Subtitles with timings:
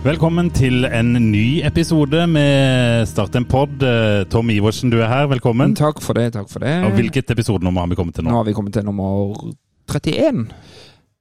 [0.00, 3.82] Velkommen til en ny episode med Start en pod.
[3.84, 5.26] Eh, Tom Iversen, du er her.
[5.28, 5.74] Velkommen.
[5.76, 6.72] Takk for det, takk for det.
[6.86, 8.38] Og hvilket episodenummer har vi kommet til Nå nå?
[8.38, 9.36] har vi kommet til nummer
[9.92, 10.46] 31.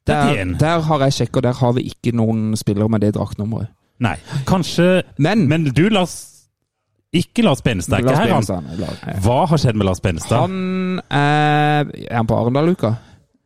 [0.08, 0.56] Der, 31.
[0.64, 3.68] der har jeg sjekket, der har vi ikke noen spillere med det draktnummeret.
[4.00, 4.16] Nei,
[4.48, 6.14] kanskje Men, Men du, Lars
[7.12, 8.46] Ikke Lars Benestad, Lars her, han.
[8.48, 9.20] Benestad, er.
[9.26, 10.40] Hva har skjedd med Lars Benestad?
[10.46, 12.94] han er, er han på Arendal-uka?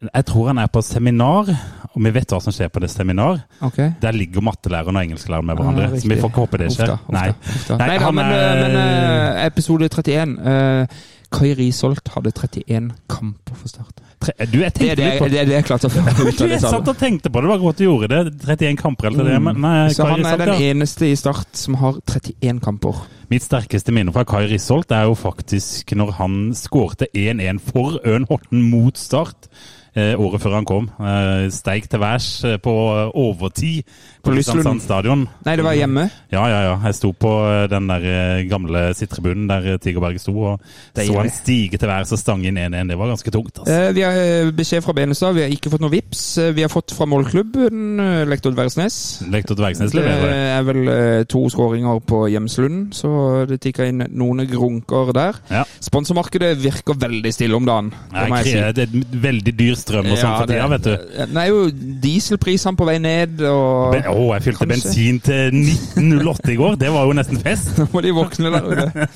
[0.10, 1.50] Jeg tror han er på seminar,
[1.94, 3.42] og vi vet hva som skjer på det seminar.
[3.64, 3.92] Okay.
[4.02, 6.94] Der ligger mattelæreren og engelsklæreren med hverandre, Ah, så vi får ikke håpe det skjer.
[6.96, 7.28] uff da, Nei.
[7.30, 7.66] uff.
[7.80, 13.56] Nei, Nei da, men, er- men eh, episode 31 uh, Kai Risholt hadde 31 kamper
[13.58, 14.02] for Start.
[14.24, 16.00] Du, jeg Det tenkte er det, litt på det, er det jeg klarte å få
[16.06, 18.20] ut av det jeg satt og tenkte på det, det var godt du gjorde det.
[18.48, 20.70] 31 kamper eller det, men nei, Så Kai han er Risholt, den ja.
[20.72, 23.02] eneste i Start som har 31 kamper.
[23.34, 28.30] Mitt sterkeste minne fra Kai Risholt er jo faktisk når han skårte 1-1 for Ørn
[28.30, 29.50] Horten mot Start.
[29.96, 30.88] Eh, året før han kom.
[30.98, 32.72] Eh, steig til værs eh, på
[33.14, 33.84] overtid
[34.24, 34.32] på.
[34.34, 35.28] Kristiansand stadion.
[35.46, 36.08] Nei, det var hjemme.
[36.32, 36.76] Ja, ja, ja.
[36.88, 37.30] Jeg sto på
[37.70, 40.62] den der gamle sittribunen der Tigerberget sto, og
[40.96, 41.12] Deilig.
[41.12, 42.90] så han stige til værs og stange inn 1-1.
[42.90, 43.60] Det var ganske tungt.
[43.60, 43.74] altså.
[43.90, 45.36] Eh, vi har beskjed fra Benestad.
[45.38, 46.24] Vi har ikke fått noe vips.
[46.56, 48.98] Vi har fått fra målklubben, lektor Dvergsnes.
[49.30, 50.58] Lektor Dvergsnes Det leverer.
[50.58, 55.38] er vel to skåringer på Hjemslund, så det tikka inn noen grunker der.
[55.52, 55.64] Ja.
[55.84, 57.94] Sponsormarkedet virker veldig stille om dagen.
[58.12, 58.74] Nei, Det jeg si.
[58.74, 60.94] Det er et veldig dyr strøm og sånn Ja, for tida, vet du.
[61.34, 61.60] Det er jo
[62.04, 64.72] dieselprisene på vei ned, og Å, oh, jeg fylte Kanskje.
[64.74, 66.80] bensin til 1908 i går.
[66.82, 67.74] Det var jo nesten fest.
[67.80, 69.08] Nå må de våkne der ute.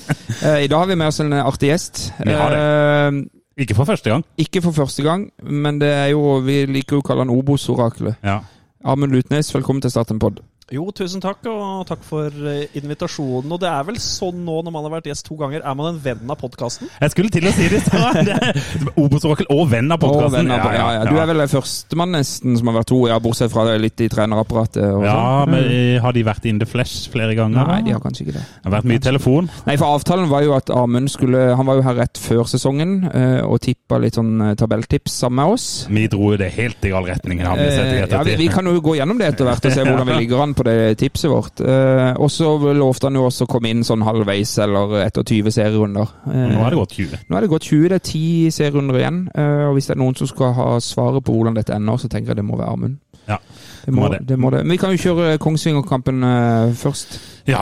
[0.43, 2.05] Uh, I dag har vi med oss en artig gjest.
[2.23, 3.23] Vi har Eh,
[3.63, 4.21] Ikke for første gang.
[4.37, 8.19] ikke for første gang, men det er jo Vi liker jo å kalle han Obos-oraklet.
[8.23, 8.39] Ja.
[8.85, 10.43] Amund Lutnes, velkommen til Start en pod.
[10.67, 13.47] Jo, tusen takk, og takk for eh, invitasjonen.
[13.55, 15.93] Og det er vel sånn nå når man har vært gjest to ganger, er man
[15.93, 16.89] en venn av podkasten?
[16.99, 17.79] Jeg skulle til å si det.
[17.87, 18.57] i er
[18.99, 20.51] Obos-orakel og venn av podkasten.
[20.51, 21.05] Ja, ja, ja.
[21.07, 24.09] Du er vel førstemann nesten som har vært to, ja, bortsett fra det litt i
[24.11, 24.81] trenerapparatet.
[24.91, 25.53] Og Ja, sånn.
[25.53, 27.63] men eh, Har de vært in the flesh flere ganger?
[27.71, 28.43] Nei, de har kanskje ikke det.
[28.43, 29.47] Det har vært mye telefon.
[29.69, 32.97] Nei, for avtalen var jo at Amund skulle Han var jo her rett før sesongen
[33.07, 35.69] eh, og tippa litt sånn tabelltips sammen med oss.
[35.87, 37.39] Vi dro jo det helt i gal retning.
[37.39, 40.19] Eh, ja, vi, vi kan jo gå gjennom det etter hvert og se hvordan vi
[40.25, 41.61] ligger an på det tipset vårt.
[41.61, 45.53] Eh, og så lovte han jo også å komme inn sånn halvveis eller etter 20
[45.53, 46.13] serierunder.
[46.27, 47.23] Eh, Nå er det gått 20.
[47.29, 49.19] Nå er det gått 20, det er ti serierunder igjen.
[49.37, 52.09] eh, og hvis det er noen som skal ha svaret på hvordan dette ender, så
[52.09, 52.97] tenker jeg det må være Amund.
[53.27, 53.37] Ja,
[53.85, 54.19] Det må, det.
[54.27, 54.61] det må det.
[54.65, 57.17] Men vi kan jo kjøre Kongsvinger-kampen eh, først.
[57.47, 57.61] Ja,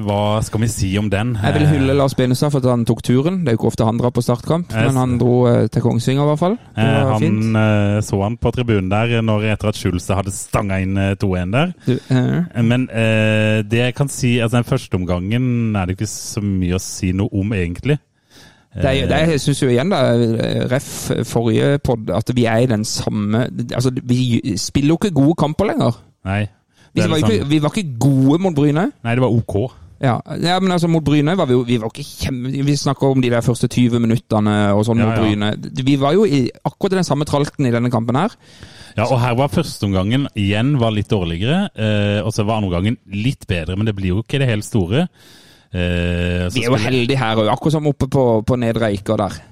[0.00, 1.34] hva skal vi si om den?
[1.42, 3.42] Jeg vil hylle Lars Benestad for at han tok turen.
[3.44, 6.24] Det er jo ikke ofte han drar på startkamp, men han dro eh, til Kongsvinger
[6.24, 6.56] i hvert fall.
[6.76, 7.56] Det Eh, han fint.
[7.60, 11.52] eh, så han på tribunen der når etter at Schulze hadde stanga inn eh, 2-1
[11.52, 11.74] der.
[11.84, 16.08] Du, eh, Men eh, det jeg kan si, altså den første omgangen er det ikke
[16.08, 17.98] så mye å si noe om, egentlig.
[18.82, 20.02] Det, er- det, jeg syns jo igjen, da,
[20.72, 20.90] ref
[21.28, 25.70] forrige pod, at vi er i den samme Altså, vi spiller jo ikke gode kamper
[25.72, 25.96] lenger.
[26.26, 26.42] Nei.
[26.96, 28.86] Vi var, ikke, vi var ikke gode mot Bryne.
[29.04, 29.56] Nei, det var OK.
[30.00, 32.50] Ja, ja, men altså mot Bryne var vi jo Vi var ikke kjempe...
[32.66, 35.22] Vi snakker om de der første 20 minuttene og sånn Ja, mot ja.
[35.24, 35.50] Bryne.
[35.88, 38.34] Vi var jo i akkurat den samme tralten i denne kampen her.
[38.96, 43.44] Ja, og her var førsteomgangen igjen var litt dårligere, eh, og så var andreomgangen litt
[43.48, 45.06] bedre, men det blir jo ikke det helt store.
[45.72, 49.42] Eh, Vi er jo heldige her òg, akkurat som oppe på, på Nedre Eiker der.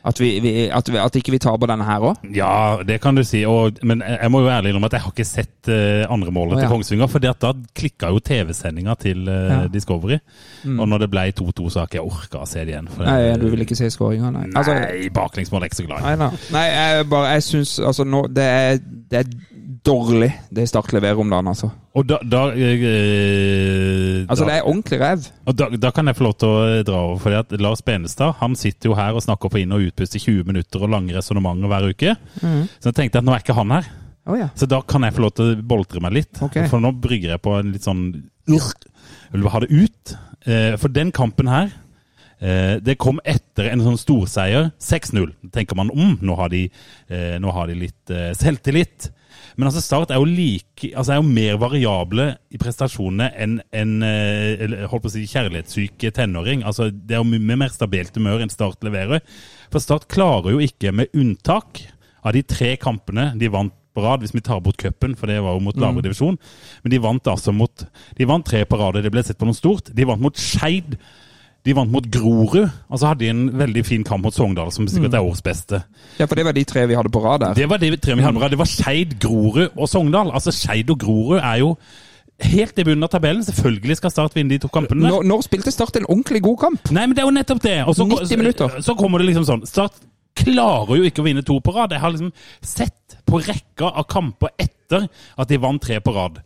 [0.00, 2.22] At, vi, vi, at, vi, at ikke vi taper denne her òg.
[2.32, 3.42] Ja, det kan du si.
[3.44, 6.54] Og, men jeg må jo ærlig innrømme at jeg har ikke sett uh, andre målet
[6.56, 6.62] Å, ja.
[6.64, 7.10] til Kongsvinger.
[7.12, 9.58] For da klikka jo TV-sendinga til uh, Ja.
[9.68, 10.16] Discovery.
[10.72, 12.88] Og når det ble 2-2, så har ikke jeg orka å se det igjen.
[12.96, 14.46] Nei, det- du vil ikke se skåringa, nei.
[14.56, 16.16] Altså, Nei, baklengsmål er jeg ikke så glad i.
[16.16, 18.80] nei, nei jeg bare Jeg syns altså nå Det er,
[19.12, 19.30] det er
[19.86, 21.70] dårlig, det Start leverer om dagen, altså.
[21.96, 25.24] Og da, da, eh, Altså, da, det er ordentlig ræv.
[25.56, 27.18] da, da kan jeg få lov til å dra over.
[27.18, 30.22] fordi at Lars Benestad han sitter jo her og snakker på inn- og utpust i
[30.22, 32.16] 20 minutter og lange resonnementer hver uke.
[32.80, 33.88] Så jeg tenkte at nå er ikke han her.
[34.26, 34.48] Oh, ja.
[34.54, 36.42] Så da kan jeg få lov til å boltre meg litt.
[36.42, 36.68] Okay.
[36.68, 38.02] For nå brygger jeg på en litt sånn
[38.46, 38.62] Jeg
[39.32, 40.16] vil ha det ut.
[40.46, 41.70] Eh, For den kampen her
[42.40, 44.70] eh, det kom etter en sånn storseier.
[44.78, 45.32] 6-0.
[45.52, 46.70] Tenker man om, nå har de,
[47.08, 49.10] eh, nå har de litt eh, selvtillit.
[49.60, 53.90] Men altså Start er jo like, altså er jo mer variable i prestasjonene enn en,
[54.06, 56.64] eh, holdt på å si kjærlighetssyk tenåring.
[56.64, 59.20] Altså Det er jo mye mer stabilt humør enn Start leverer.
[59.68, 61.84] For Start klarer jo ikke, med unntak
[62.24, 65.40] av de tre kampene de vant på rad, hvis vi tar bort cupen, for det
[65.42, 66.38] var jo mot lavere divisjon.
[66.84, 67.84] Men de vant altså mot
[68.16, 69.92] De vant tre på rad, det ble sett på noe stort.
[69.92, 70.96] De vant mot Skeid.
[71.66, 74.86] De vant mot Grorud, og så hadde de en veldig fin kamp mot Sogndal, som
[74.88, 75.82] sikkert er årets beste.
[76.16, 77.58] Ja, for det var de tre vi hadde på rad der.
[77.58, 78.54] Det var de tre vi hadde på rad.
[78.54, 80.32] Det var Skeid, Grorud og Sogndal.
[80.32, 81.74] Altså Skeid og Grorud er jo
[82.40, 83.44] helt i bunnen av tabellen.
[83.44, 85.04] Selvfølgelig skal Start vinne de to kampene.
[85.04, 86.92] Når, når spilte Start en ordentlig god kamp?
[86.96, 87.76] Nei, men det er jo nettopp det.
[87.84, 88.78] Og så, 90 minutter.
[88.78, 90.00] Så, så kommer det liksom sånn Start
[90.40, 91.92] klarer jo ikke å vinne to på rad.
[91.92, 92.32] Jeg har liksom
[92.64, 96.40] sett på rekka av kamper etter at de vant tre på rad.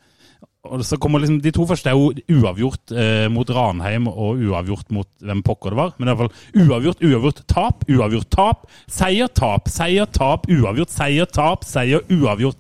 [0.64, 4.94] Og så kommer liksom, De to første er jo uavgjort eh, mot Ranheim og uavgjort
[4.96, 5.92] mot hvem pokker det var.
[5.98, 8.64] Men i hvert fall uavgjort, uavgjort, tap, uavgjort, tap.
[8.88, 12.56] Seier, tap, seier, tap, uavgjort, seier, tap, seier, uavgjort.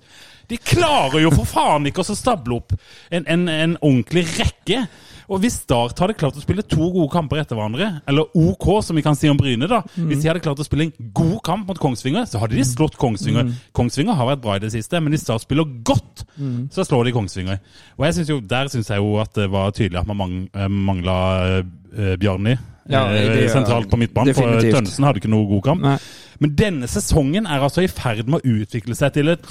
[0.52, 2.74] De klarer jo for faen ikke å stable opp
[3.08, 4.84] en, en, en ordentlig rekke.
[5.28, 8.96] Og hvis Start hadde klart å spille to gode kamper etter hverandre, eller OK, som
[8.98, 11.68] vi kan si om Bryne, da Hvis de hadde klart å spille en god kamp
[11.70, 13.48] mot Kongsvinger, så hadde de slått Kongsvinger.
[13.72, 16.26] Kongsvinger har vært bra i det siste, men hvis Start spiller godt,
[16.74, 17.58] så slår de Kongsvinger.
[17.98, 20.68] Og jeg synes jo, der syns jeg jo at det var tydelig at man eh,
[20.68, 21.16] mangla
[21.62, 22.56] uh, Bjarni.
[22.90, 24.60] Ja, eh, det- sentralt på midtbanen, for.
[24.60, 25.80] Tønnesen hadde ikke noe god kamp.
[25.86, 25.96] Nei.
[26.42, 29.46] Men denne sesongen er altså i ferd med å utvikle seg til et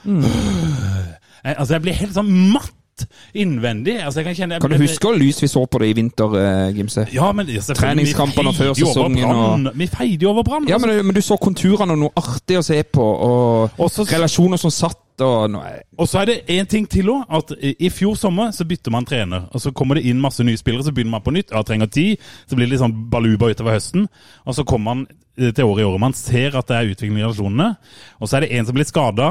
[0.00, 0.22] Mm.
[1.44, 2.72] Altså, jeg blir helt sånn matt
[3.34, 3.98] innvendig.
[4.04, 7.06] Altså, kjenne Kan du huske hvor lys vi så på det i vinter, eh, Gimse?
[7.14, 10.68] Ja, men Treningskampene før sesongen og- Vi feide jo over Brann.
[10.68, 10.86] Ja, altså.
[10.86, 14.04] men, men du så konturene og noe artig å se på, og Også...
[14.10, 15.56] relasjoner som satt og.
[15.98, 17.24] Og så er det én ting til òg.
[17.28, 19.48] At i i fjor sommer så bytter man trener.
[19.52, 21.50] Og så kommer det inn masse nye spillere, så begynner man på nytt.
[21.52, 22.18] Ja, trenger tid.
[22.48, 24.08] Så blir det litt sånn baluba utover høsten.
[24.46, 25.06] Og så kommer man
[25.38, 26.00] eh, til året i året.
[26.00, 27.76] Man ser at det er utvikling i relasjonene.
[28.20, 29.30] Og så er det en som blir skada.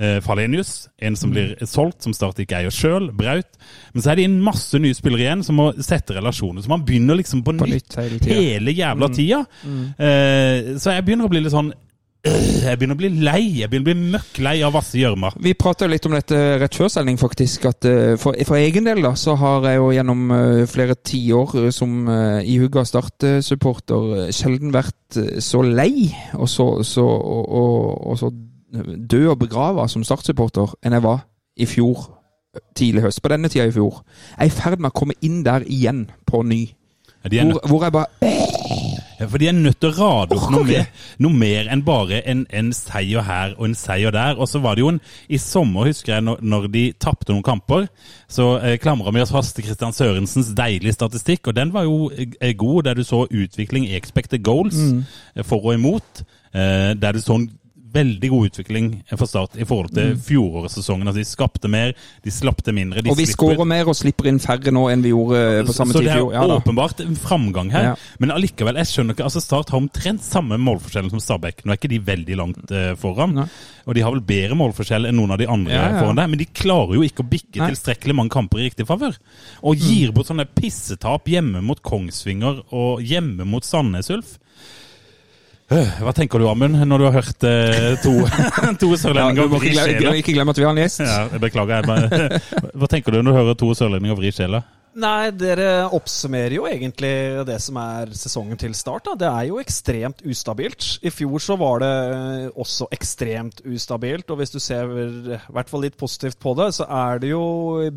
[0.00, 0.88] Eh, Falenius.
[0.98, 3.10] En som blir solgt, som Start ikke eier sjøl.
[3.16, 3.58] Braut.
[3.92, 6.64] Men så er det inn masse nye spillere igjen som må sette relasjoner.
[6.64, 9.44] Så man begynner liksom på, På nytt, hele hele jævla tida.
[9.60, 13.42] Eh, så jeg begynner å bli litt sånn øh, Jeg begynner å bli lei.
[13.60, 15.34] Jeg begynner å bli møkk lei av Vasse Gjørma.
[15.36, 17.68] Vi prata litt om dette rett før sending, faktisk.
[17.68, 21.68] At eh, for, for egen del da, så har jeg jo gjennom eh, flere tiår
[21.76, 22.06] som
[22.40, 26.08] ihuga Start-supporter sjelden vært så lei
[26.38, 28.30] og så, så, og, og, og så
[28.72, 31.24] død og begrava som Start-supporter enn jeg var
[31.60, 32.04] i fjor
[32.54, 33.22] eh, tidlig høst.
[33.22, 34.02] På denne tida i fjor.
[34.36, 36.66] Jeg er i ferd med å komme inn der igjen på ny.
[37.24, 38.06] Er Hvor, hvor jeg bare
[39.20, 40.86] Ja, For de er nødt til å rade opp noe mer,
[41.20, 44.38] noe mer enn bare en, en seier her og en seier der.
[44.40, 47.44] Og så var det jo en I sommer, husker jeg, når, når de tapte noen
[47.44, 47.90] kamper,
[48.32, 52.08] så eh, klamra vi oss fast til Kristian Sørensens deilige statistikk, og den var jo
[52.16, 55.04] eh, god, der du så utvikling i expected goals mm.
[55.44, 56.24] for og imot.
[56.54, 57.50] Eh, der du så en
[57.92, 61.08] veldig god utvikling for Start i forhold til fjorårets-sesongen.
[61.10, 61.92] Altså, de skapte mer,
[62.24, 63.02] de slappte mindre.
[63.04, 65.94] De Og vi skårer mer og slipper inn færre nå enn vi gjorde på samme
[65.94, 66.32] så tid det i er fjor.
[66.36, 66.58] Ja, da.
[66.60, 67.88] åpenbart en framgang her.
[67.90, 67.94] Ja.
[68.22, 71.64] Men allikevel, jeg skjønner ikke altså Start har omtrent samme målforskjellen som Stabæk.
[71.64, 73.36] Nå er ikke de veldig langt uh, foran.
[73.42, 73.48] Nei.
[73.88, 76.02] Og de har vel bedre målforskjell enn noen av de andre Ja, ja.
[76.02, 76.30] foran der.
[76.30, 77.72] Men de klarer jo ikke å bikke Nei.
[77.72, 79.16] tilstrekkelig mange kamper i riktig favør.
[79.66, 84.36] Og gir bort sånne pissetap hjemme mot Kongsvinger og hjemme mot Sandnes Ulf.
[85.70, 88.12] Øh, Hva tenker du, Amund, når du har hørt eh, to,
[88.82, 90.14] to sørlendinger ja, vri sjela?
[90.18, 91.02] ikke glem at vi har en gjest.
[91.06, 91.76] Ja, jeg beklager.
[91.78, 92.40] Jeg bare,
[92.80, 94.64] hva tenker du når du hører to sørlendinger vri sjela?
[94.98, 97.10] Nei, dere oppsummerer jo egentlig
[97.46, 99.04] det som er sesongen til start.
[99.06, 99.14] Da.
[99.20, 100.96] Det er jo ekstremt ustabilt.
[101.06, 101.90] I fjor så var det
[102.58, 106.88] også ekstremt ustabilt, og hvis du ser i hvert fall litt positivt på det, så
[106.90, 107.44] er det jo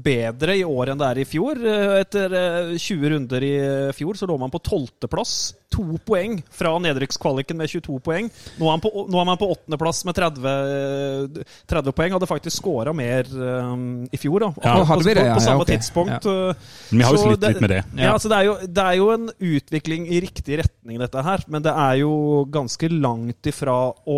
[0.05, 1.57] bedre i år enn det er i fjor.
[1.97, 3.53] Etter eh, 20 runder i
[3.97, 5.35] fjor så lå man på tolvteplass.
[5.73, 8.27] To poeng fra nedrykkskvaliken med 22 poeng.
[8.61, 10.51] Nå er man på, nå er man på åttendeplass med 30,
[11.73, 12.13] 30 poeng.
[12.13, 14.51] Hadde faktisk scora mer um, i fjor, da.
[14.61, 14.75] Ja.
[14.77, 15.33] På- Hadde vi det, på, ja?
[15.33, 15.71] på Ja, samme ok.
[15.73, 16.29] tidspunkt.
[16.93, 17.81] Eh, Vi har jo så slitt litt med det.
[17.97, 21.45] Ja, altså det, er jo, det er jo en utvikling i riktig retning, dette her.
[21.51, 22.15] Men det er jo
[22.53, 24.17] ganske langt ifra å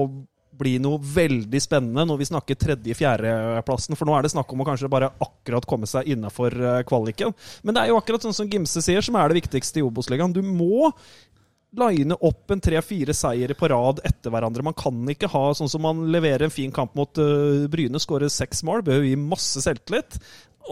[0.56, 3.98] bli noe veldig spennende når vi snakker tredje-fjerdeplassen.
[4.00, 6.56] For nå er det snakk om å kanskje bare akkurat komme seg innafor
[6.88, 7.36] kvaliken.
[7.64, 10.32] Men det er jo akkurat sånn som Gimse sier, som er det viktigste i Obos-ligaen.
[10.32, 10.94] Du må
[11.76, 14.66] line opp en tre-fire seire på rad etter hverandre.
[14.66, 18.32] Man kan ikke ha sånn som man leverer en fin kamp mot uh, Bryne, skårer
[18.32, 20.20] seks mål, bør gi masse selvtillit.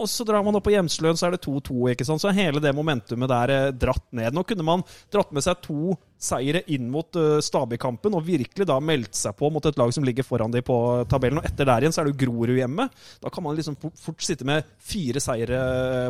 [0.00, 1.92] Og så drar man opp på Hjemsløen, så er det 2-2.
[1.92, 2.22] ikke sant?
[2.22, 4.34] Så er hele det momentumet der eh, dratt ned.
[4.34, 8.78] Nå kunne man dratt med seg to seire inn mot uh, Stabæk-kampen og virkelig da
[8.80, 10.76] meldt seg på mot et lag som ligger foran de på
[11.10, 11.40] tabellen.
[11.40, 12.86] Og etter der igjen så er det jo Grorud hjemme.
[13.20, 15.58] Da kan man liksom fort, sitte med fire seire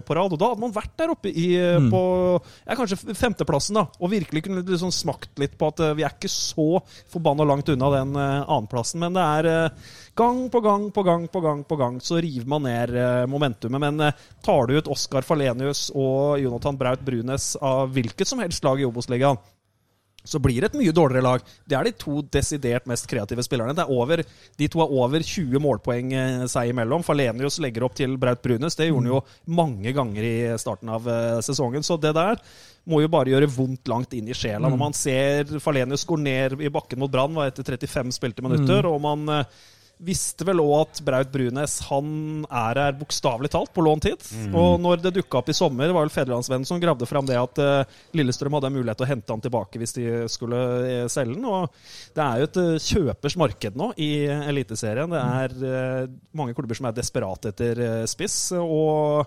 [0.06, 0.36] på rad.
[0.36, 1.90] Og da hadde man vært der oppe i, mm.
[1.90, 2.02] på
[2.38, 6.14] ja, kanskje femteplassen da, og virkelig kunne liksom smakt litt på at uh, vi er
[6.14, 6.68] ikke så
[7.10, 9.02] forbanna langt unna den uh, annenplassen.
[9.02, 12.46] Men det er eh, gang på gang på gang på gang på gang så river
[12.48, 13.80] man ned eh, momentumet.
[13.80, 18.64] Men eh, tar du ut Oskar Falenius og Jonathan Braut Brunes av hvilket som helst
[18.64, 19.40] lag i Obos-ligaen,
[20.24, 21.42] så blir det et mye dårligere lag.
[21.68, 23.74] Det er de to desidert mest kreative spillerne.
[23.76, 24.22] Det er over,
[24.56, 27.04] de to har over 20 målpoeng eh, seg imellom.
[27.04, 28.78] Falenius legger opp til Braut Brunes.
[28.78, 29.20] Det gjorde han jo
[29.58, 31.10] mange ganger i starten av
[31.44, 31.84] sesongen.
[31.84, 32.40] Så det der
[32.88, 34.70] må jo bare gjøre vondt langt inn i sjela.
[34.70, 38.86] Når man ser Falenius gå ned i bakken mot Brann var etter 35 spilte minutter,
[38.88, 39.28] og man
[40.04, 42.08] visste vel òg at Braut Brunes han
[42.48, 44.26] er her bokstavelig talt på lånt hit.
[44.52, 47.60] Og når det dukka opp i sommer, var vel Federlandsvennen som gravde fram det at
[47.62, 51.38] eh, Lillestrøm hadde en mulighet til å hente han tilbake hvis de skulle eh, selge
[51.38, 51.48] den.
[51.48, 55.14] Og det er jo et eh, kjøpers marked nå i Eliteserien.
[55.14, 58.38] Det er mange klubber som er desperate etter spiss.
[58.58, 59.26] og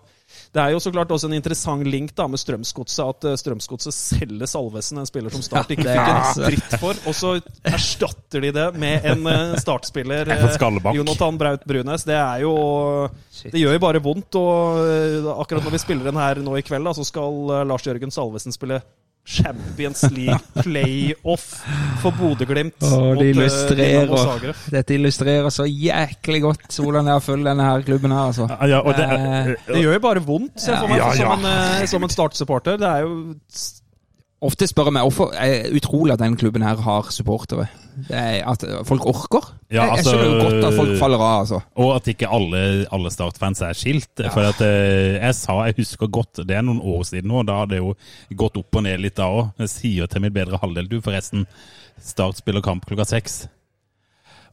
[0.57, 3.93] det er jo så klart også en interessant link da med Strømsgodset, at eh, Strømsgodset
[3.93, 7.35] selger Salvesen, en spiller som Start ikke fikk en dritt for, og så
[7.67, 10.45] erstatter de det med en eh, startspiller, eh.
[10.97, 12.07] Jonathan Braut Brunes.
[12.07, 12.55] Det er jo
[13.43, 16.89] Det gjør jo bare vondt, og akkurat når vi spiller den her nå i kveld,
[16.89, 18.81] da, så skal Lars Jørgen Salvesen spille
[19.27, 21.47] Champions League playoff
[22.01, 24.61] for Bodø-Glimt det eh, illustrerer.
[24.71, 28.47] Dette illustrerer så jæklig godt hvordan jeg følger denne her klubben her, altså.
[28.71, 31.17] Ja, og det, Eh, Det gjør jo bare vondt, ser jeg for meg, Ja, ja.
[31.19, 32.77] som en, eh, som en Start-supporter.
[32.79, 33.11] Det er jo
[34.45, 37.65] Ofte spør jeg meg hvorfor er utrolig at denne klubben her har supportere.
[38.13, 39.47] Er at folk orker.
[39.71, 41.61] Ja, jeg, jeg altså- skjønner jo godt at folk faller av, altså.
[41.75, 42.61] Og at ikke alle,
[42.93, 44.13] alle Start-fans er skilt.
[44.29, 47.63] For at, eh, jeg sa, jeg husker godt, det er noen år siden nå, da
[47.63, 47.95] har det jo
[48.37, 49.53] gått opp og ned litt da òg.
[49.65, 51.47] Jeg sier til min bedre halvdel, du forresten,
[51.97, 53.47] Start spiller kamp klokka seks.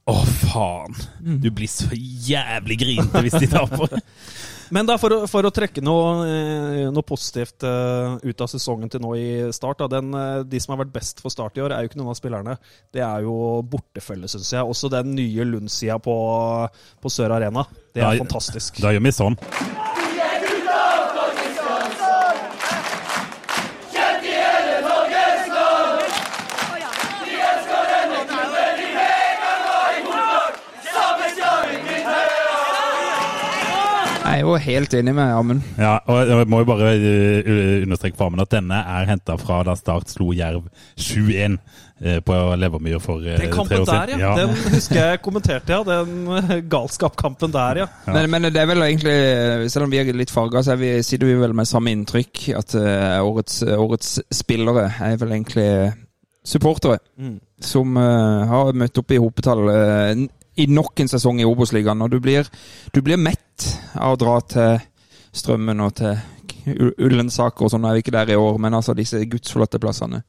[0.04, 0.92] Å, faen!
[1.40, 3.94] Du blir så jævlig grinete hvis de taper.
[4.74, 8.90] Men da, for, å, for å trekke noe, eh, noe positivt eh, ut av sesongen
[8.92, 11.72] til nå i Start den, eh, De som har vært best for Start i år,
[11.76, 12.56] er jo ikke noen av spillerne.
[12.92, 13.36] Det er jo
[13.70, 14.64] bortefølge, syns jeg.
[14.64, 16.16] Også den nye Lund-sida på,
[17.00, 17.64] på Sør Arena.
[17.94, 18.80] Det er Da- fantastisk.
[18.84, 19.40] Da gjør vi sånn.
[34.34, 35.60] Jeg er jo helt enig med Amund.
[35.78, 39.60] Ja, og jeg må jo bare eh, understreke for Amund at denne er henta fra
[39.62, 40.64] da Start slo Jerv
[40.98, 41.54] 7-1
[42.02, 44.32] eh, på Levermyr for eh, Den tre kampen år der, ja.
[44.32, 44.32] ja.
[44.40, 45.84] Den husker jeg kommenterte, ja.
[45.86, 47.88] Den galskapkampen der, ja.
[48.10, 49.16] Men, men det er vel egentlig,
[49.70, 52.48] selv om vi er litt farga, så er vi, sitter vi vel med samme inntrykk.
[52.58, 52.74] At
[53.22, 55.70] årets, årets spillere er vel egentlig
[56.42, 56.98] supportere.
[57.22, 57.38] Mm.
[57.62, 59.68] Som har møtt opp i hopetall
[60.54, 62.02] i nok en sesong i Obos-ligaen.
[62.02, 62.50] Og du blir,
[62.94, 63.43] du blir mett
[63.94, 64.78] av å dra til
[65.34, 66.14] Strømmen og til
[66.64, 67.84] Ullensaker og sånn.
[67.84, 70.22] Er vi ikke der i år, men altså disse gudsforlatte plassene.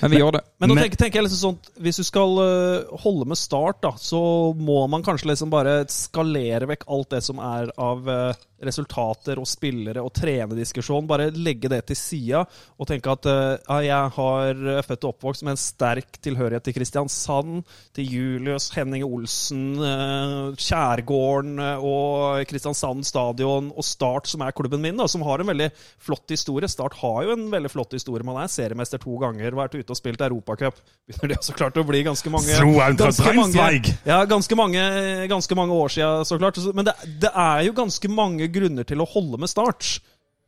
[0.00, 0.42] Men vi gjør det.
[0.58, 3.92] Men nå tenker, tenker jeg liksom sånn Hvis du skal øh, holde med start, da,
[4.00, 4.20] så
[4.56, 9.48] må man kanskje liksom bare skalere vekk alt det som er av øh, resultater og
[9.48, 11.06] spillere og trenerdiskusjon.
[11.08, 12.42] Bare legge det til sida
[12.76, 16.64] og tenke at øh, ja, jeg har øh, født og oppvokst med en sterk tilhørighet
[16.64, 17.62] til Kristiansand,
[17.96, 24.96] til Julius, Henning Olsen, øh, Kjærgården og Kristiansand stadion og Start, som er klubben min,
[24.96, 25.70] da, som har en veldig
[26.02, 26.68] flott historie.
[26.68, 28.24] Start har jo en veldig flott historie.
[28.26, 30.80] Man er seriemester to ganger, vært ute og spilt Europacup.
[31.06, 32.56] Begynner det så klart å bli ganske mange
[32.96, 34.82] ganske mange, ja, ganske mange,
[35.30, 36.58] ganske mange år siden, så klart.
[36.74, 39.96] Men det, det er jo ganske mange grunner til å holde med Start.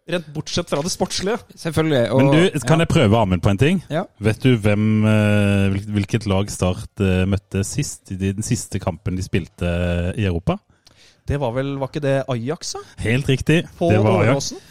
[0.08, 1.36] Rent bortsett fra det sportslige.
[1.52, 2.04] Selvfølgelig.
[2.14, 3.82] Og, Men du, kan jeg prøve Amund på en ting?
[3.92, 4.06] Ja.
[4.24, 8.08] Vet du hvem, eh, hvilket lag Start eh, møtte sist?
[8.14, 10.56] I den siste kampen de spilte eh, i Europa?
[11.28, 12.80] Det var vel Var ikke det Ajax, da?
[13.04, 13.66] Helt riktig.
[13.76, 14.32] På det var Ajax.
[14.54, 14.62] Åråsen?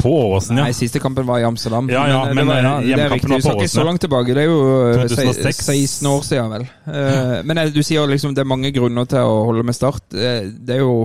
[0.00, 0.64] På Åråsen, ja.
[0.68, 1.88] Nei, siste kampen var i Amsterdam.
[1.90, 3.30] Ja, ja, men, men, var- ja, det er riktig.
[3.30, 4.36] var Du skal ikke så langt tilbake.
[4.36, 4.62] Det er jo
[4.94, 5.60] eh, 2006.
[5.66, 6.64] 16 år siden, vel.
[6.88, 10.08] Eh, Men du sier liksom det er mange grunner til å holde med Start.
[10.08, 11.04] Det er jo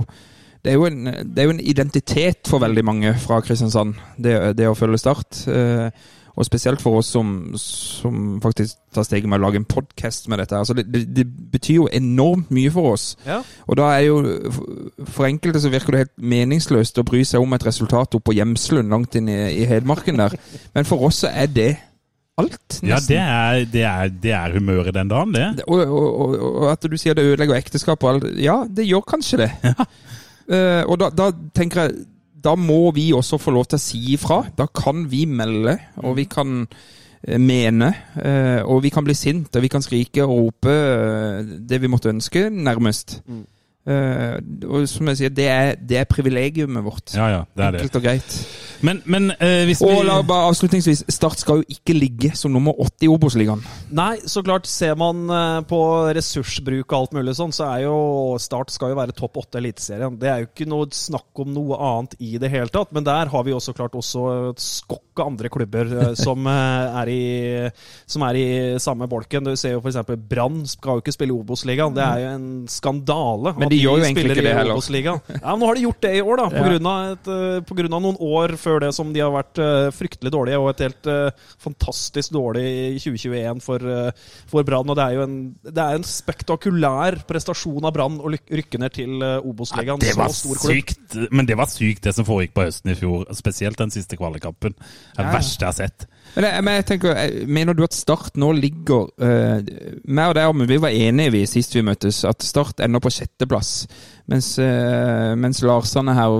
[0.66, 4.68] det er, en, det er jo en identitet for veldig mange fra Kristiansand, det, det
[4.68, 5.44] å følge Start.
[5.46, 6.06] Eh,
[6.36, 10.42] Og spesielt for oss som, som faktisk tar steget med å lage en podkast med
[10.42, 10.58] dette.
[10.58, 10.84] Altså det,
[11.16, 13.06] det, betyr jo enormt mye for oss.
[13.24, 13.38] Ja.
[13.64, 14.18] Og da er jo
[15.14, 18.36] For enkelte så virker det helt meningsløst å bry seg om et resultat oppe på
[18.36, 20.36] Gjemslund, langt inn i, i Hedmarken der.
[20.76, 21.70] Men for oss så er det
[22.36, 25.64] alt, Ja, det er, det, er, det er humøret den dagen, det.
[25.64, 28.26] Og, og, og, og at du sier det ødelegger ekteskap og alt.
[28.36, 29.50] Ja, det gjør kanskje det.
[29.64, 29.86] Eh,
[30.86, 32.04] og da, da tenker jeg
[32.46, 34.36] Da må vi også få lov til å si ifra.
[34.54, 36.60] Da kan vi melde, og vi kan
[37.26, 37.88] eh, mene.
[38.22, 41.90] eh, og vi kan bli sint, og vi kan skrike og rope eh, det vi
[41.90, 43.20] måtte ønske, nærmest.
[43.26, 43.44] Mm.
[44.66, 47.12] og som jeg sier, det er, det er privilegiumet vårt.
[47.14, 47.80] Ja, ja, det er det.
[47.80, 48.38] Enkelt og greit.
[48.84, 52.52] Men, men eh, hvis vi Og la bare avslutningsvis, Start skal jo ikke ligge som
[52.52, 53.62] nummer åtte i Obos-ligaen.
[53.96, 54.66] Nei, så klart.
[54.68, 55.80] Ser man eh, på
[56.16, 57.96] ressursbruk og alt mulig sånn, så er jo
[58.42, 60.18] Start skal jo være topp åtte i Eliteserien.
[60.20, 62.92] Det er jo ikke noe snakk om noe annet i det hele tatt.
[62.96, 67.00] Men der har vi også klart også et skokk av andre klubber eh, som, eh,
[67.02, 67.22] er i,
[68.08, 68.46] som er i
[68.82, 69.46] samme bolken.
[69.48, 70.00] Du ser jo f.eks.
[70.28, 71.96] Brann skal jo ikke spille i Obos-ligaen.
[71.96, 74.84] Det er jo en skandale Men de at gjør jo egentlig ikke det i heller.
[75.06, 75.16] Ja,
[75.52, 76.48] men nå har de gjort det i år, da.
[76.50, 76.68] På, Ja.
[76.70, 77.28] grunn av et,
[77.68, 80.72] på grunn av noen år før det som de har vært eh, fryktelig dårlige, og
[80.72, 84.90] et helt eh, fantastisk dårlig i 2021 for, uh, for Brann.
[84.90, 88.96] Og det er jo en, det er en spektakulær prestasjon av Brann å rykke ned
[88.96, 90.02] til Obos-ligaen.
[90.02, 93.26] det var sykt, men det var sykt det som foregikk på høsten i fjor.
[93.36, 94.76] Spesielt den siste kvalikkampen.
[94.76, 95.32] Det ja.
[95.32, 96.08] verste jeg har sett.
[96.34, 99.60] Men, jeg, men jeg tenker, jeg- Mener du at Start nå ligger uh,
[100.04, 103.12] Meg og deg Amund, vi var enige vi sist vi møttes, at Start ender på
[103.14, 103.86] sjetteplass.
[104.28, 106.36] Mens, uh, mens Larsane her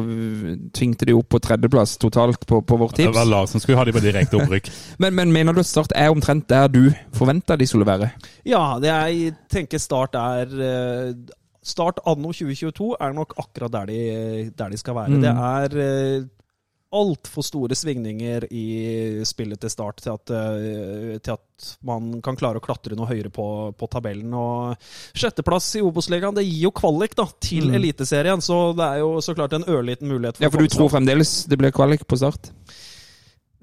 [0.75, 3.87] tvingte de opp på tredjeplass totalt på, på vårt Det var Larsen som skulle ha
[3.89, 4.69] de på direkte opprykk.
[5.03, 6.83] Men, men mener du at Start er omtrent der du
[7.17, 8.11] forventa de skulle være?
[8.45, 11.13] Ja, det jeg tenker Start er uh,
[11.67, 15.09] Start anno 2022 er nok akkurat der de, der de skal være.
[15.17, 15.23] Mm.
[15.25, 15.79] Det er
[16.21, 16.27] uh,
[16.95, 18.67] altfor store svingninger i
[19.27, 23.33] spillet til Start til at, eh, til at man kan klare å klatre noe høyere
[23.33, 24.33] på, på tabellen.
[24.37, 24.77] Og
[25.17, 27.75] sjetteplass i Obos-ligaen, det gir jo kvalik da, til Mm.
[27.81, 30.39] Eliteserien, så det er jo så klart en ørliten mulighet.
[30.41, 32.53] Ja, For du tror fremdeles det blir kvalik på Start?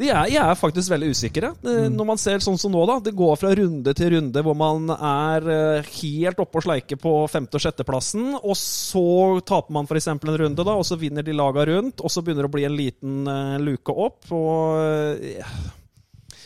[0.01, 1.45] Jeg er, de er faktisk veldig usikker.
[1.62, 1.93] Mm.
[1.93, 2.97] Når man ser sånn som nå, da.
[3.03, 7.13] Det går fra runde til runde hvor man er eh, helt oppe og sleike på
[7.29, 8.31] femte- og sjetteplassen.
[8.41, 9.05] Og så
[9.45, 10.09] taper man f.eks.
[10.15, 12.01] en runde, da, og så vinner de laga rundt.
[12.01, 14.25] Og så begynner det å bli en liten eh, luke opp.
[14.33, 15.55] Og eh,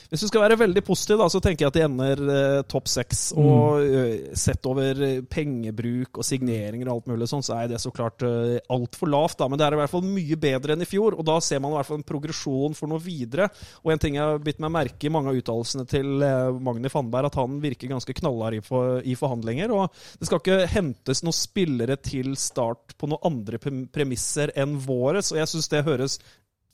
[0.08, 2.88] hvis du skal være veldig positiv, da, så tenker jeg at de ender eh, topp
[2.92, 3.24] seks.
[3.38, 7.82] Og eh, sett over eh, pengebruk og signeringer og alt mulig sånn, så er det
[7.84, 9.38] så klart uh, altfor lavt.
[9.42, 11.60] da, Men det er i hvert fall mye bedre enn i fjor, og da ser
[11.64, 13.50] man i hvert fall en progresjon for noe videre.
[13.84, 16.92] Og en ting jeg har bitt meg merke i mange av uttalelsene til uh, Magni
[16.94, 19.76] Fannberg, at han virker ganske knallhard i, for, i forhandlinger.
[19.76, 25.20] Og det skal ikke hentes noen spillere til start på noen andre premisser enn våre,
[25.26, 26.22] så jeg syns det høres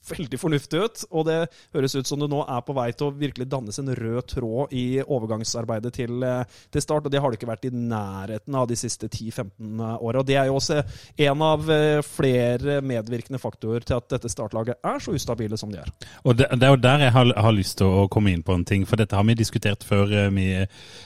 [0.09, 1.03] veldig fornuftig ut.
[1.11, 1.39] Og det
[1.75, 4.73] høres ut som det nå er på vei til å virkelig dannes en rød tråd
[4.75, 7.05] i overgangsarbeidet til, eh, til Start.
[7.05, 10.19] Og det har det ikke vært i nærheten av de siste 10-15 åra.
[10.19, 10.81] Og det er jo også
[11.27, 15.81] en av eh, flere medvirkende faktorer til at dette startlaget er så ustabile som de
[15.83, 15.91] er.
[16.23, 18.55] Og det, det er jo der jeg har, har lyst til å komme inn på
[18.55, 20.47] en ting, for dette har vi diskutert før, eh, vi,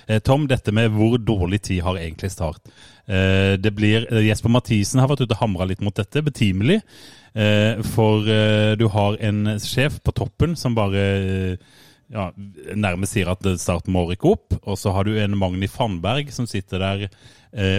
[0.07, 0.47] eh, Tom.
[0.47, 2.61] Dette med hvor dårlig tid har egentlig Start.
[3.07, 6.81] Eh, Det blir, eh, Jesper Mathisen har vært ute og hamra litt mot dette, betimelig.
[7.35, 8.23] Eh, For
[8.75, 11.57] du har en sjef på toppen som bare
[12.09, 12.31] ja,
[12.75, 14.53] nærmest sier at Start må rykke opp.
[14.65, 17.09] Og så har du en Magni Fannberg som sitter der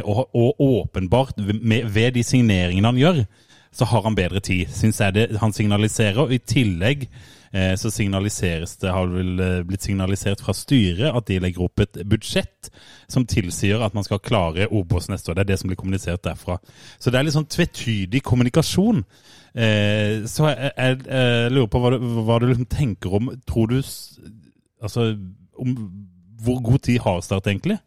[0.04, 3.26] og, og åpenbart med, ved de signeringene han gjør,
[3.72, 6.18] så har han bedre tid, syns jeg det han signaliserer.
[6.18, 7.08] Og i tillegg
[7.80, 12.00] så signaliseres det, har vel eh, blitt signalisert fra styret at de legger opp et
[12.08, 12.70] budsjett
[13.08, 15.38] som tilsier at man skal klare Obos neste år.
[15.38, 16.58] Det er det som blir kommunisert derfra.
[17.00, 19.04] Så det er litt sånn tvetydig kommunikasjon.
[19.54, 23.70] Eh, så jeg, jeg, jeg lurer på hva du, hva du liksom tenker om Tror
[23.70, 23.78] du
[24.84, 25.06] Altså
[25.56, 25.70] om
[26.44, 27.78] hvor god tid har Start egentlig?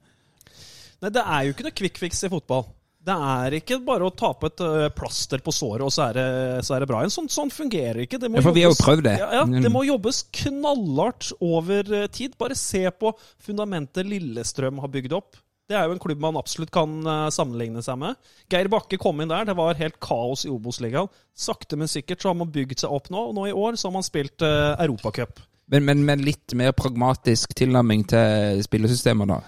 [1.02, 2.66] Nei, det er jo ikke noe quick fix i fotball.
[3.02, 4.62] Det er ikke bare å ta på et
[4.94, 6.26] plaster på såret, og så er det,
[6.68, 7.14] så er det bra igjen.
[7.16, 8.20] Sånn, sånn fungerer ikke.
[8.22, 9.16] Det må Ja, for vi har jo prøvd det.
[9.18, 9.62] Ja, ja, Mm.
[9.66, 12.38] det må jobbes knallhardt over tid.
[12.38, 15.36] Bare se på fundamentet Lillestrøm har bygd opp.
[15.72, 16.92] Det er jo en klubb man absolutt kan
[17.32, 18.16] sammenligne seg med.
[18.52, 19.46] Geir Bakke kom inn der.
[19.48, 21.08] Det var helt kaos i Obos-ligaen.
[21.34, 23.88] Sakte, men sikkert så har man bygd seg opp nå, og nå i år så
[23.88, 25.40] har man spilt uh, Europacup.
[25.72, 29.40] Men, men med litt mer pragmatisk tilnærming til spillesystemet, da.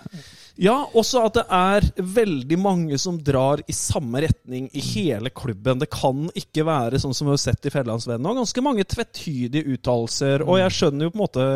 [0.61, 5.81] Ja, også at det er veldig mange som drar i samme retning i hele klubben.
[5.81, 8.35] Det kan ikke være sånn som vi har sett i Fjellandsvennen nå.
[8.37, 10.45] Ganske mange tvetydige uttalelser.
[10.45, 11.47] Og jeg skjønner jo på en måte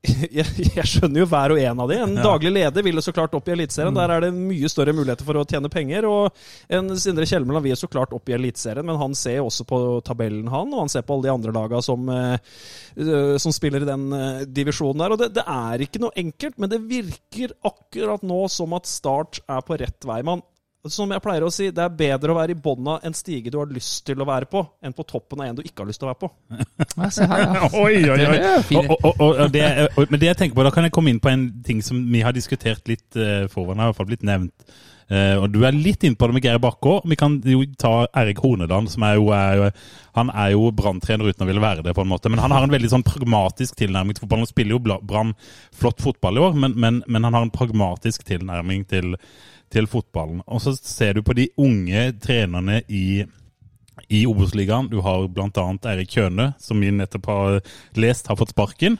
[0.32, 1.96] jeg, jeg skjønner jo hver og en av de.
[2.00, 3.96] En daglig leder vil jo så klart opp i Eliteserien.
[3.96, 6.06] Der er det mye større muligheter for å tjene penger.
[6.08, 6.38] Og
[6.72, 9.80] en Sindre Kjelmeland vil så klart opp i Eliteserien, men han ser jo også på
[10.06, 10.72] tabellen, han.
[10.72, 12.54] Og han ser på alle de andre laga som, eh,
[12.96, 15.16] eh, som spiller i den eh, divisjonen der.
[15.16, 19.42] Og det, det er ikke noe enkelt, men det virker akkurat nå som at Start
[19.44, 20.22] er på rett vei.
[20.24, 20.40] Man
[20.88, 23.52] som jeg pleier å si, det er bedre å være i bånn av en stige
[23.52, 25.90] du har lyst til å være på, enn på toppen av en du ikke har
[25.90, 26.30] lyst til å være på.
[26.54, 27.68] Her, ja.
[27.82, 28.38] Oi, oi, oi.
[28.78, 29.66] Og, og, og, og det,
[30.00, 32.24] men det jeg tenker på, da kan jeg komme inn på en ting som vi
[32.24, 34.72] har diskutert litt uh, foran, har i hvert fall blitt nevnt.
[35.10, 37.10] Uh, og Du er litt inne på det med Geir Bakke òg.
[37.10, 39.70] Vi kan jo ta Erik Horneland, som er jo, er jo
[40.16, 42.32] Han er jo Brann-trener uten å ville være det, på en måte.
[42.32, 44.46] Men han har en veldig sånn pragmatisk tilnærming til fotballen.
[44.46, 45.36] Han spiller jo Brann
[45.76, 49.16] flott fotball i år, men, men, men han har en pragmatisk tilnærming til,
[49.72, 50.42] til fotballen.
[50.46, 53.26] Og så ser du på de unge trenerne i
[54.10, 54.88] i Obos-ligaen.
[54.90, 55.66] Du har bl.a.
[55.92, 57.58] Eirik Kjøne, som vi nettopp har
[58.00, 58.96] lest har fått sparken.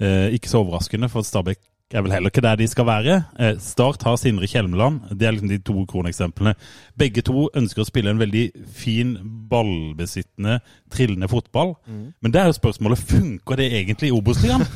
[0.00, 1.60] Eh, ikke så overraskende, for Stabæk
[1.98, 3.14] er vel heller ikke der de skal være.
[3.38, 5.00] Eh, Start har Sindre Kjelmeland.
[5.18, 6.52] Det er liksom de to kroneksemplene.
[6.98, 8.44] Begge to ønsker å spille en veldig
[8.78, 9.16] fin,
[9.50, 10.60] ballbesittende,
[10.92, 11.74] trillende fotball.
[11.90, 14.66] Men det er jo spørsmålet funker det egentlig i Obos-ligaen?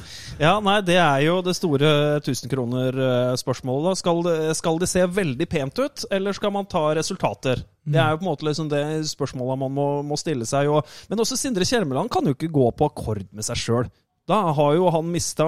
[0.40, 1.88] Ja, nei, det er jo det store
[2.22, 3.98] 1000 kroner-spørsmålet.
[4.00, 7.60] Skal, det- skal det se veldig pent ut, eller skal man ta resultater?
[7.84, 10.68] Det er jo på en måte liksom det spørsmålet man må, må stille seg.
[10.72, 13.90] Og, men også Sindre Kjelmeland kan jo ikke gå på akkord med seg sjøl.
[14.30, 15.46] Da har jo han mista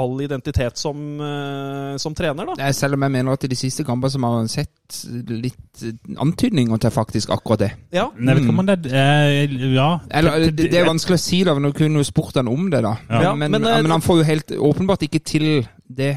[0.00, 2.56] all identitet som, eh, som trener, da.
[2.62, 5.84] Nei, Selv om jeg mener at i de siste kampene så har man sett litt
[5.84, 7.70] eh, antydninger til faktisk akkurat det.
[7.92, 9.88] Ja, Nei, vet ikke om det er Ja.
[10.10, 12.82] Eller, det, det er vanskelig å si, da, Nå kunne jo spurt han om det,
[12.84, 12.94] da.
[13.10, 15.48] Ja, men, men, men, men han får jo helt åpenbart ikke til
[15.88, 16.16] det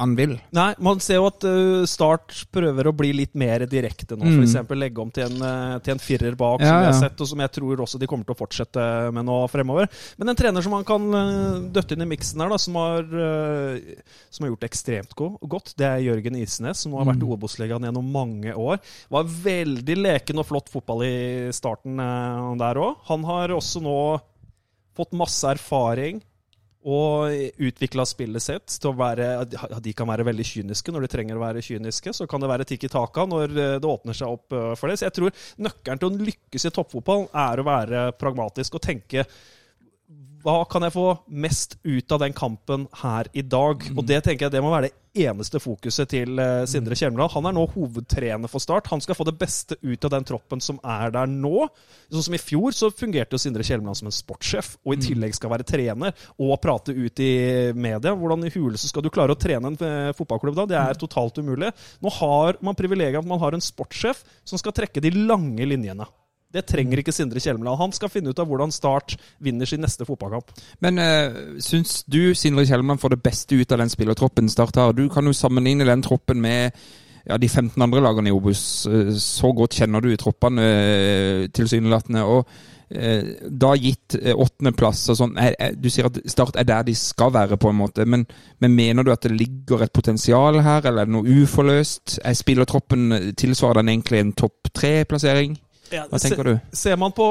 [0.00, 0.32] han vil.
[0.56, 4.24] Nei, man ser jo at uh, Start prøver å bli litt mer direkte nå.
[4.24, 4.38] Mm.
[4.46, 7.20] Eksempel legge om til en, uh, til en firer bak, Ja, som vi har sett,
[7.20, 9.90] og som jeg tror også de kommer til å fortsette med nå fremover.
[10.20, 13.04] Men en trener som man kan uh, døtte inn i miksen her, da, som har,
[13.04, 17.34] uh, som har gjort det ekstremt godt, det er Jørgen Isnes, som har vært Mm.
[17.34, 18.78] Obos-legaen gjennom mange år.
[19.12, 22.96] Var veldig leken og flott fotball i starten der òg.
[23.10, 23.98] Han har også nå
[24.96, 26.22] fått masse erfaring
[26.88, 29.44] og utvikla spillet sitt til å være
[29.84, 32.14] De kan være veldig kyniske når de trenger å være kyniske.
[32.16, 34.96] Så kan det være tikki taka når eh, det åpner seg opp eh, for det.
[34.96, 39.26] Så jeg tror nøkkelen til å lykkes i toppfotball er å være pragmatisk og tenke
[40.40, 43.84] hva kan jeg få mest ut av den kampen her i dag?
[43.96, 47.32] Og det tenker jeg det må være det eneste fokuset til eh, Sindre Kjelmeland.
[47.34, 48.88] Han er nå hovedtrener for Start.
[48.92, 51.66] Han skal få det beste ut av den troppen som er der nå.
[52.12, 55.34] Sånn som I fjor så fungerte jo Sindre Kjelmeland som en sportssjef, og i tillegg
[55.36, 57.32] skal være trener og prate ut i
[57.74, 58.14] media.
[58.14, 60.68] Hvordan i huleste skal du klare å trene en eh, fotballklubb da?
[60.70, 61.72] Det er totalt umulig.
[62.00, 66.06] Nå har man privilegiet at man har en sportssjef som skal trekke de lange linjene.
[66.50, 67.78] Det trenger ikke Sindre Kjelmeland.
[67.78, 70.50] Han skal finne ut av hvordan Start vinner sin neste fotballkamp.
[70.82, 74.96] Men uh, syns du Sindre Kjelmeland får det beste ut av den spillertroppen Start har?
[74.96, 76.74] Du kan jo sammenligne den troppen med
[77.26, 78.86] ja, de 15 andre lagene i Obos.
[78.86, 82.24] Eh, Så godt kjenner du troppene uh, tilsynelatende.
[82.24, 82.48] Og
[82.90, 85.38] eh, da gitt eh, åttendeplass og sånn
[85.78, 88.06] Du sier at Start er der de skal være, på en måte.
[88.06, 88.26] Men,
[88.58, 92.20] men mener du at det ligger et potensial her, eller er det noe uforløst?
[92.24, 95.58] Er spillertroppen tilsvarer den egentlig en topp tre-plassering?
[95.90, 96.52] Hva tenker du?
[96.72, 97.24] Ser man på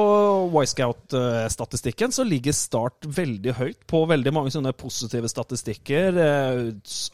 [0.52, 6.18] Y-Scout-statistikken, så ligger Start veldig høyt på veldig mange sånne positive statistikker.
[6.20, 6.62] Eh,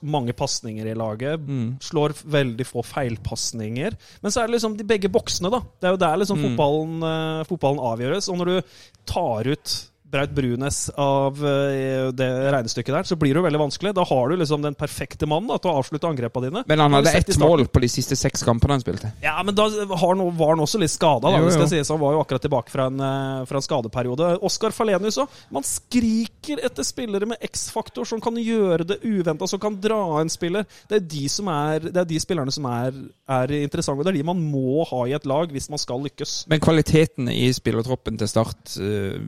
[0.05, 1.39] Mange pasninger i laget.
[1.45, 1.77] Mm.
[1.83, 3.95] Slår veldig få feilpasninger.
[4.21, 5.59] Men så er det liksom de begge boksene, da.
[5.79, 6.45] Det er jo der liksom Mm.
[6.55, 8.29] fotballen, eh, fotballen avgjøres.
[8.29, 8.61] Og når du
[9.05, 9.75] tar ut
[10.15, 13.91] Braut Brunes av eh, det regnestykket der, så blir det jo veldig vanskelig.
[13.97, 16.63] Da har du liksom den perfekte mannen da, til å avslutte angrepene dine.
[16.69, 19.11] Men han hadde ett mål på de siste seks kampene han spilte.
[19.23, 21.33] Ja, men da har han, var han også litt skada.
[21.35, 21.67] Jo, jo.
[21.67, 21.91] sies.
[21.91, 24.29] Han var jo akkurat tilbake fra en, eh, fra en skadeperiode.
[24.47, 25.41] Oskar Falenius òg.
[25.55, 30.31] Man skriker etter spillere med X-faktor som kan gjøre det uventa, som kan dra en
[30.31, 30.67] spiller.
[30.89, 33.01] Det er de, som er, det er de spillerne som er,
[33.41, 34.05] er interessante.
[34.05, 36.45] Det er de man må ha i et lag hvis man skal lykkes.
[36.51, 39.19] Men kvaliteten i spillertroppen til Start eh,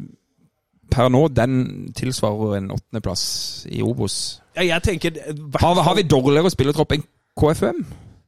[0.90, 4.40] per nå, den tilsvarer en åttendeplass i Obos.
[4.56, 7.04] Ja, jeg tenker eh, Har, har fall- vi dårligere spillertropp enn
[7.38, 7.84] KFM?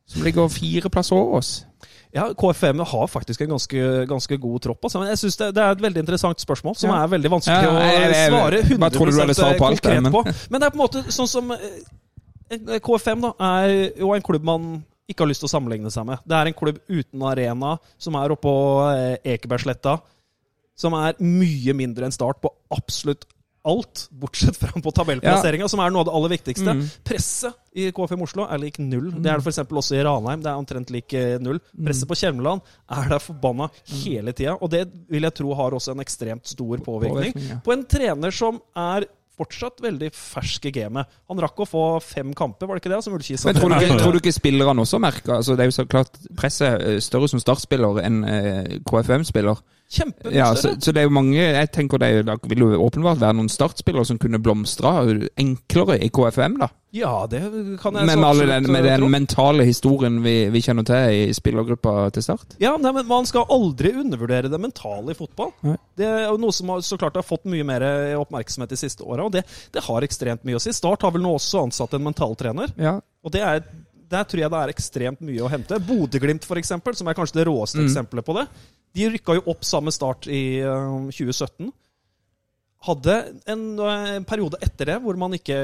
[0.10, 1.66] Som ligger fire plasser over oss.
[2.14, 4.80] Ja, KFM har faktisk en ganske, ganske god tropp.
[4.88, 5.00] Altså.
[5.04, 7.04] Men jeg synes det, det er et veldig interessant spørsmål, som Ja.
[7.04, 9.66] er veldig vanskelig Ja, jeg- jeg- å svare 100 bare trodde du hadde svar på
[9.68, 10.24] alt, konkret men- på.
[10.50, 14.44] Men det er på en måte sånn som eh, KFM da, er jo en klubb
[14.44, 16.18] man ikke har lyst til å sammenligne seg med.
[16.28, 18.54] Det er en klubb uten arena, som er oppå
[18.96, 20.00] eh, Ekebergsletta,
[20.80, 23.28] som er mye mindre enn Start på absolutt
[23.68, 26.76] alt, bortsett fra på tabellplasseringa, som er noe av det aller viktigste.
[26.78, 26.86] Mm.
[27.06, 29.12] Presset i KFM Oslo er lik null.
[29.20, 29.62] Det er det f.eks.
[29.68, 30.44] også i Ranheim.
[30.46, 31.60] Det er omtrent lik eh, null.
[31.76, 32.64] Presset på Kjelmeland
[32.96, 36.80] er der forbanna hele tida, og det vil jeg tro har også en ekstremt stor
[36.86, 37.58] påvirkning Påvirkning, ja.
[37.64, 39.06] på en trener som er
[39.40, 41.08] fortsatt veldig fersk i gamet.
[41.32, 43.02] Han rakk å få fem kamper, var det ikke det?
[43.06, 45.70] Som Ulkis Men tror du ikke, tror du ikke spillerne også merker altså Det er
[45.70, 49.62] jo så klart presset er større som startspiller enn eh, KFM-spiller.
[49.90, 52.68] Kjempemye Ja, så, så det er jo mange Jeg tenker det er det vil jo
[52.86, 55.00] åpenbart være noen startspillere som kunne blomstra
[55.40, 56.68] enklere i KFM, da.
[56.94, 57.40] Ja, det
[57.82, 59.10] kan jeg Men så absolutt, den, med eh, den tro.
[59.14, 62.56] mentale historien vi, vi kjenner til i spillergruppa til Start.
[62.62, 65.52] Ja, nei, men Man skal aldri undervurdere det mentale i fotball.
[65.66, 65.76] Nei.
[65.98, 67.86] Det er jo noe som har, så klart har fått mye mer
[68.18, 69.44] oppmerksomhet de siste åra, og det,
[69.76, 70.74] det har ekstremt mye å si.
[70.74, 72.96] Start har vel nå også ansatt en mentaltrener, Ja.
[73.26, 73.62] og det er,
[74.10, 75.78] der tror jeg det er ekstremt mye å hente.
[75.86, 77.86] Bodø-Glimt, f.eks., som er kanskje det råeste Mm.
[77.90, 78.48] eksempelet på det.
[78.98, 81.70] De rykka jo opp samme start i eh, 2017.
[82.80, 83.14] hadde
[83.52, 85.56] en, en periode etter det hvor man, ikke,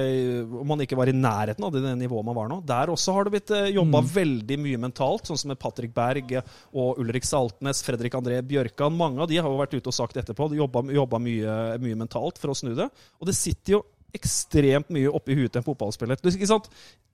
[0.51, 2.57] hvor man ikke var i nærheten av det nivået man var nå.
[2.67, 6.33] Der også har det blitt jobba veldig mye mentalt, sånn som med Patrick Berg
[6.75, 8.91] og Ulrik Saltnes, Fredrik André Bjørkan.
[8.99, 10.49] Mange av de har jo vært ute og sagt etterpå.
[10.51, 10.83] De jobba,
[11.23, 12.89] mye, mye mentalt for å snu det.
[13.21, 13.81] Og det sitter jo
[14.15, 16.19] ekstremt mye oppi huet til en fotballspiller.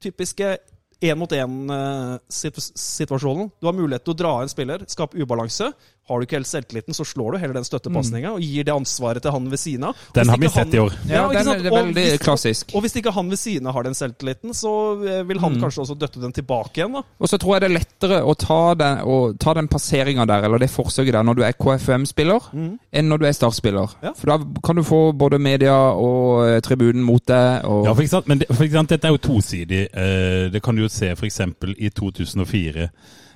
[0.01, 0.55] Typiske
[1.01, 3.49] én-mot-én-situasjonen.
[3.59, 5.67] Du har mulighet til å dra en spiller, skape ubalanse.
[6.09, 9.21] Har du ikke helt selvtilliten, så slår du heller den støttepasninga og gir det ansvaret
[9.23, 9.95] til han ved siden av.
[10.15, 10.91] Den har vi sett i år.
[11.07, 12.73] Ja, ja den er er Og veldig hvis- klassisk.
[12.75, 14.73] Og hvis ikke han ved siden av har den selvtilliten, så
[15.07, 16.91] eh, vil han kanskje også døtte den tilbake igjen.
[16.97, 17.03] da.
[17.21, 20.43] Og så tror jeg det er lettere å ta den, å ta den passeringa der,
[20.49, 22.49] eller det forsøket der, når du er KFM-spiller,
[22.91, 23.95] enn når du er Start-spiller.
[24.03, 24.11] Ja.
[24.17, 27.63] For da kan du få både media og eh, tribunen mot deg.
[27.63, 28.27] Og, Ja, for, ikke sant?
[28.27, 28.89] Men det, for ikke sant?
[28.89, 29.87] dette er jo tosidig.
[29.93, 31.39] Eh, det kan du jo se f.eks.
[31.77, 32.89] i 2004.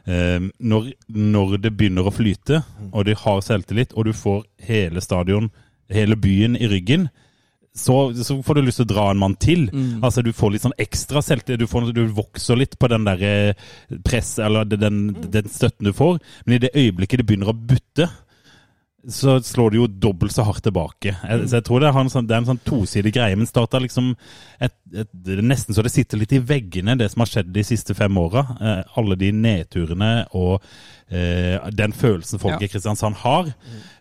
[0.06, 5.02] Eh, når, når det begynner å flyte, og de har selvtillit, og du får hele
[5.02, 5.52] stadion,
[5.90, 7.10] hele byen i ryggen,
[7.76, 9.66] så, så får du lyst til å dra en mann til.
[10.00, 11.60] Altså Du får litt sånn ekstra selvtillit.
[11.60, 13.66] Du, får, du vokser litt på den der eh,
[14.08, 16.22] press, eller den, den støtten du får.
[16.46, 18.08] Men i det øyeblikket det begynner å butte,
[19.12, 21.14] så slår det jo dobbelt så hardt tilbake.
[21.14, 23.38] Jeg, så jeg tror det, en sånn, det er en sånn tosidig greie.
[23.38, 24.14] Men Start liksom
[24.58, 25.12] et, et,
[25.46, 28.46] nesten så det sitter litt i veggene, det som har skjedd de siste fem åra.
[28.56, 30.66] Eh, alle de nedturene og
[31.06, 33.52] den følelsen folk i Kristiansand har.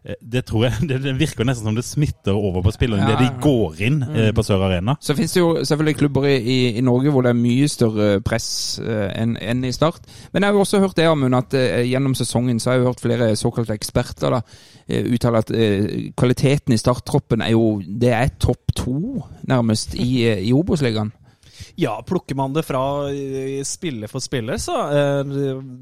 [0.04, 3.14] Eh, det tror jeg, det, det virker nesten som det smitter over på spillerne Ja,
[3.14, 3.32] idet ja.
[3.32, 4.96] de går inn eh, på Sør Arena.
[5.00, 8.20] Så finnes det jo selvfølgelig klubber i, i, i Norge hvor det er mye større
[8.24, 8.48] press
[8.84, 10.04] eh, enn en i Start.
[10.32, 12.88] Men jeg har jo også hørt det, Amund, at eh, gjennom sesongen så har jeg
[12.90, 14.42] hørt flere såkalte eksperter da,
[14.86, 18.98] eh, uttale at eh, kvaliteten i starttroppen er jo Det er topp to,
[19.48, 21.12] nærmest, i, eh, i Obos-ligaen.
[21.76, 25.32] Ja, plukker man det fra eh, spiller for spiller, så, eh,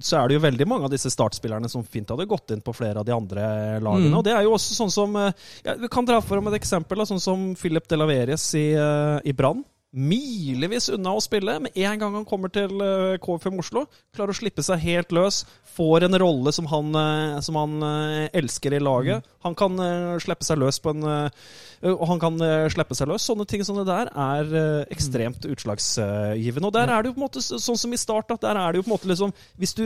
[0.00, 2.72] så er det jo veldig mange av disse startspillerne som fint hadde gått inn på
[2.76, 3.44] flere av de andre
[3.82, 4.14] lagene.
[4.16, 5.34] Og det er jo også sånn som eh,
[5.66, 9.36] ja, Vi kan dra for om et eksempel, da, sånn som Philip Delaveres i, i
[9.36, 9.60] Brann.
[9.92, 11.58] Milevis unna å spille.
[11.60, 13.84] Med en gang han kommer til eh, KFM Oslo,
[14.16, 15.42] klarer å slippe seg helt løs.
[15.76, 19.28] Får en rolle som han, eh, som han eh, elsker i laget.
[19.44, 19.76] Han kan
[20.22, 22.36] slippe seg løs på en Og han kan
[22.70, 23.24] slippe seg løs.
[23.26, 26.70] Sånne ting som det der er ekstremt utslagsgivende.
[26.70, 28.80] Og der er det jo på en måte sånn som i start, der er det
[28.80, 29.84] jo på en måte liksom Hvis du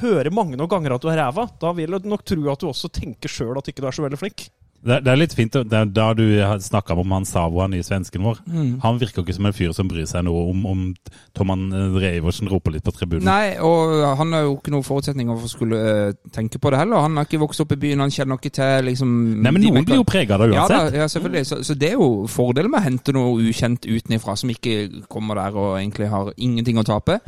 [0.00, 2.70] hører mange nok ganger at du er ræva, da vil du nok tro at du
[2.72, 4.48] også tenker sjøl at ikke du er så veldig flink.
[4.84, 6.24] Det, det er litt fint, det er da du
[6.60, 8.42] snakka om han Savo, han nye svensken vår.
[8.84, 10.82] Han virker ikke som en fyr som bryr seg noe om, om
[11.36, 11.66] Toman
[11.96, 13.24] Reiversen roper litt på tribunen.
[13.26, 16.82] Nei, og han har jo ikke noen forutsetninger for å skulle uh, tenke på det
[16.82, 17.04] heller.
[17.06, 19.88] Han har ikke vokst opp i byen, han kjenner ikke til liksom Nei, men noen
[19.88, 21.00] blir jo prega av det Ja, da, uansett.
[21.00, 21.46] ja selvfølgelig.
[21.48, 25.40] Så, så det er jo fordelen med å hente noe ukjent utenifra, som ikke kommer
[25.40, 27.20] der og egentlig har ingenting å tape.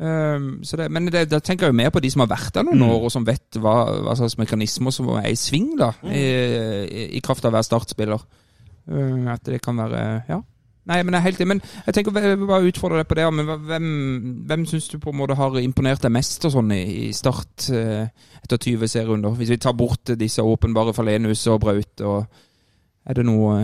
[0.00, 2.64] Så det, men det, da tenker jeg jo mer på de som har vært der
[2.64, 3.74] noen år, og som vet hva,
[4.06, 6.22] hva slags mekanismer som er i sving, da, i,
[6.86, 8.24] i, i kraft av å være startspiller.
[8.88, 10.40] Um, at det kan være Ja.
[10.88, 11.48] Nei, men jeg er helt enig.
[11.52, 13.26] Men jeg tenker bare utfordre deg på det.
[13.36, 13.90] Men hvem,
[14.48, 17.68] hvem syns du på en måte har imponert deg mest og sånn i, i Start
[17.76, 18.08] eh,
[18.40, 19.36] etter 20 serierunder?
[19.38, 22.24] Hvis vi tar bort disse åpenbare Falenus og Braut, og
[23.06, 23.60] er det noe,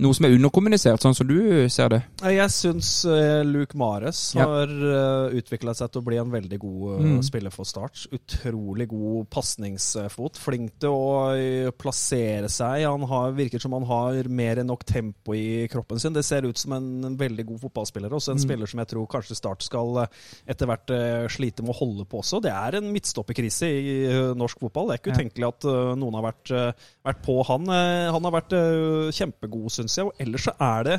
[0.00, 2.00] noe som er underkommunisert, sånn som du ser det?
[2.22, 4.46] Jeg syns uh, Luke Mares Ja.
[4.46, 7.22] har uh, utvikla seg til å bli en veldig god eh, Mm.
[7.26, 8.06] spiller for Start.
[8.14, 10.38] Utrolig god pasningsfot.
[10.40, 12.84] Flink til å eh, plassere seg.
[12.86, 16.14] Han har, virker som han har mer enn nok tempo i kroppen sin.
[16.16, 18.12] Det ser ut som en, veldig god fotballspiller.
[18.14, 18.44] Også en Mm.
[18.44, 20.06] spiller som jeg tror kanskje Start skal eh,
[20.48, 22.40] etter hvert eh, slite med å holde på også.
[22.42, 24.88] Det er en midtstopperkrise i eh, norsk fotball.
[24.88, 26.72] Det er ikke utenkelig at eh, noen har vært, eh,
[27.04, 27.68] vært på han.
[27.68, 30.08] Eh, han har vært eh, kjempegod, syns jeg.
[30.08, 30.98] Og ellers så er det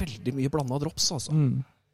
[0.00, 1.36] veldig mye blanda drops, altså.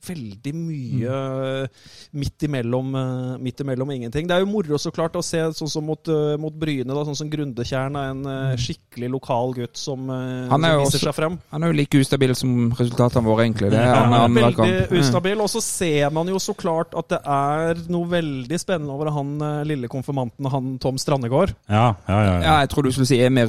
[0.07, 1.69] Veldig mye
[2.17, 4.27] midt, imellom, eh, midt imellom ingenting.
[4.27, 7.05] Det er jo moro så klart å se sånn som mot, eh, mot Bryne, da,
[7.05, 11.05] sånn som Grundetjern er en eh, skikkelig lokal gutt som, Han er som viser også-
[11.05, 11.39] seg frem.
[11.53, 13.71] Han er jo like ustabil som resultatene våre, egentlig.
[13.71, 14.89] Det er Ja, han, han han er veldig.
[14.91, 14.99] Mm.
[15.01, 15.41] ustabil.
[15.41, 19.39] Og så ser man jo så klart at det er noe veldig spennende over han
[19.67, 21.55] lille konfirmanten, han Tom Strandegård.
[21.69, 22.31] Ja, ja, ja.
[22.31, 22.61] Ja, ja.
[22.61, 23.47] jeg tror du skulle si Emir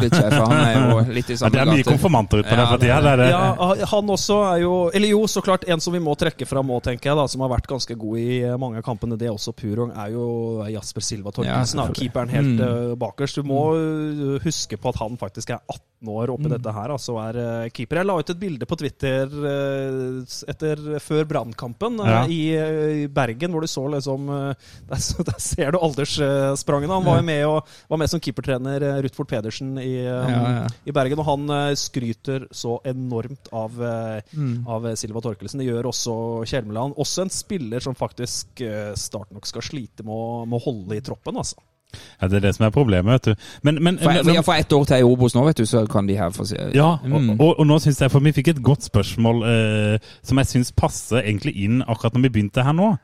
[0.00, 0.74] dit for han er
[1.06, 1.90] jo litt i ja samme det er mye gate.
[1.92, 2.96] konfirmanter ute på Ja, den det tida.
[2.98, 3.30] er Det er det.
[3.30, 6.70] Ja, han også er jo Eller jo, så klart en som vi må trekke fram
[6.74, 9.28] òg, tenker jeg, da, som har vært ganske god i eh, mange av kampene, det
[9.28, 10.26] er også Purong, er jo
[10.72, 11.78] Jasper Silva Torkelsen.
[11.82, 12.60] Ja, keeperen helt Mm.
[12.66, 13.36] eh, bakerst.
[13.36, 16.56] Du må eh, huske på at han faktisk er 18 år oppi Mm.
[16.56, 17.96] dette her, altså er eh, keeper.
[18.00, 22.22] Jeg la ut et bilde på Twitter eh, etter, før Brannkampen eh, Ja.
[22.26, 24.54] i, eh, Bergen, hvor du så liksom eh,
[24.90, 26.92] Der, der ser du alderssprangene.
[26.92, 30.92] Han var jo med, og, var med som keepertrener Ruthford Pedersen i, eh, Ja, i
[30.94, 34.66] Bergen, og han eh, skryter så enormt av, eh, Mm.
[34.68, 35.58] av eh, Silva Torkelsen.
[35.60, 36.14] Det gjør også
[36.46, 36.94] Kjelmeland.
[37.00, 40.96] Også en spiller som faktisk eh, Start nok skal slite med å, med å holde
[40.98, 41.58] i troppen, altså.
[41.92, 43.48] Ja, det er det som er problemet, vet du.
[43.68, 45.66] Men, men, For, men- for, ja, for ett år til i Obos nå, vet du,
[45.68, 47.34] så kan de her få se Ja, og, Mm.
[47.36, 50.72] og, og nå synes jeg, for vi fikk et godt spørsmål eh, som jeg syns
[50.72, 52.94] passer egentlig inn akkurat når vi begynte her nå.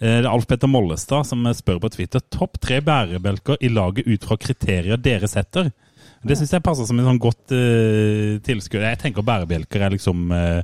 [0.00, 4.08] Eh, det er Alf Petter Mollestad som spør på Twitter topp tre bærebjelker i laget
[4.08, 5.68] ut fra kriterier dere setter.
[6.24, 8.80] Det syns jeg passer som en sånn godt eh, tilskudd.
[8.80, 10.62] Jeg tenker bærebjelker er liksom eh,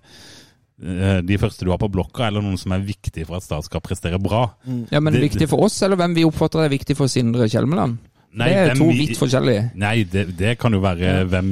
[0.79, 3.81] de første du har på blokka, eller noen som er viktig for at Start skal
[3.81, 4.55] prestere bra.
[4.91, 7.99] Ja, men Det- viktig for oss, eller hvem vi oppfatter er viktig for Sindre Kjelmeland?
[8.35, 9.65] Nei, det er hvem to vi- vidt forskjellige.
[9.79, 11.51] Nei, det, det kan jo være hvem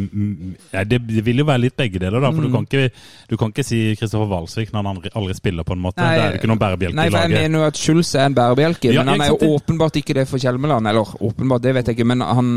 [0.72, 2.30] Nei, det, det vil jo være litt begge deler, da.
[2.32, 2.46] For Mm.
[2.48, 2.90] du, kan ikke,
[3.30, 5.98] du kan ikke si Kristoffer Walsvik når han aldri, aldri spiller, på en måte.
[6.02, 8.26] Nei, det er ikke noen bærebjelke Nei, i for jeg mener jo at Schulz er
[8.26, 10.86] en bærebjelke, Ja, men han er jo åpenbart ikke det for Kjelmeland.
[10.90, 12.50] Eller åpenbart, det vet jeg ikke, men han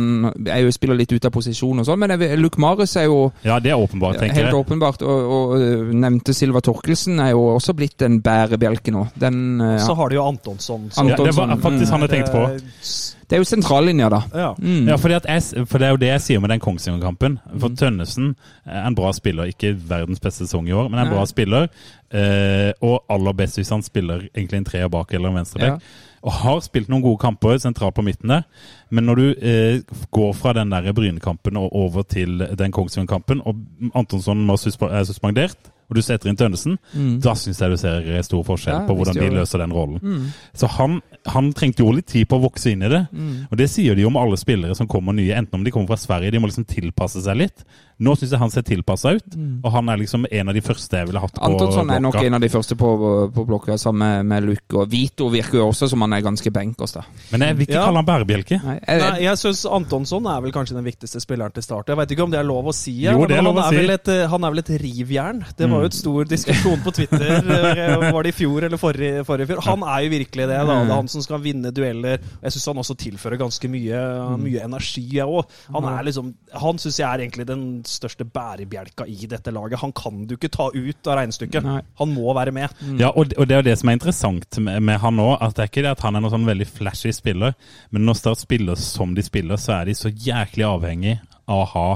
[0.47, 1.99] er jo spiller litt ut av posisjon og sånn.
[1.99, 4.55] Men jeg, Luke Marius er jo Ja, det er åpenbart, tenker helt jeg.
[4.65, 9.05] åpenbart, og, og øh, nevnte Silva Torkelsen er jo også blitt en bærebjelke nå.
[9.19, 9.77] Den, ja.
[9.85, 10.89] Så har de jo Antonsson.
[10.89, 11.09] Antonsson.
[11.09, 13.14] Ja, det var faktisk han jeg tenkte på.
[13.25, 14.21] Eh, Det er jo sentrallinja, da.
[14.33, 14.53] Ja.
[14.59, 14.87] Mm.
[14.87, 17.39] Ja, jeg, for det er jo det jeg sier med den Kongsvinger-kampen.
[17.59, 17.75] For Mm.
[17.75, 18.35] Tønnesen
[18.65, 19.45] er en bra spiller.
[19.49, 21.13] Ikke verdens beste sesong i år, men en Nei.
[21.15, 21.67] bra spiller.
[22.13, 25.81] Eh, og aller best hvis han spiller egentlig en treer bak eller en venstreback.
[26.25, 28.43] Og har spilt noen gode kamper sentralt på midten der.
[28.89, 33.55] Men når du eh, går fra den der Bryne-kampen og over til den Kongsvinger-kampen, og
[33.95, 35.57] Antonsson er suspendert,
[35.89, 36.77] og du setter inn Tønnesen,
[37.21, 38.81] da syns jeg du ser stor forskjell Mm.
[38.81, 39.99] Ja, på hvordan de løser den rollen.
[40.01, 40.31] Mm.
[40.57, 43.05] Så han, han trengte jo litt tid på å vokse inn i det.
[43.11, 43.47] Mm.
[43.51, 45.93] Og det sier de jo om alle spillere som kommer nye, enten om de kommer
[45.93, 47.65] fra Sverige, de må liksom tilpasse seg litt.
[48.03, 50.97] Nå syns jeg han ser tilpassa ut, og han er liksom en av de første
[50.99, 52.89] jeg ville hatt på Antonsson er nok en av de første på,
[53.31, 54.75] på blokka, sammen med, med Luke.
[54.81, 57.05] Og Vito virker jo også som han er ganske benkers, da.
[57.31, 57.85] Men jeg vil ikke Ja.
[57.87, 58.59] kalle han bærebjelke.
[58.65, 61.87] Nei, jeg, jeg, jeg syns Antonsson er vel kanskje den viktigste spilleren til start.
[61.93, 63.69] Jeg vet ikke om det er lov å si, Jo, men er han, å er
[63.71, 63.79] si.
[63.79, 65.41] vel et, eh, han er vel et rivjern.
[65.55, 67.25] Det var jo et stor diskusjon på Twitter.
[67.79, 69.63] eh, Var det i fjor eller forrige, forrige fjor?
[69.69, 70.59] Han er jo virkelig det.
[70.59, 70.65] da.
[70.83, 72.19] Det er han som skal vinne dueller.
[72.43, 74.03] Jeg syns han også tilfører ganske mye,
[74.41, 75.07] mye energi.
[75.15, 75.63] jeg også.
[75.79, 76.33] Han er liksom,
[76.65, 79.79] han syns jeg er egentlig den største bærebjelka i dette laget.
[79.81, 81.65] Han kan du ikke ta ut av regnestykket.
[81.65, 81.81] Nei.
[82.01, 82.73] Han må være med.
[82.99, 85.37] Ja, og, og det er det som er interessant med, med han òg.
[85.39, 87.55] At det er ikke det at han er noen sånn veldig flashy spiller,
[87.93, 91.69] men når Start spiller som de spiller, så er de så jæklig avhengig av å
[91.75, 91.87] ha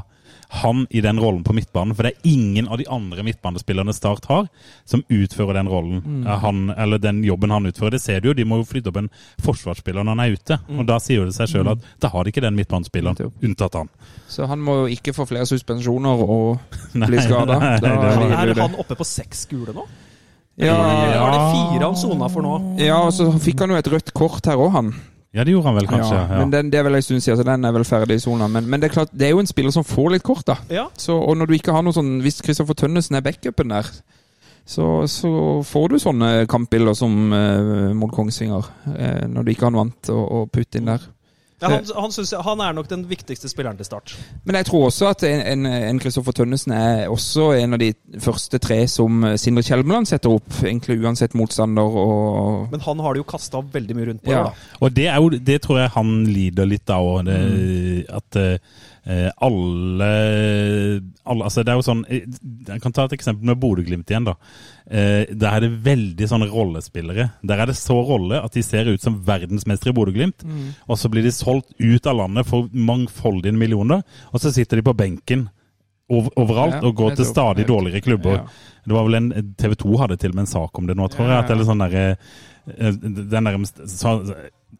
[0.49, 1.93] han i den rollen på midtbanen.
[1.93, 4.47] For det er ingen av de andre midtbanespillerne Start har,
[4.89, 6.01] som utfører den rollen.
[6.05, 6.25] mm.
[6.41, 7.91] Han, eller den jobben han utfører.
[7.97, 9.11] Det ser du jo, de må jo flytte opp en
[9.45, 10.57] forsvarsspiller når han er ute.
[10.73, 13.89] Og da sier det seg sjøl at da har de ikke den midtbanespilleren, unntatt han.
[14.29, 16.59] så han må jo ikke få flere suspensjoner og
[17.09, 17.59] bli skada.
[17.83, 19.85] Er han oppe på seks gule nå?
[20.59, 22.55] Ja, var det fire han sona for nå?
[22.81, 24.89] ja, og så fikk han jo et rødt kort her òg, han.
[25.33, 26.15] Ja, det gjorde han vel kanskje.
[26.15, 28.15] ja, Ja, Men den, det er vel en stund siden, så den er vel ferdig
[28.17, 28.47] i sona.
[28.49, 30.55] Men, men det er klart, det er jo en spiller som får litt kort, da.
[30.73, 30.87] Ja.
[30.97, 33.85] Så, og når du ikke har noe sånn Hvis Kristoffer Tønnesen er backupen der,
[34.69, 35.29] så, så
[35.65, 38.65] får du sånne kampbilder som eh, mot Kongsvinger.
[38.95, 41.05] eh, når du ikke har noe annet å, å putte inn der.
[41.61, 44.13] Ja, han, han, synes han er nok den viktigste spilleren til start.
[44.47, 47.93] Men jeg tror også at en- en en Kristoffer Tønnesen er også en av de
[48.19, 53.13] første tre som eh, Sindre Kjelmeland setter opp, egentlig uansett motstander og Men han har
[53.13, 54.31] det jo kasta veldig mye rundt på.
[54.31, 54.43] Ja.
[54.43, 54.53] da.
[54.81, 57.27] Og det, er jo, det tror jeg han lider litt av òg.
[57.27, 58.05] Mm.
[58.09, 60.09] At eh, alle,
[61.25, 62.25] alle Altså, det er jo sånn eh,
[62.69, 64.35] Jeg kan ta et eksempel med Bodø-Glimt igjen, da.
[64.89, 67.27] Eh, der er det veldig sånne rollespillere.
[67.45, 70.41] Der er det så rolle at de ser ut som verdensmestere i Bodø-Glimt.
[70.41, 70.71] Mm.
[70.89, 74.01] Og så blir de solgt ut av landet for mangfoldige millioner,
[74.33, 75.47] og så sitter de på benken
[76.09, 78.39] over, overalt Ja, og går til stadig dårligere klubber.
[78.41, 78.79] Ja.
[78.89, 81.09] Det var vel en TV 2 hadde til og med en sak om det nå,
[81.13, 81.37] tror jeg.
[81.37, 84.15] At det er litt sånn derre eh, Den der så,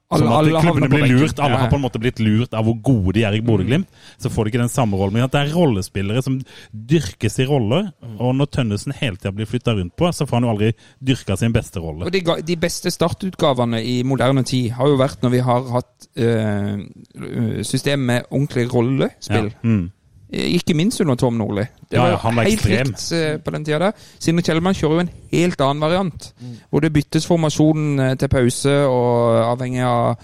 [0.09, 1.39] Alle- sånn at alle klubbene blir lurt.
[1.39, 3.85] Alle Ja, har på en måte blitt lurt av hvor gode de er i Bodø-Glimt.
[4.17, 5.13] Så får de ikke den samme rollen.
[5.13, 6.39] Men at det er rollespillere som
[6.73, 7.91] dyrkes i roller.
[8.17, 10.71] Og når Tønnesen hele tida blir flytta rundt på, så får han jo aldri
[11.03, 12.05] dyrka sin beste rolle.
[12.05, 16.09] Og de, de beste startutgavene i moderne tid har jo vært når vi har hatt
[16.17, 19.53] øh, system med ordentlig rollespill.
[19.53, 19.61] Ja.
[19.61, 19.91] Mm.
[20.29, 21.63] Ikke minst under Tom Nordli.
[21.89, 22.91] Det var ja, ja, han var helt ekstrem.
[22.91, 24.03] likt eh, på den tida der.
[24.21, 26.27] Sindre Kjellmann kjører jo en helt annen variant.
[26.69, 30.19] Hvor det byttes formasjon eh, til pause, og avhengig av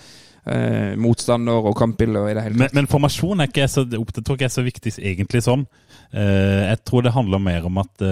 [0.45, 2.77] eh, motstander og kampbilde i det hele Men, tatt.
[2.77, 5.65] men formasjon er ikke så, det tror ikke er så viktig egentlig sånn.
[6.15, 8.07] Eh, jeg tror det handler mer om at det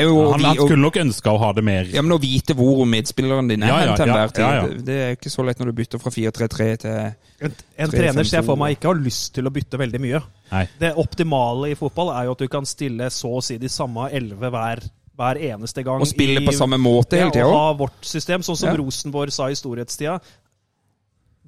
[0.00, 2.18] er jo han, vi- han skulle nok ønska å ha det mer Ja, men å
[2.18, 4.64] vite hvor medspilleren din er Ja, ja, til ja, enhver tid, ja, ja.
[4.66, 8.00] Det, det er ikke så lett når du bytter fra 4-3-3 til En, en Tre,
[8.00, 10.20] trener ser jeg for meg ikke har lyst til å bytte veldig mye.
[10.50, 10.64] Nei.
[10.80, 14.08] Det optimale i fotball er jo at du kan stille så å si de samme
[14.10, 14.82] elleve hver,
[15.14, 16.02] hver eneste gang.
[16.02, 18.74] Og spille på samme måte hele Ja, og ha vårt system, sånn som Ja.
[18.82, 20.18] Rosenborg sa i storhetstida.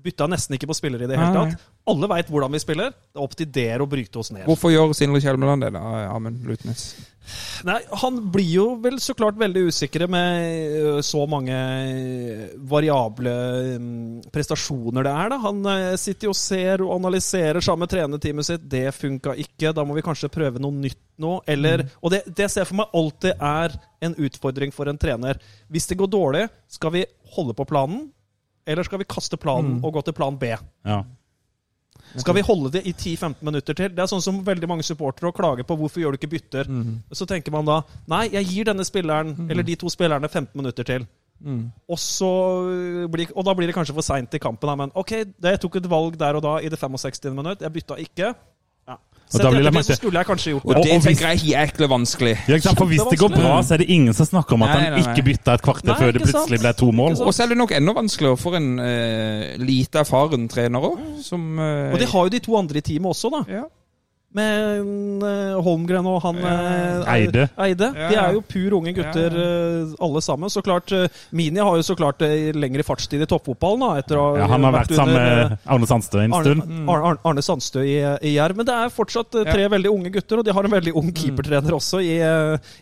[0.01, 1.67] Bytta nesten ikke på spillere i det hele tatt.
[1.91, 2.93] Alle veit hvordan vi spiller.
[2.95, 4.47] Det er opp til dere å bryte oss ned.
[4.49, 5.83] Hvorfor gjør Sindre Kjelmeland det, da,
[6.15, 6.93] Amund Lutnes?
[7.67, 11.55] Nei, Han blir jo vel så klart veldig usikre med så mange
[12.71, 13.35] variable
[13.79, 15.33] mm, prestasjoner det er.
[15.33, 15.39] da.
[15.45, 15.61] Han
[16.01, 18.67] sitter jo og ser og analyserer sammen med trenerteamet sitt.
[18.71, 21.37] Det funka ikke, da må vi kanskje prøve noe nytt nå.
[21.51, 23.77] Eller, Og det, det ser jeg for meg alltid er
[24.09, 25.41] en utfordring for en trener.
[25.71, 27.05] Hvis det går dårlig, skal vi
[27.37, 28.09] holde på planen,
[28.67, 30.55] eller skal vi kaste planen og gå til plan B?
[30.87, 31.03] Ja.
[32.19, 33.91] Skal vi holde det i 10-15 minutter til?
[33.95, 36.71] Det er sånn som veldig mange supportere klager på hvorfor gjør du ikke bytter.
[37.13, 40.85] Så tenker man da nei, jeg gir denne spilleren eller de to spillerne 15 minutter
[40.85, 41.07] til.
[41.89, 42.31] Og, så
[43.09, 44.69] blir, og da blir det kanskje for seint i kampen.
[44.77, 47.31] Men OK, jeg tok et valg der og da i det 65.
[47.33, 47.63] minutt.
[47.63, 48.35] Jeg bytta ikke.
[49.31, 50.79] Og da blir det så skulle jeg kanskje gjort Og det.
[50.81, 52.33] og det tenker jeg er jækla vanskelig.
[52.49, 52.79] Ja, ikke sant?
[52.79, 55.05] For hvis det går bra, så er det ingen som snakker om at Nei, han
[55.05, 57.19] ikke bytta et kvarter før det plutselig ble to mål.
[57.23, 61.59] Og så er det nok enda vanskeligere for en uh, lite erfaren trener òg, som
[61.59, 63.45] eh, Og det har jo de to andre i teamet også, da.
[63.61, 63.67] ja.
[64.31, 67.49] Med eh, Holmgren og han eh, Eide.
[67.59, 67.89] Eide.
[67.99, 70.53] De er jo pur unge gutter, eh, alle sammen.
[70.53, 70.93] Så klart,
[71.35, 72.23] Mini har jo så klart
[72.55, 73.83] lengre fartstid i toppfotballen.
[73.83, 76.63] da, etter å ha Ja, han har vært sammen med Arne Sandstø en stund.
[76.63, 77.99] Arne, Arne, Arne Sandstø i,
[78.31, 78.61] i Jerv.
[78.61, 81.11] Men det er fortsatt tre tre veldig unge gutter, og de har en veldig ung
[81.17, 82.15] keepertrener også, i,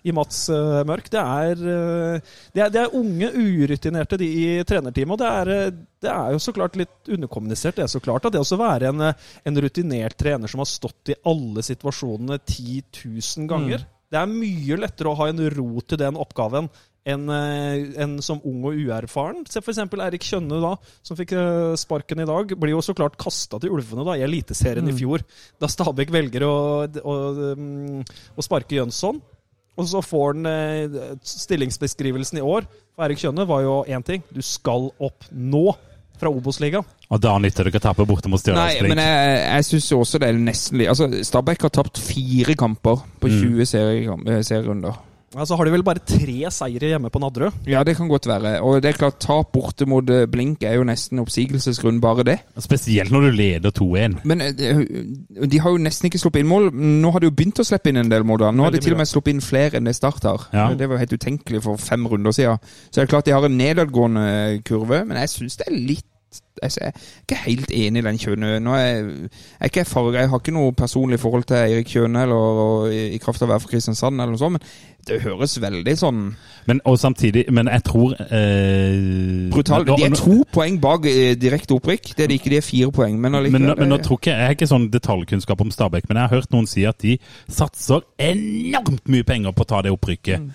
[0.04, 0.44] i Mats
[0.88, 1.08] Mørk.
[1.10, 5.72] Det er, det, er, det er unge, urutinerte de i trenerteamet, og det er,
[6.04, 7.78] det er jo så klart litt underkommunisert.
[7.78, 10.70] Det er så klart at det å være en, eh, en rutinert trener som har
[10.70, 15.82] stått i alle situasjonene 10 000 ganger Det er mye lettere å ha en ro
[15.84, 16.70] til den oppgaven
[17.08, 19.44] enn en som ung og uerfaren.
[19.48, 19.80] Se f.eks.
[20.04, 20.74] Erik Kjønne, da,
[21.04, 22.52] som fikk eh, sparken i dag.
[22.56, 25.24] Blir jo så klart kasta til ulvene da, i Eliteserien i fjor,
[25.60, 27.16] da Stabæk velger å, å,
[27.56, 29.20] mm, å sparke Jønsson.
[29.78, 32.66] Og så får han eh, stillingsbeskrivelsen i år.
[32.96, 34.24] For Erik Kjønne var jo én ting.
[34.34, 35.70] Du skal opp nå
[36.20, 36.86] fra Obos-ligaen.
[37.08, 40.20] Og da nytter det ikke å tape borte mot Nei, men jeg, jeg syns også
[40.22, 44.42] det er nesten litt Altså, Stabæk har tapt fire kamper på 20 serierunder.
[44.92, 45.40] eh, serierunder.
[45.40, 47.52] Altså har de vel bare tre seire hjemme på Nadderud.
[47.68, 48.60] Ja, det kan godt være.
[48.62, 52.38] Og det er klart, tap borte mot eh, Blink er jo nesten oppsigelsesgrunn, bare det.
[52.58, 54.18] Spesielt når du leder 2-1.
[54.24, 56.70] Men eh, de- de har jo nesten ikke sluppet inn mål.
[56.72, 58.38] Nå har de jo begynt å slippe inn en del mål.
[58.38, 58.50] da.
[58.52, 60.48] Nå har de til og med sluppet inn flere enn det Start har.
[60.52, 60.68] Ja.
[60.74, 62.58] Det var jo helt utenkelig for fem runder siden.
[62.90, 66.04] Så det er klart de har en nedadgående kurve, men jeg syns det er litt
[66.60, 68.48] Jeg er ikke helt enig i den Kjøne.
[68.60, 69.28] Nå er jeg,
[69.62, 73.18] jeg er jeg har ikke noe personlig forhold til Eirik Kjøne eller og, i, i
[73.22, 76.22] kraft av å være fra Kristiansand, eller noe sånt, men det høres veldig sånn
[76.68, 81.74] Men, og samtidig, men jeg tror eh, brutalt De er to poeng bak eh, direkte
[81.78, 82.10] opprykk.
[82.16, 83.16] Det er de ikke, de er fire poeng.
[83.16, 86.20] Men Men, allikevel men nå tror ikke, Jeg har ikke sånn detaljkunnskap om Stabæk, men
[86.20, 87.16] jeg har hørt noen si at de
[87.48, 90.50] satser enormt mye penger på å ta det opprykket.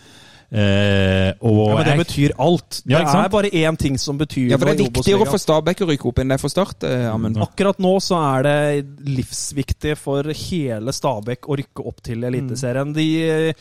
[0.54, 2.82] Eh, og Ja, men det jeg- betyr alt.
[2.86, 5.82] Ja, det er bare én ting som betyr Ja, for det er viktigere for Stabæk
[5.82, 7.10] å rykke opp enn det er for Start, eh.
[7.42, 12.94] Akkurat nå så er det livsviktig for hele Stabæk å rykke opp til Eliteserien.
[12.94, 13.54] De eh,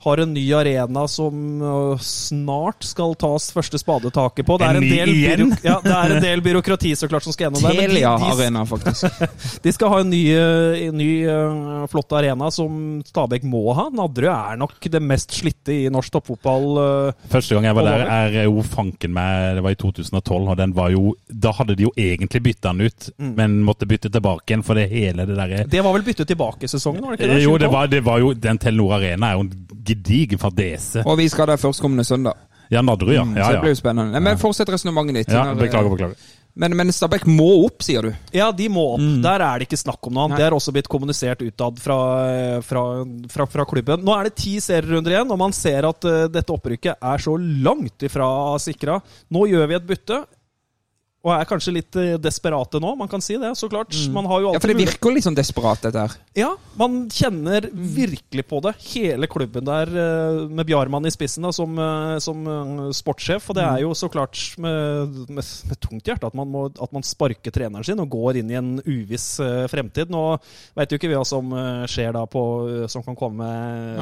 [0.00, 4.56] har en ny arena som eh, snart skal tas første spadetaket på.
[4.60, 5.50] Det er En en, del, igjen?
[5.66, 7.68] ja, det er en del byråkrati så klart som skal gjennom det.
[7.68, 9.20] men de- Telia de, Arena, faktisk.
[9.66, 13.88] de skal ha en ny, eh, en ny eh, flott arena som Stabæk må ha.
[13.92, 16.66] Nadderud er nok det mest slitte i norsk toppfotball.
[16.80, 20.56] Uh, Første gang jeg var der, er jo fanken meg Det var i 2012, og
[20.58, 24.48] den var jo Da hadde de jo egentlig bytta den ut, men måtte bytte tilbake
[24.54, 27.04] igjen for det hele det derre Det var vel byttet tilbake i sesongen?
[27.04, 27.42] var det ikke det?
[27.44, 27.74] Jo, det 2012?
[27.76, 29.52] var, det var jo Den Telenor Arena er jo en
[29.90, 31.04] gedigen fadese.
[31.04, 32.46] Og vi skal der førstkommende søndag.
[32.70, 33.24] Ja, Nadderud, ja.
[33.26, 34.14] Mm, ja, så det blir jo spennende.
[34.14, 35.32] Nei, men Fortsett resonnementet ditt.
[35.34, 36.28] ja beklager, beklager.
[36.60, 38.10] Men, men Stabæk må opp, sier du?
[38.34, 39.04] Ja, de må opp.
[39.22, 40.40] Der er det ikke snakk om noe annet.
[40.40, 41.98] Det er også blitt kommunisert utad fra,
[42.66, 42.82] fra,
[43.30, 44.02] fra, fra klubben.
[44.06, 47.36] Nå er det ti serierunder igjen, og man ser at eh, dette opprykket er så
[47.38, 48.28] langt ifra
[48.62, 48.98] sikra.
[49.34, 50.20] Nå gjør vi et bytte.
[51.20, 53.50] Og er kanskje litt eh, desperate nå, man kan si det.
[53.58, 53.92] Så klart.
[54.14, 56.14] Man har jo Ja, For det virker jo litt sånn desperat, dette her.
[56.38, 58.72] Ja, man kjenner virkelig på det.
[58.94, 62.48] Hele klubben der eh, med Bjarmann i spissen da, som, eh, som
[62.96, 63.50] sportssjef.
[63.52, 66.96] Og det er jo så klart med, med, med tungt hjerte at man, må, at
[66.96, 69.28] man sparker treneren sin og går inn i en uviss
[69.68, 70.08] fremtid.
[70.12, 70.24] Nå
[70.78, 71.52] vet jo ikke vi hva som
[71.90, 72.42] skjer da på
[72.90, 73.50] som kan komme,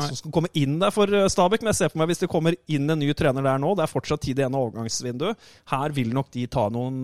[0.06, 2.54] som skal komme inn der for Stabæk, men jeg ser for meg hvis det kommer
[2.70, 6.14] inn en ny trener der nå, det er fortsatt tid igjen av overgangsvinduet, her vil
[6.14, 7.02] nok de ta noen,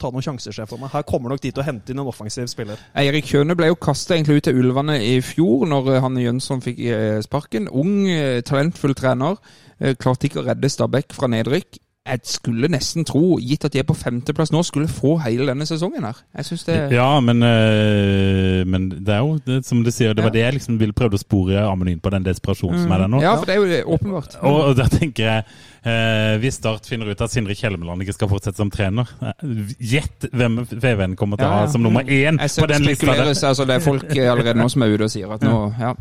[0.00, 0.92] ta noen sjanser, ser for meg.
[0.92, 2.80] Her kommer nok de til å hente inn en offensiv spiller.
[2.98, 6.80] Eirik Kjøne ble jo kasta ut til Ulvene i fjor, når Hanne han Jønsson fikk
[6.84, 7.68] eh, sparken.
[7.68, 9.40] Ung, eh, talentfull trener.
[9.80, 11.80] Eh, Klarte ikke å redde Stabæk fra nedrykk.
[12.06, 15.66] Jeg skulle nesten tro, gitt at de er på femteplass nå, skulle få hele denne
[15.66, 16.20] sesongen her.
[16.36, 20.24] Jeg synes det Ja, men, øh, men det er jo det, som du sier, det
[20.24, 23.02] var det jeg liksom ville prøvde å spore Amund inn på, den desperasjonen som er
[23.04, 23.20] der nå.
[23.24, 24.36] Ja, for det er jo det, åpenbart.
[24.42, 25.44] Og, og da tenker jeg
[25.86, 29.48] øh, Hvis Start finner ut at Sindre Kjelmeland ikke skal fortsette som trener, eh,
[29.80, 31.72] gjett hvem VVN kommer til å Ja, ha ja.
[31.72, 33.12] som nummer én Jeg på den lista der.
[33.14, 35.94] spekuleres, altså det er folk allerede nå som er ute og sier at nå Ja.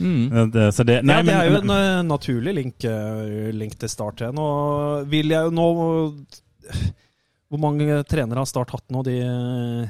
[0.00, 0.50] Mm.
[0.52, 3.88] Det- Så det, nei, ja, det er jo en uh, naturlig link, uh, link til
[3.92, 4.38] Start igjen.
[4.38, 5.68] Og vil jeg jo nå
[7.48, 9.88] Hvor mange trenere har Start hatt nå de eh,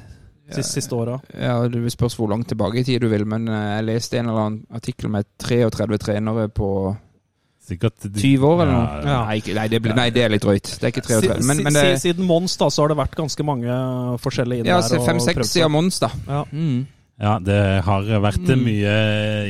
[0.55, 1.17] siste, siste åra?
[1.35, 4.45] Ja, Det spørs hvor langt tilbake i tid du vil, men jeg leste en eller
[4.47, 6.69] annen artikkel med 33 trenere på
[7.69, 8.85] sikkert 20 år eller noe.
[9.03, 9.19] Ja, ja.
[9.29, 10.71] Nei, nei, det, ble, nei, det er litt drøyt.
[10.79, 11.43] Det er ikke 33.
[11.51, 13.81] Men, men det, Siden Mons da, så har det vært ganske mange
[14.23, 14.95] forskjellige inn ja, der.
[14.95, 16.09] prøvd fem-seks siden Mons, da.
[16.31, 16.45] Ja.
[16.53, 16.87] Mm.
[17.19, 18.91] Ja, det har vært mye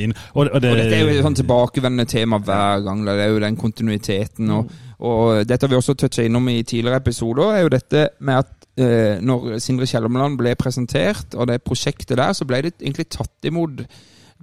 [0.00, 3.02] inn Og, og det, Og dette er jo et sånn tilbakevendende tema hver gang.
[3.04, 4.52] Det er jo den kontinuiteten.
[4.56, 4.70] Og,
[5.04, 7.52] og dette har vi også toucha innom i tidligere episoder.
[7.52, 12.32] er jo dette med at eh, når Sindre Kjellermeland ble presentert, og det prosjektet der,
[12.32, 13.84] så ble det egentlig tatt imot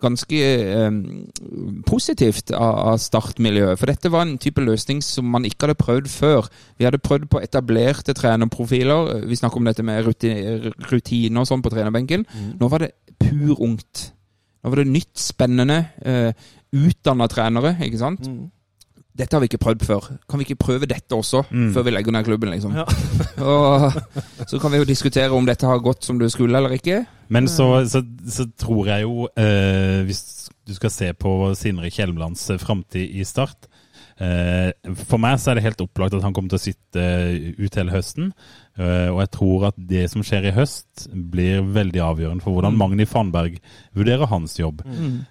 [0.02, 0.98] ganske eh,
[1.88, 3.80] positivt av, av startmiljøet.
[3.80, 6.50] For dette var en type løsning som man ikke hadde prøvd før.
[6.80, 9.26] Vi hadde prøvd på etablerte trenerprofiler.
[9.30, 12.28] Vi snakker om dette med rutiner og sånn på trenerbenken.
[12.60, 12.92] Nå var det
[13.22, 14.10] pur ungt.
[14.66, 16.32] Nå var det nytt, spennende, uh,
[16.74, 18.26] utdanna trenere, ikke sant?
[18.26, 18.48] Mm.
[19.16, 20.08] Dette har vi ikke prøvd før.
[20.30, 21.70] Kan vi ikke prøve dette også, Mm.
[21.74, 22.74] før vi legger ned klubben, liksom?
[22.76, 22.84] Ja.
[23.50, 23.94] og
[24.50, 27.06] så kan vi jo diskutere om dette har gått som det skulle eller ikke.
[27.30, 32.50] Men så, så, så tror jeg jo, eh, hvis du skal se på Sindre Kjelmelands
[32.52, 33.68] eh, framtid i Start
[34.20, 34.72] eh,
[35.08, 37.76] For meg så er det helt opplagt at han kommer til å sitte eh, ut
[37.80, 38.34] hele høsten.
[38.76, 42.76] Eh, og jeg tror at det som skjer i høst, blir veldig avgjørende for hvordan
[42.80, 43.56] Magni Fannberg
[43.96, 44.84] vurderer hans jobb.
[44.86, 45.24] Mm.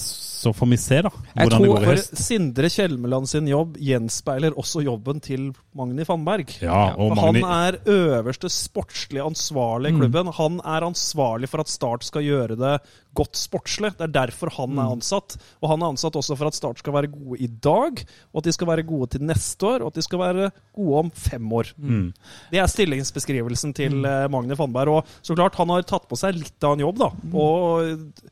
[0.00, 2.10] så får vi se, da, hvordan det går i høst.
[2.10, 6.50] Jeg tror Sindre Kjelmeland sin jobb gjenspeiler også jobben til Magni Fannberg.
[6.62, 10.30] Ja, og For Magni, Han er øverste sportslig ansvarlig i klubben.
[10.38, 12.76] Han er ansvarlig for at Start skal gjøre det
[13.16, 13.92] godt sportslig.
[13.96, 15.36] Det er derfor han er ansatt.
[15.62, 18.02] Og han er ansatt også for at Start skal være gode i dag,
[18.32, 21.02] og at de skal være gode til neste år, og at de skal være gode
[21.04, 21.72] om fem år.
[21.76, 22.08] Mm.
[22.50, 24.30] Det er stillingsbeskrivelsen til mm.
[24.34, 25.00] Magne Fannberg.
[25.00, 27.10] Og så klart, han har tatt på seg litt av en jobb, da.
[27.32, 28.22] Og,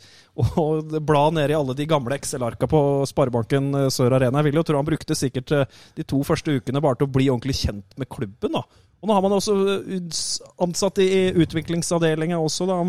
[0.58, 4.40] og bla ned i alle de gamle Excel-arka på Sparebanken eh, Sør Arena.
[4.42, 5.66] Jeg vil jo tro han brukte sikkert eh,
[5.98, 8.64] de to første ukene bare til å bli ordentlig kjent med klubben, da.
[9.04, 9.54] Og nå har man også
[9.84, 10.20] eh,
[10.64, 11.10] ansatt i
[11.44, 12.80] utviklingsavdelinga også, da.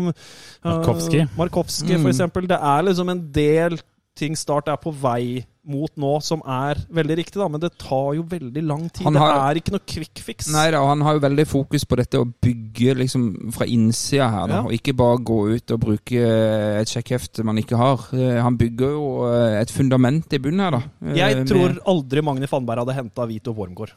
[1.26, 1.36] eh.
[1.36, 2.12] Markowski, for Mm.
[2.14, 2.48] eksempel.
[2.50, 3.78] Det er liksom en del
[4.16, 7.48] ting Start er på vei mot nå, som er veldig riktig, da.
[7.50, 9.06] Men det tar jo veldig lang tid.
[9.06, 10.48] Har, Det er ikke noe quick fix.
[10.54, 14.46] Nei da, han har jo veldig fokus på dette å bygge liksom fra innsida her,
[14.46, 14.60] da.
[14.60, 14.64] Ja.
[14.68, 18.06] Og ikke bare gå ut og bruke eh, et sjekkhefte man ikke har.
[18.14, 20.82] Eh, Han bygger jo eh, et fundament i bunnen her, da.
[21.18, 23.90] Jeg med- tror aldri Magni Fannberg hadde henta Vito Wormgård.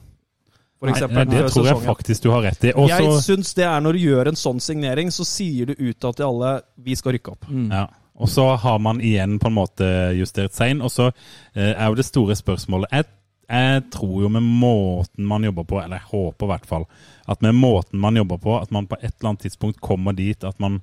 [0.79, 1.87] For Nei, eksempel, det tror jeg sesongen.
[1.91, 2.71] faktisk du har rett i.
[2.71, 6.15] Også, Jeg syns det er når du gjør en sånn signering, så sier du utad
[6.15, 7.49] til alle vi skal rykke opp.
[7.51, 7.65] Mm.
[7.69, 7.81] Ja.
[8.19, 10.83] Og så har man igjen på en måte justert sein.
[10.83, 13.07] Og så eh, er jo det store spørsmålet jeg,
[13.49, 16.85] jeg tror jo med måten man jobber på, eller jeg håper i hvert fall,
[17.29, 20.43] at med måten man jobber på, at man på et eller annet tidspunkt kommer dit
[20.43, 20.79] at man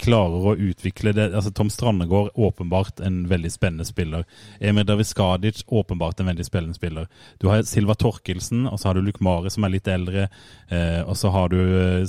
[0.00, 1.26] klarer å utvikle det.
[1.36, 4.24] Altså Tom Strandegård, åpenbart en veldig spennende spiller.
[4.60, 7.08] Emir Daviskadic, åpenbart en veldig spennende spiller.
[7.40, 9.20] Du har Silva Torkelsen, og så har du Luke
[9.52, 10.28] som er litt eldre.
[10.72, 11.58] Eh, og så har du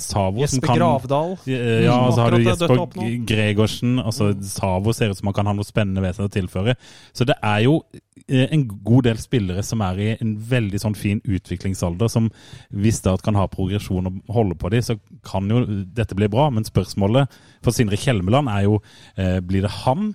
[0.00, 1.36] Savo, som Jesper kan Gravdal.
[1.46, 3.26] ja, og så har du Jesper.
[3.28, 3.98] Gregorsen.
[4.00, 6.76] Altså, Savo ser ut som han kan ha noe spennende ved seg å tilføre.
[7.12, 7.82] Så det er jo
[8.26, 12.32] eh, en god del spillere som er i en veldig sånn fin utviklingsalder, som
[12.70, 16.50] visste at kan ha progresjon og holde på dem, så kan jo dette bli bra.
[16.50, 17.28] Men spørsmålet
[17.62, 18.80] for Sindre Kjelmeland er jo
[19.16, 20.14] eh, blir det han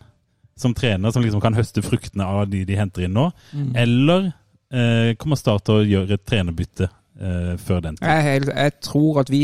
[0.58, 3.76] som trener som liksom kan høste fruktene av de de henter inn nå, Mm.
[3.76, 4.34] eller
[4.72, 6.90] eh, kommer Start til å gjøre et trenerbytte
[7.58, 8.08] før den tid?
[8.08, 9.42] Jeg, jeg tror at vi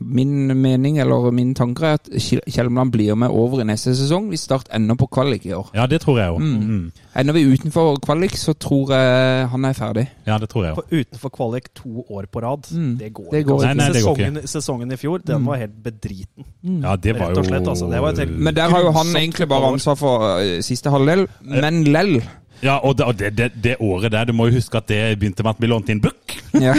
[0.00, 2.08] Min mening, eller min tanke, er at
[2.50, 4.30] Kjelmeland blir med over i neste sesong.
[4.30, 5.70] Vi Start ender på kvalik i år.
[5.74, 6.38] Ja, det tror jeg òg.
[6.40, 6.66] Mm.
[6.68, 6.92] Mm.
[7.16, 10.06] Ender vi utenfor kvalik, så tror jeg han er ferdig.
[10.26, 10.82] Ja, det tror jeg også.
[10.88, 12.66] For utenfor kvalik to år på rad.
[12.72, 12.98] Mm.
[12.98, 13.48] Det går Det ikke.
[13.48, 13.66] går ikke.
[13.66, 15.46] Nei, nei, det går sesongen, sesongen i fjor, den Mm.
[15.46, 16.44] var helt bedriten.
[16.82, 17.90] Ja, det var Rett jo og slett, altså.
[17.90, 20.90] Det var et helt- Men der har jo han egentlig bare ansvar for eh, siste
[20.90, 21.26] halvdel.
[21.42, 22.22] Men lell.
[22.62, 25.00] Ja, og det, og det, det, det året der, du må jo huske at det
[25.18, 26.34] begynte med at vi lånte inn Book.
[26.54, 26.74] Ja.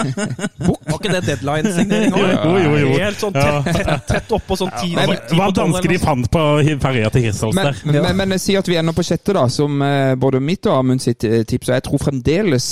[0.66, 2.28] Var ikke det deadline-signering òg?
[2.30, 2.92] Jo, jo, jo.
[3.00, 6.44] Helt sånn tett, tett, tett oppå sånn ti Det Hva dansker de fant på
[6.82, 7.82] ferja til Hirtshals Men, der.
[7.90, 10.78] men, men jeg sier at vi ender på sjette, da, som eh, både mitt og
[10.78, 11.72] Amund sitt eh, tips.
[11.72, 12.68] Og jeg tror fremdeles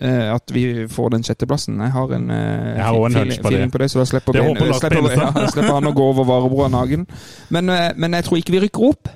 [0.00, 1.78] eh, at vi får den sjetteplassen.
[1.86, 3.76] Jeg har en Jeg har en feeling, på feeling det.
[3.78, 7.08] på det, så da slipper, ben, slipper, ja, slipper han å gå over Varebroa Nagen.
[7.54, 9.14] Men, men jeg tror ikke vi rykker opp.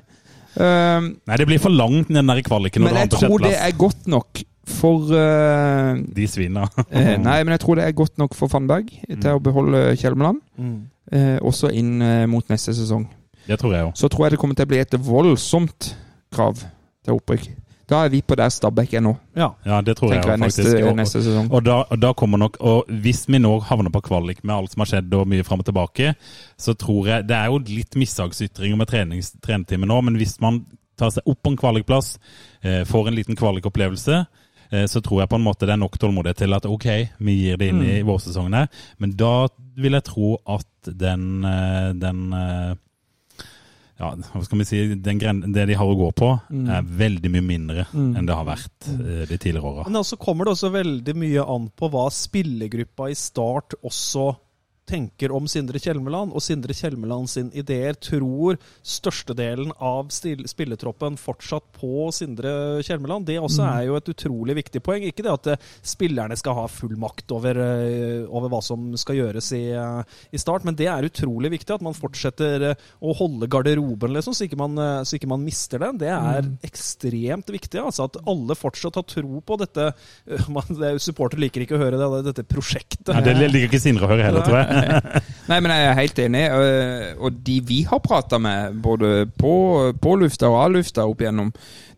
[0.52, 2.84] Um, Nei, det blir for langt den der kvaliken.
[2.84, 6.66] men jeg tror det er godt nok for uh, De svina.
[6.92, 10.42] uh, Nei, men jeg tror det er godt nok for Fannberg til å beholde Kjelmeland.
[10.60, 10.78] Mm.
[11.12, 13.02] Uh, også inn eh, mot neste sesong.
[13.44, 13.96] Det tror jeg òg.
[13.98, 15.90] Så tror jeg det kommer til å bli et voldsomt
[16.32, 16.62] krav
[17.02, 17.48] til opprykk.
[17.88, 19.48] Da er vi på der Stabæk er nå, Ja.
[19.66, 20.86] Ja, det tror jeg jeg, neste, faktisk.
[20.86, 21.48] Og- neste sesong.
[21.52, 24.72] Og da, og da kommer nok, og hvis vi nå havner på kvalik med alt
[24.72, 26.14] som har skjedd og mye fram og tilbake,
[26.58, 28.86] så tror jeg Det er jo litt mishagsytringer med
[29.42, 30.64] trenetime nå, men hvis man
[30.98, 32.18] tar seg opp på en kvalikplass,
[32.62, 34.26] eh, får en liten kvalikopplevelse,
[34.72, 37.32] eh, så tror jeg på en måte det er nok tålmodighet til at ok, vi
[37.42, 38.68] gir det inn i vårsesongen her.
[38.98, 40.66] Men da vil jeg tro at
[40.98, 42.74] den, eh, den eh,
[44.02, 47.30] ja, hva skal vi si, den gren det de har å gå på, er veldig
[47.32, 49.88] mye mindre enn det har vært eh, de tidligere åra.
[49.88, 54.32] Men så kommer det også veldig mye an på hva spillergruppa i Start også
[54.88, 62.08] tenker om Sindre Kjelmeland, og Sindre Kjelmeland sin ideer tror størstedelen av spilletroppen fortsatt på
[62.14, 63.28] Sindre Kjelmeland.
[63.28, 65.06] Det også er jo et utrolig viktig poeng.
[65.06, 69.20] Ikke det at eh, spillerne skal ha full makt over, eh, over hva som skal
[69.20, 73.48] gjøres i, eh, i Start, men det er utrolig viktig at man fortsetter å holde
[73.50, 74.76] garderoben, liksom, så ikke man,
[75.06, 76.00] så ikke man mister den.
[76.02, 77.78] Det er ekstremt viktig.
[77.80, 79.92] altså At alle fortsatt har tro på dette.
[80.52, 83.12] Man, er Supporter liker ikke å høre det, dette prosjektet.
[83.14, 84.71] Ja, det liker ikke Sindre å høre heller, tror jeg.
[85.50, 86.42] Nei, men jeg er helt enig.
[86.50, 89.54] øh, Og de vi har prata med, både på,
[90.02, 91.52] på lufta og av lufta opp igjennom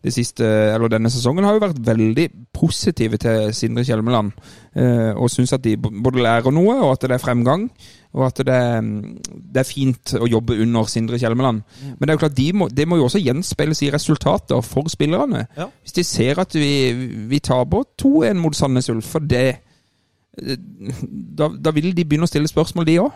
[0.05, 4.31] det siste, eller denne sesongen, har jo vært veldig positive til Sindre Kjelmeland.
[4.77, 7.69] øh, Og syns at de både lærer noe, og at det er fremgang.
[8.15, 8.59] Og at det,
[9.53, 11.63] det er fint å jobbe under Sindre Kjelmeland.
[11.83, 14.87] Men det er jo klart, de må, det må jo også gjenspeiles i resultater for
[14.93, 15.47] spillerne.
[15.57, 15.65] Ja.
[15.83, 16.93] Hvis de ser at vi,
[17.27, 19.57] vi taper 2-1 mot Sandnes Ulf, for det
[20.35, 23.13] da, da vil de begynne å stille spørsmål, de òg.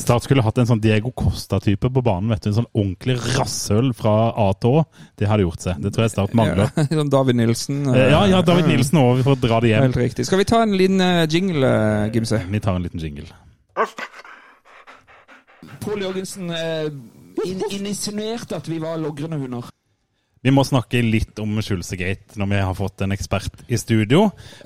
[0.00, 2.28] Start skulle hatt en sånn Diego Costa-type på banen.
[2.34, 4.84] vet du, En sånn ordentlig rasshøl fra A til Å.
[5.18, 5.80] Det hadde gjort seg.
[5.80, 6.70] Det tror jeg Start mangler.
[7.00, 7.80] Sånn David Nilsen.
[7.94, 9.86] Eh, Ja, ja, David Nilsen òg, for å dra det hjem.
[9.88, 10.26] Helt riktig.
[10.28, 12.42] Skal vi ta en liten eh, jingle, eh, Gimse?
[12.50, 13.28] Vi tar en liten jingle.
[15.80, 16.50] Pål Jørgensen
[17.80, 19.68] insinuerte at vi var logrende hunder.
[20.40, 24.22] Vi må snakke litt om Schulzegate når vi har fått en ekspert i studio.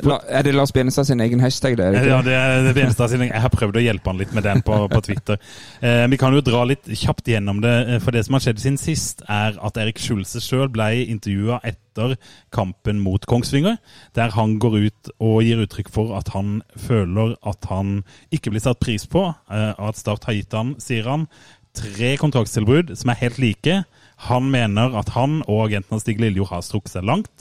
[0.06, 1.88] La, er det Lars Benestad sin egen hashtag, det?
[1.96, 2.02] det?
[2.06, 4.76] Ja, det er Benestad sin Jeg har prøvd å hjelpe han litt med den på,
[4.92, 5.40] på Twitter.
[5.82, 7.74] Eh, vi kan jo dra litt kjapt gjennom det.
[7.96, 11.58] eh, For det som har skjedd siden sist, er at Erik Schulze sjøl ble intervjua
[11.66, 12.14] etter
[12.54, 13.80] kampen mot Kongsvinger,
[14.14, 17.96] der han går ut og gir uttrykk for at han føler at han
[18.34, 21.26] ikke blir satt pris på, eh, at Start har gitt han, sier han,
[21.74, 23.82] tre kontraktstilbud som er helt like.
[24.28, 27.32] Han mener at han og agenten Stig Lillejord har strukket seg langt,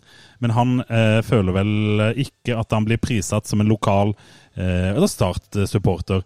[0.43, 4.11] men han eh, føler vel ikke at han blir prissatt som en lokal
[4.55, 6.25] eh, eller Start-supporter.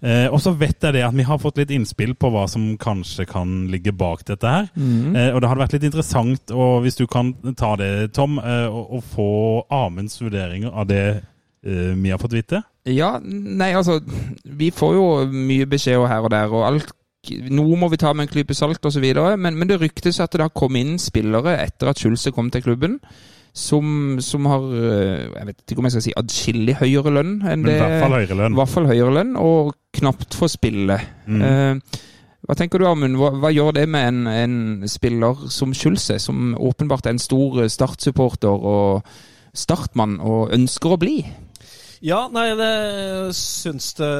[0.00, 2.74] Eh, og så vet jeg det at vi har fått litt innspill på hva som
[2.80, 4.68] kanskje kan ligge bak dette her.
[4.76, 8.68] Eh, og det hadde vært litt interessant, og hvis du kan ta det, Tom, eh,
[8.68, 9.30] å, å få
[9.72, 12.62] Amunds vurderinger av det eh, vi har fått vite.
[12.86, 13.98] Ja, nei, altså
[14.44, 16.92] Vi får jo mye beskjeder her og der, og alt
[17.52, 19.06] noe må vi ta med en klype salt osv.,
[19.38, 22.64] men, men det ryktes at det har kommet inn spillere etter at Schulze kom til
[22.64, 22.98] klubben,
[23.56, 27.62] som, som har øh, Jeg vet ikke om jeg skal si adskillig høyere lønn enn
[27.64, 28.52] Men i hvert fall høyere lønn.
[28.52, 30.98] I hvert fall høyere lønn, og knapt får spille.
[31.24, 31.46] Mm.
[31.46, 32.02] Eh,
[32.46, 33.16] hva tenker du, Amund?
[33.18, 37.64] Hva, hva gjør det med en, en spiller som Schulze, som åpenbart er en stor
[37.64, 41.16] startsupporter Start-supporter og startmann, og ønsker å bli?
[42.04, 42.70] Ja, nei, det
[43.36, 44.10] syns det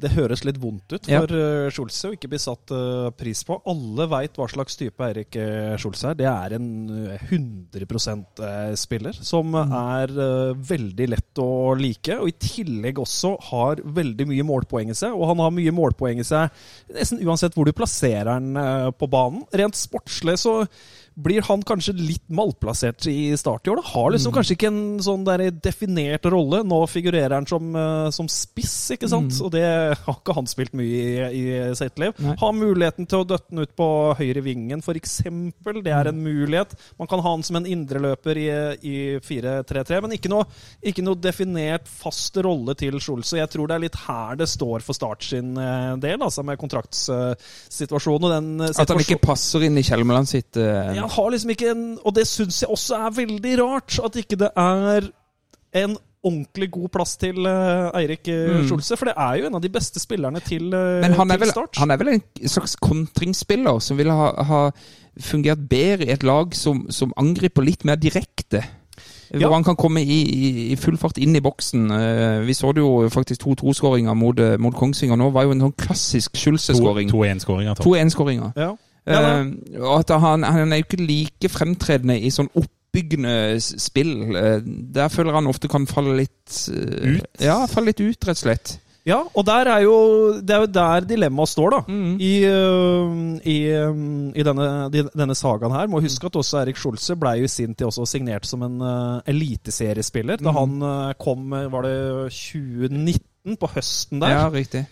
[0.00, 1.70] Det høres litt vondt ut for ja.
[1.74, 3.58] Schulze å ikke bli satt eh, pris på.
[3.70, 6.18] Alle veit hva slags type Eirik eh, Schulze er.
[6.18, 6.68] Det er en
[7.10, 13.34] eh, 100 eh, spiller som er eh, veldig lett å like, og i tillegg også
[13.50, 15.14] har veldig mye målpoeng i seg.
[15.16, 16.52] Og han har mye målpoeng i seg
[16.94, 19.44] nesten uansett hvor du plasserer han eh, på banen.
[19.54, 20.62] Rent sportslig så
[21.14, 23.80] blir han kanskje litt malplassert i start i år.
[23.80, 23.88] Da.
[23.94, 26.62] Har liksom kanskje ikke en sånn der definert rolle.
[26.66, 29.38] Nå figurerer han som, eh, som spiss, ikke sant?
[29.44, 32.16] Og det har ikke han spilt mye i, i sitt liv.
[32.18, 32.34] Nei.
[32.40, 33.88] Har muligheten til å døtte han ut på
[34.18, 35.20] høyre vingen, f.eks.
[35.84, 36.74] Det er en mulighet.
[36.98, 38.48] Man kan ha han som en indreløper i,
[38.82, 40.48] i 4-3-3, men ikke noe,
[40.82, 43.38] ikke noe definert fast rolle til Schulze.
[43.38, 46.58] Jeg tror det er litt her det står for Start sin eh, del, altså med
[46.60, 51.30] kontraktssituasjonen og den situasjonen At han ikke passer inn i Kjelmeland sitt eh, han har
[51.34, 55.08] liksom ikke en Og det syns jeg også er veldig rart, at ikke det er
[55.74, 58.96] en ordentlig god plass til eh, Eirik uh, Schulze.
[58.96, 61.50] For det er jo en av de beste spillerne til, uh, Men han er, vel,
[61.52, 61.76] Start.
[61.76, 64.62] han er vel en slags kontringsspiller som ville ha, ha
[65.20, 68.62] fungert bedre i et lag som, som angriper litt mer direkte.
[69.34, 69.46] Ja.
[69.46, 71.90] Hvor han kan komme i, i, i full fart inn i boksen.
[71.90, 75.30] Eh, vi så det jo faktisk 2-2-skåringa mot, eh, mot Kongsvinger nå.
[75.34, 77.10] var jo en sånn klassisk Schulze-skåring.
[77.10, 77.80] 2-1-skåringer.
[77.82, 78.52] To 1-skåringer.
[78.56, 78.74] ja.
[79.06, 84.14] Ja, Eh, og at han, han er jo ikke like fremtredende i sånn oppbyggende spill.
[84.36, 87.28] Eh, Der føler han ofte kan falle litt eh, Ut?
[87.42, 88.78] Ja, falle litt ut, rett og slett.
[89.04, 89.96] Ja, og er jo,
[90.40, 91.80] det er jo der dilemmaet står, da.
[91.92, 92.14] Mm.
[92.24, 92.30] I,
[93.52, 93.56] i,
[94.32, 94.68] i denne,
[95.12, 95.90] denne sagaen her.
[95.92, 98.80] Må huske at også Erik Skjolse ble jo i sin tid også signert som en
[99.28, 100.40] eliteseriespiller.
[100.40, 101.98] Da han øh, kom, var det
[102.32, 104.38] 2019, på høsten der.
[104.38, 104.86] Ja, riktig.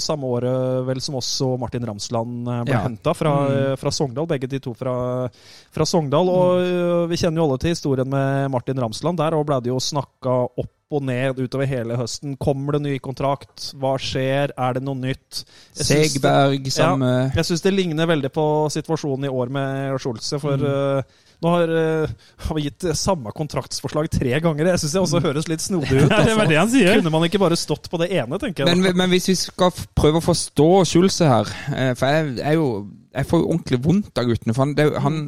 [0.00, 2.82] Samme året vel som også Martin Ramsland eh, ble Ja.
[2.88, 3.72] henta fra, Mm.
[3.72, 4.26] eh, fra Sogndal.
[4.26, 5.28] Begge de to fra,
[5.72, 6.28] fra Sogndal.
[6.28, 9.16] Og eh, vi kjenner jo alle til historien med Martin Ramsland.
[9.18, 12.36] Der og ble det jo snakka opp og ned utover hele høsten.
[12.38, 13.72] Kommer det ny kontrakt?
[13.74, 14.52] Hva skjer?
[14.56, 15.44] Er det noe nytt?
[15.74, 19.98] Jeg Segberg, det- Segberg, samme Jeg syns det ligner veldig på situasjonen i år med
[19.98, 20.38] Scholze.
[20.40, 21.02] For Mm.
[21.44, 22.14] Nå har, eh,
[22.46, 24.70] har vi gitt eh, samme kontraktsforslag tre ganger.
[24.72, 26.08] Jeg syns det også høres litt snodig ut.
[26.14, 26.36] Altså.
[26.40, 27.00] det det han sier.
[27.00, 28.80] Kunne man ikke bare stått på det ene, tenker jeg.
[28.80, 32.68] Men, men hvis vi skal prøve å forstå Schulze her eh, For jeg, er jo,
[33.14, 34.54] jeg får jo ordentlig vondt av guttene.
[34.56, 35.18] For han, det, han,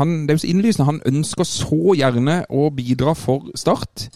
[0.00, 0.88] han, det er jo så innlysende.
[0.88, 4.08] Han ønsker så gjerne å bidra for Start.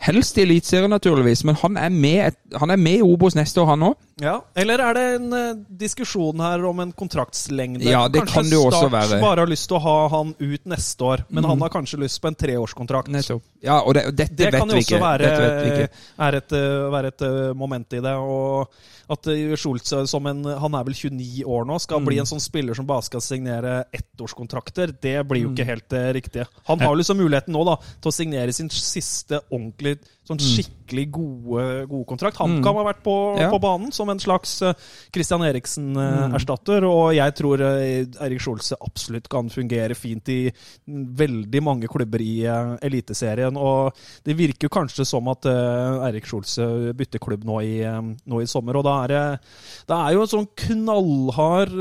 [0.00, 3.66] Helst i Eliteserien, naturligvis, men han er med, han er med i Obos neste år,
[3.74, 3.98] han òg.
[4.20, 7.84] Ja, Eller er det en eh, diskusjon her om en kontraktslengde?
[7.84, 9.18] Ja, det kan det jo også Start være.
[9.20, 11.50] bare har lyst til å ha han ut neste år, men mm.
[11.52, 13.12] han har kanskje lyst på en treårskontrakt.
[13.60, 15.02] Ja, og det, dette Det vet kan jo vi også ikke.
[15.04, 16.06] være, Dette vet vi ikke.
[16.28, 18.16] er et, eh, være et eh, moment i det.
[18.16, 18.80] Og
[19.10, 19.26] at
[19.58, 22.06] Schultz, som en, han er vel 29 år nå, skal Mm.
[22.06, 25.48] bli en sånn spiller som bare skal signere ettårskontrakter, det blir Mm.
[25.48, 26.46] jo ikke helt det riktige.
[26.66, 29.98] Han har liksom muligheten nå da, til å signere sin siste ordentlig,
[30.30, 32.38] sånn skikkelig gode, gode kontrakt.
[32.38, 33.40] HamKam har vært på, Mm.
[33.40, 33.50] Ja.
[33.50, 34.72] på banen som en slags eh,
[35.12, 35.48] Christian Mm.
[35.50, 40.52] Eriksen-erstatter, og jeg tror Eirik Erik Schulze absolutt kan fungere fint i
[40.86, 43.56] veldig mange klubber i eh, Eliteserien.
[43.56, 43.92] Og
[44.24, 48.42] det virker jo kanskje som at Eirik Erik Schulze bytter klubb nå i, eh, nå
[48.42, 49.40] i sommer, og da er det,
[49.88, 51.72] det er jo en sånn knallhard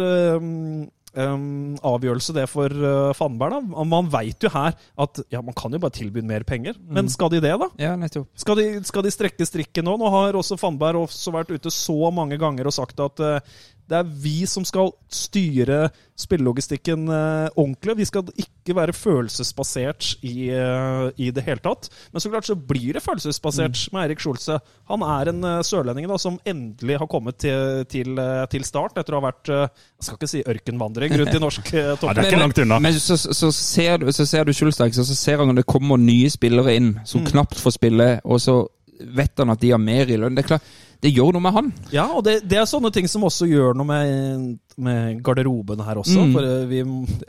[1.17, 3.57] em, avgjørelse det for uh, Fannberg.
[3.57, 3.85] da.
[3.87, 7.31] Man veit jo her at ja, man kan jo bare tilby mer penger, men skal
[7.33, 7.69] de det, da?
[7.81, 8.29] Ja, nettopp.
[8.39, 9.97] Skal de, skal de strekke strikken nå?
[9.99, 13.59] Nå har også Fannberg også vært ute så mange ganger og sagt at eh,
[13.89, 15.87] det er vi som skal styre
[16.19, 17.95] spillelogistikken eh, ordentlig.
[18.01, 21.89] Vi skal ikke være følelsesbasert i, eh, i det hele tatt.
[22.13, 24.59] Men så klart så blir det følelsesbasert med Eirik Skjolse.
[24.91, 28.99] Han er en uh, sørlending da, som endelig har kommet til, til, eh, til start
[28.99, 29.65] etter å ha vært eh,
[29.99, 32.09] Jeg skal ikke si ørkenvandring rundt i norsk topp.
[32.09, 32.79] Ja, det er ikke langt unna.
[32.83, 35.69] Men så, så, ser du, så ser du Schulstad, ikke så ser han når det
[35.69, 38.61] kommer nye spillere inn som knapt får spille, og så
[38.99, 40.35] vet han at de har mer i lønn.
[40.35, 40.69] Det er klart,
[40.99, 41.67] det gjør noe med han.
[41.95, 44.49] Ja, og det, det er sånne ting som også gjør noe med,
[44.83, 46.25] med garderoben her også.
[46.27, 46.33] Mm.
[46.35, 46.81] For eh, vi,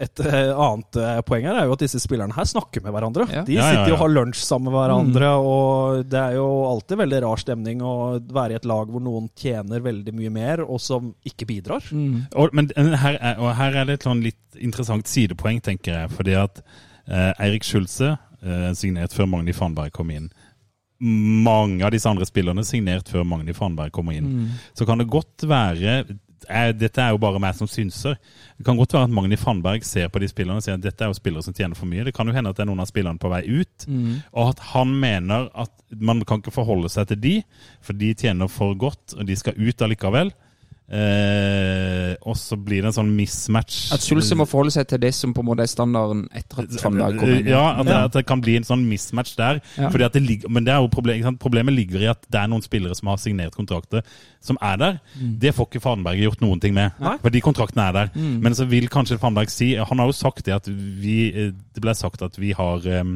[0.03, 3.29] et eh, annet eh, poeng her er jo at disse spillerne her snakker med hverandre.
[3.31, 3.45] Ja.
[3.47, 7.03] De Ja, ja, sitter og har lunsj sammen med hverandre, og det er jo alltid
[7.05, 10.83] veldig rar stemning å være i et lag hvor noen tjener veldig mye mer, og
[10.83, 11.87] som ikke bidrar.
[11.95, 16.15] Og, men her er, og her er det et sånn litt interessant sidepoeng, tenker jeg.
[16.19, 16.59] Fordi at
[17.07, 20.31] eh, Eirik Schulze eh, signert før Magni Fanberg kom inn.
[21.01, 24.51] Mange av disse andre spillerne signert før Magni Fanberg kommer inn.
[24.77, 25.95] Så kan det godt være
[26.49, 28.19] eh, dette er jo bare meg som synser.
[28.59, 31.05] Det kan godt være at Magni Fanberg ser på de spillerne og sier at dette
[31.05, 32.05] er jo spillere som tjener for mye.
[32.05, 33.87] Det kan jo hende at det er noen av spillerne på vei ut,
[34.33, 37.35] og at han mener at man kan ikke forholde seg til de,
[37.81, 40.33] for de tjener for godt, og de skal ut allikevel.
[40.91, 43.93] Eh, og så blir det en sånn mismatch.
[43.95, 46.75] At Schulze må forholde seg til det som på en måte er standarden etter at
[46.83, 47.47] Fannberg kom inn.
[47.53, 49.61] Ja, at det, at det kan bli en sånn mismatch der.
[49.79, 49.93] Ja.
[49.93, 51.43] Fordi at det ligger, men det er jo problem, ikke sant?
[51.43, 54.03] problemet ligger i at det er noen spillere som har signert kontrakter,
[54.43, 55.01] som er der.
[55.15, 56.99] Det får ikke Fadenberg gjort noen ting med.
[56.99, 57.17] Nei.
[57.23, 58.13] For de kontraktene er der.
[58.43, 61.93] Men så vil kanskje Fadenberg si Han har jo sagt det at vi Det ble
[61.95, 63.11] sagt at vi har eh,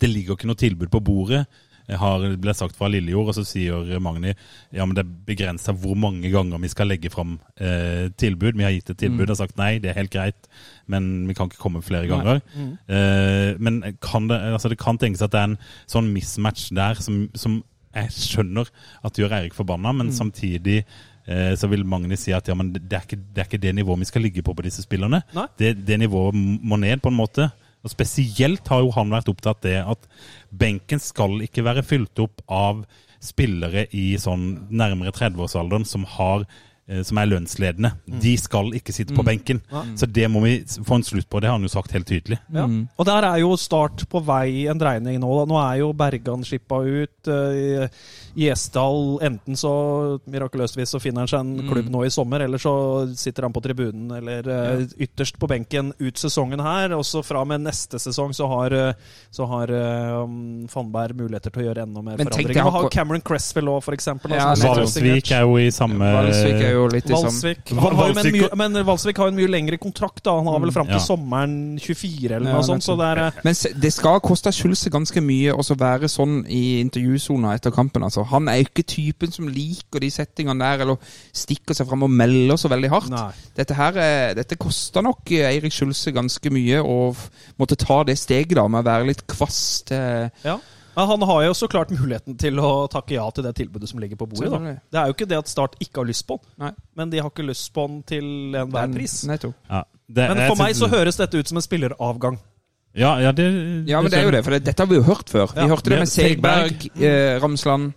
[0.00, 1.46] Det ligger ikke noe tilbud på bordet.
[1.86, 4.32] Har, ble sagt fra Lillejord, og så sier Magni
[4.74, 8.56] ja, men det er begrensa hvor mange ganger vi skal legge fram eh, tilbud.
[8.58, 10.48] Vi har gitt et tilbud og sagt nei, det er helt greit,
[10.90, 12.42] men vi kan ikke komme flere ganger.
[12.90, 16.98] Eh, men kan det, altså det kan tenkes at det er en sånn mismatch der
[16.98, 17.60] som, som
[17.96, 18.68] jeg skjønner
[19.06, 22.92] at gjør Eirik forbanna, men samtidig eh, så vil Magni si at ja, men det
[22.92, 25.22] er, ikke, det er ikke det nivået vi skal ligge på på disse spillerne.
[25.58, 27.48] Det, det nivået må ned på en måte.
[27.86, 30.08] Og Spesielt har jo han vært opptatt av det at
[30.50, 32.84] benken skal ikke være fylt opp av
[33.22, 36.44] spillere i sånn nærmere 30-årsalderen som har
[36.90, 37.92] eh, som er lønnsledende.
[38.22, 39.62] De skal ikke sitte på benken.
[39.98, 41.40] Så det må vi få en slutt på.
[41.42, 42.38] Det har han jo sagt helt tydelig.
[42.54, 42.66] Ja.
[42.68, 45.32] Og der er jo Start på vei en dreining nå.
[45.40, 45.48] da.
[45.50, 47.32] Nå er jo Bergan skippa ut.
[48.36, 49.72] Eh, Gjesdal enten så
[50.28, 52.74] Mirakuløstvis så finner han seg en klubb nå i sommer, eller så
[53.16, 54.76] sitter han på tribunen eller ja.
[55.06, 56.94] ytterst på benken ut sesongen her.
[56.96, 61.16] Og så fra og med neste sesong så har, eh, så har eh, um, Fannberg
[61.18, 62.66] muligheter til å gjøre enda mer Men forandringer.
[62.66, 64.36] Nå har Cameron Cresswell òg, eksempel.
[64.36, 64.52] Ja.
[64.60, 67.72] Valsvik er jo i samme Valsvik er jo litt i Valsvik.
[67.72, 70.22] samme Valsvik mye, men Valsvik har en mye lengre kontrakt.
[70.26, 71.04] da Han har vel fram til Ja.
[71.04, 72.84] sommeren 24 eller Ja, noe sånt.
[72.84, 76.80] Så det er eh, Men det skal koste Schulze ganske mye å være sånn i
[76.80, 78.02] intervjusona etter kampen.
[78.02, 78.25] altså.
[78.30, 80.96] Han er jo ikke typen som liker de settingene der, eller
[81.32, 83.10] stikker seg fram og melder så veldig hardt.
[83.12, 83.32] Nei.
[83.56, 87.14] Dette her, er- dette koster nok eh, Eirik Skjulse ganske mye å
[87.58, 90.58] måtte ta det steget da, med å være litt kvass til Ja.
[90.96, 93.98] Men han har jo så klart muligheten til å takke ja til det tilbudet som
[94.00, 94.48] ligger på bordet.
[94.48, 94.58] da.
[94.90, 96.64] Det er jo ikke det at Start ikke har lyst på den.
[96.70, 98.24] han, men de har ikke lyst på han til
[98.56, 99.18] enhver pris.
[99.68, 102.38] Ja, det, Men for meg så høres dette ut som en spilleravgang.
[102.96, 103.44] Ja, ja, det,
[103.90, 105.50] Ja, men det er jo det, for det, dette har vi jo hørt før.
[105.52, 107.90] Vi hørte det Med Segberg, eh, Ramsland.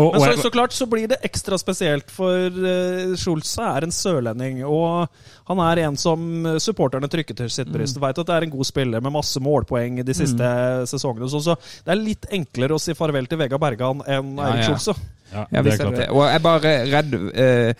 [0.00, 3.92] Og, Men så, så klart så blir det ekstra spesielt, for uh, Schulze er en
[3.92, 4.62] sørlending.
[4.64, 5.04] Og
[5.50, 6.24] han er en som
[6.64, 8.00] supporterne trykker til sitt bryst.
[8.00, 10.48] Veit at det er en god spiller med masse målpoeng de siste
[10.88, 11.28] sesongene.
[11.28, 14.64] og sånn, så det er litt enklere å si farvel til Vega Bergan enn Eirik
[14.64, 14.70] ja.
[14.70, 14.96] Schulze.
[15.32, 16.08] ja, Ja, det er er klart det.
[16.08, 17.72] Og jeg er bare redd uh,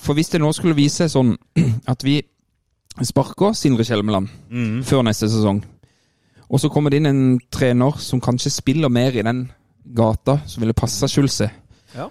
[0.00, 1.36] For hvis det nå skulle vise seg sånn
[1.94, 2.18] at vi
[3.06, 4.80] sparker Sindre Kjelmeland Mm.
[4.82, 5.62] før neste sesong,
[6.50, 9.44] og så kommer det inn en trener som kanskje spiller mer i den
[9.96, 11.50] gata som ville passa Schulze,
[11.96, 12.08] Ja.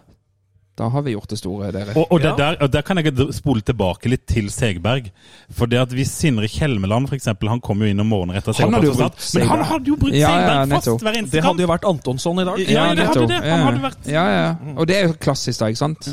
[0.80, 1.92] da har vi gjort det store, dere.
[1.96, 5.10] Og, og, det der, og der kan jeg spole tilbake litt til Segberg.
[5.52, 8.56] For det at hvis Sindre Kjelmeland for eksempel, han kom jo inn om morgenen etter
[8.64, 11.04] Han hadde brukt Men han hadde jo brukt Ja, ja, Segberg fast nettopp.
[11.04, 12.64] hver eneste Det hadde jo vært Antonsson i dag.
[12.70, 13.42] Ja, det hadde det.
[13.44, 14.50] Han hadde vært Ja, ja.
[14.78, 16.12] Og det er jo klassisk, da, ikke sant?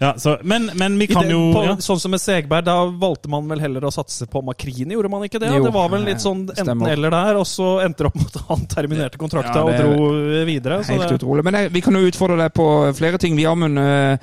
[0.00, 1.76] Ja, så, men, men vi kan det- jo på, ja.
[1.82, 5.22] Sånn som med Segberg, da valgte man vel heller å satse på Makrini, gjorde man
[5.26, 5.50] ikke det?
[5.54, 8.46] Jo, det var vel litt sånn enten-eller der, og så endte det opp med at
[8.48, 10.82] han terminerte kontrakta Ja, og dro videre.
[10.84, 11.44] Så Helt det, utrolig.
[11.44, 12.68] Men jeg, vi kan jo utfordre deg på
[12.98, 13.36] flere ting.
[13.38, 14.16] Vi, Amund, eh,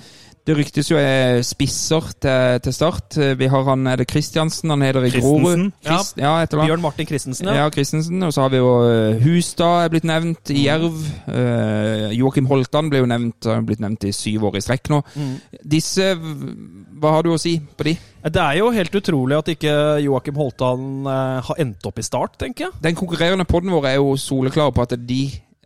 [0.50, 3.18] det ryktes jo er spisser til, til start.
[3.22, 5.68] Eh, Vi har han, er det Kristiansen, han heter i Grorud.
[5.86, 6.56] Christ, ja, et.
[6.58, 7.70] Bjørn Martin Christensen, Ja, ja.
[7.70, 8.24] Christensen.
[8.26, 10.98] Og så har vi jo eh, Hustad er blitt nevnt i Jerv.
[11.30, 15.04] Uh, Joakim Holtan ble jo nevnt, har blitt nevnt i syv år i strekk nå.
[15.70, 17.94] Disse, hva har du å si på de?
[18.26, 22.40] Det er jo helt utrolig at ikke Joakim Holtan eh, har endt opp i start,
[22.42, 22.82] tenker jeg.
[22.84, 25.22] Den konkurrerende podden vår er jo soleklar på at, de,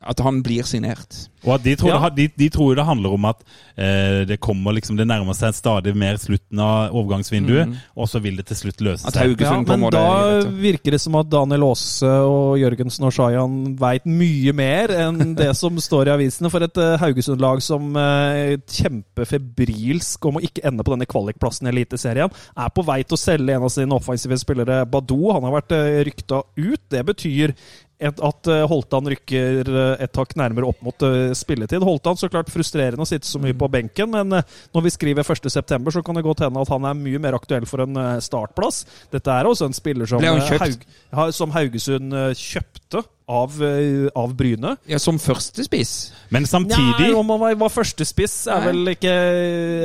[0.08, 1.28] at han blir signert.
[1.44, 2.10] Og at de tror, Ja.
[2.10, 3.42] det, de, de tror det handler om at
[3.76, 8.38] eh, det kommer liksom, det nærmer seg stadig mer slutten av overgangsvinduet, og så vil
[8.40, 9.12] det til slutt løse Mm.
[9.14, 9.42] Seg.
[9.44, 10.04] Ja, men da
[10.44, 15.34] det, virker det som at Daniel Aase og Jørgensen og Shayan veit mye mer enn
[15.36, 16.50] det som står i avisene.
[16.54, 21.68] For et uh, Haugesund-lag som uh, kjemper febrilsk om å ikke ende på denne kvalikplassen
[21.68, 25.34] i Eliteserien, er på vei til å selge en av sine offensive spillere, Badou.
[25.36, 26.82] Han har vært uh, rykta ut.
[26.94, 27.54] Det betyr
[28.02, 31.84] et, at eh, Holtan rykker eh, et hakk nærmere opp mot eh, spilletid.
[31.86, 34.34] Holtan så klart frustrerende å sitte så mye på benken, men
[34.74, 37.68] når vi skriver 1.9, så kan det godt hende at han er mye mer aktuell
[37.70, 38.84] for en startplass.
[39.14, 40.24] Dette er også en spiller som?
[40.24, 40.88] Haug,
[41.36, 44.76] som Haugesund kjøpte av, eh, av Bryne.
[44.86, 46.12] Ja, Som førstespiss.
[46.30, 48.66] Men samtidig Nei, om han var, var førstespiss, er Nei.
[48.68, 49.14] vel ikke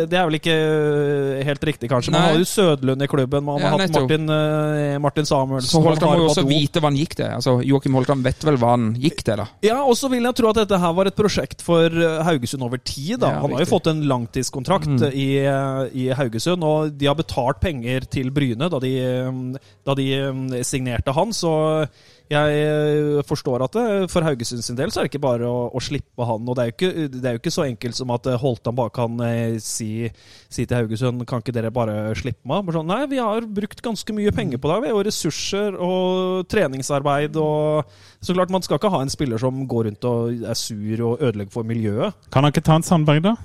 [0.09, 2.11] Det er vel ikke eh, helt riktig, kanskje.
[2.13, 2.33] Man Nei.
[2.33, 3.93] har jo Sødlund i klubben, man Ja, har hatt.
[3.95, 7.27] Martin, eh, Martin Samuelsen Så Holtan må jo også vite hva han gikk til.
[7.27, 9.47] Altså, Joakim Holtan vet vel hva han gikk til, da.
[9.63, 11.89] Ja, og så vil jeg tro at dette her var et prosjekt for
[12.25, 13.21] Haugesund over tid.
[13.21, 13.35] da.
[13.37, 15.13] Ja, Han har jo fått en langtidskontrakt Mm.
[15.13, 15.29] i,
[15.95, 18.93] i Haugesund, og de har betalt penger til Bryne da de,
[19.85, 21.31] da de signerte han.
[21.33, 21.87] Så
[22.29, 25.69] jeg eh, forstår at det, for Haugesund sin del så er det ikke bare å,
[25.73, 26.45] å slippe han.
[26.45, 28.93] Og det er, ikke, det er jo ikke så enkelt som at eh, Holtan bare
[28.95, 30.11] kan eh, si,
[30.53, 32.69] si til Haugesund Kan ikke dere bare slippe meg?
[32.75, 34.85] Sånn, Nei, vi har brukt ganske mye penger på deg.
[34.85, 37.89] Vi har jo ressurser og treningsarbeid og
[38.21, 41.23] Så klart, man skal ikke ha en spiller som går rundt og er sur og
[41.23, 42.29] ødelegger for miljøet.
[42.35, 43.39] Kan han ikke ta en Sandberg, da?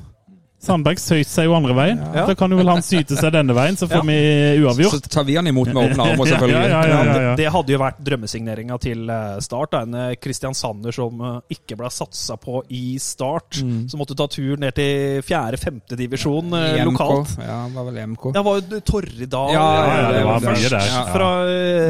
[0.63, 1.99] Sandberg søyt seg jo andre veien.
[2.15, 2.23] Ja.
[2.29, 4.07] Så kan jo vel han syte seg denne veien, så får Ja.
[4.07, 4.93] vi uavgjort.
[5.03, 6.69] Så tar vi han imot med åpne armer, selvfølgelig.
[6.71, 7.33] Ja, ja, ja, ja, ja.
[7.35, 9.71] Det hadde jo vært drømmesigneringa til eh, Start.
[9.75, 9.81] da.
[9.83, 13.59] En eh, Christian Sanner som eh, ikke ble satsa på i Start.
[13.63, 13.89] Mm.
[13.91, 17.35] Som måtte ta tur ned til fjerde-femte divisjon ja, lokalt.
[17.43, 18.29] Ja, det var vel MK.
[18.35, 20.87] Ja, var jo Torridal Ja, ja, ja, det var først, der.
[20.93, 21.03] Ja.
[21.13, 21.29] fra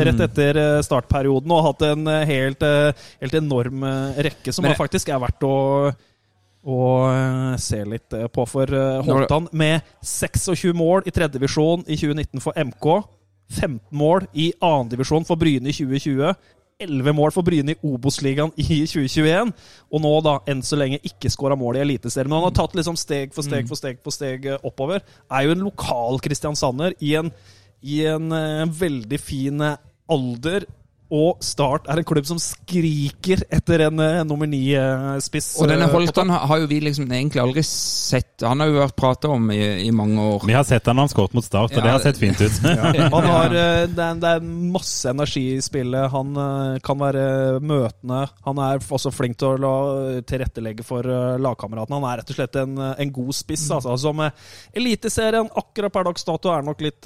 [0.08, 0.26] rett Mm.
[0.30, 2.62] etter startperioden, og hatt en helt,
[3.22, 3.82] helt enorm
[4.18, 5.94] rekke som Men- faktisk er verdt å
[6.64, 6.80] å
[7.12, 12.44] eh, se litt eh, på for eh, Holtan, med 26 mål i tredjedivisjon i 2019
[12.44, 12.90] for MK.
[13.54, 16.32] 15 mål i annendivisjon for Bryne i 2020.
[16.84, 19.52] 11 mål for Bryne i Obos-ligaen i 2021.
[19.94, 22.32] Og nå, da, enn så lenge ikke skåra mål i Eliteserien.
[22.32, 25.04] Men han har tatt liksom steg for steg for steg for steg oppover.
[25.30, 27.30] Er jo en lokal kristiansander i en,
[27.84, 28.34] i en
[28.74, 30.66] veldig fin alder.
[31.14, 35.52] Og Start er en klubb som skriker etter en uh, nummer ni-spiss.
[35.62, 38.42] Og denne Holtan har, jo vi liksom egentlig aldri sett.
[38.42, 40.46] Han har jo vært prata om i, i, mange år.
[40.48, 42.62] Vi har sett han han skåret mot Start, og Ja, det har sett fint ut.
[42.74, 46.10] Ja, han har, uh, det, er, det er masse energi i spillet.
[46.14, 46.34] Han
[46.84, 47.26] kan være
[47.62, 48.24] møtende.
[48.48, 49.76] Han er også flink til å la,
[50.26, 51.06] tilrettelegge for
[51.44, 52.00] lagkameratene.
[52.00, 53.68] Han er rett og slett en, en god spiss.
[53.76, 54.32] Altså, som uh,
[54.74, 57.06] Eliteserien akkurat per dags dato er nok litt,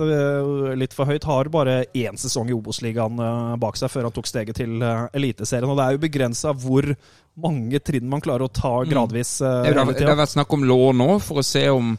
[0.80, 1.28] litt for høyt.
[1.28, 3.20] Har bare én sesong i Obos-ligaen
[3.60, 5.74] bak seg før han tok steget til uh, Eliteserien.
[5.74, 6.88] Og det er jo begrensa hvor
[7.42, 9.40] mange trinn man klarer å ta gradvis.
[9.42, 11.98] Uh, Det, har- det har vært snakk om lån nå, for å se om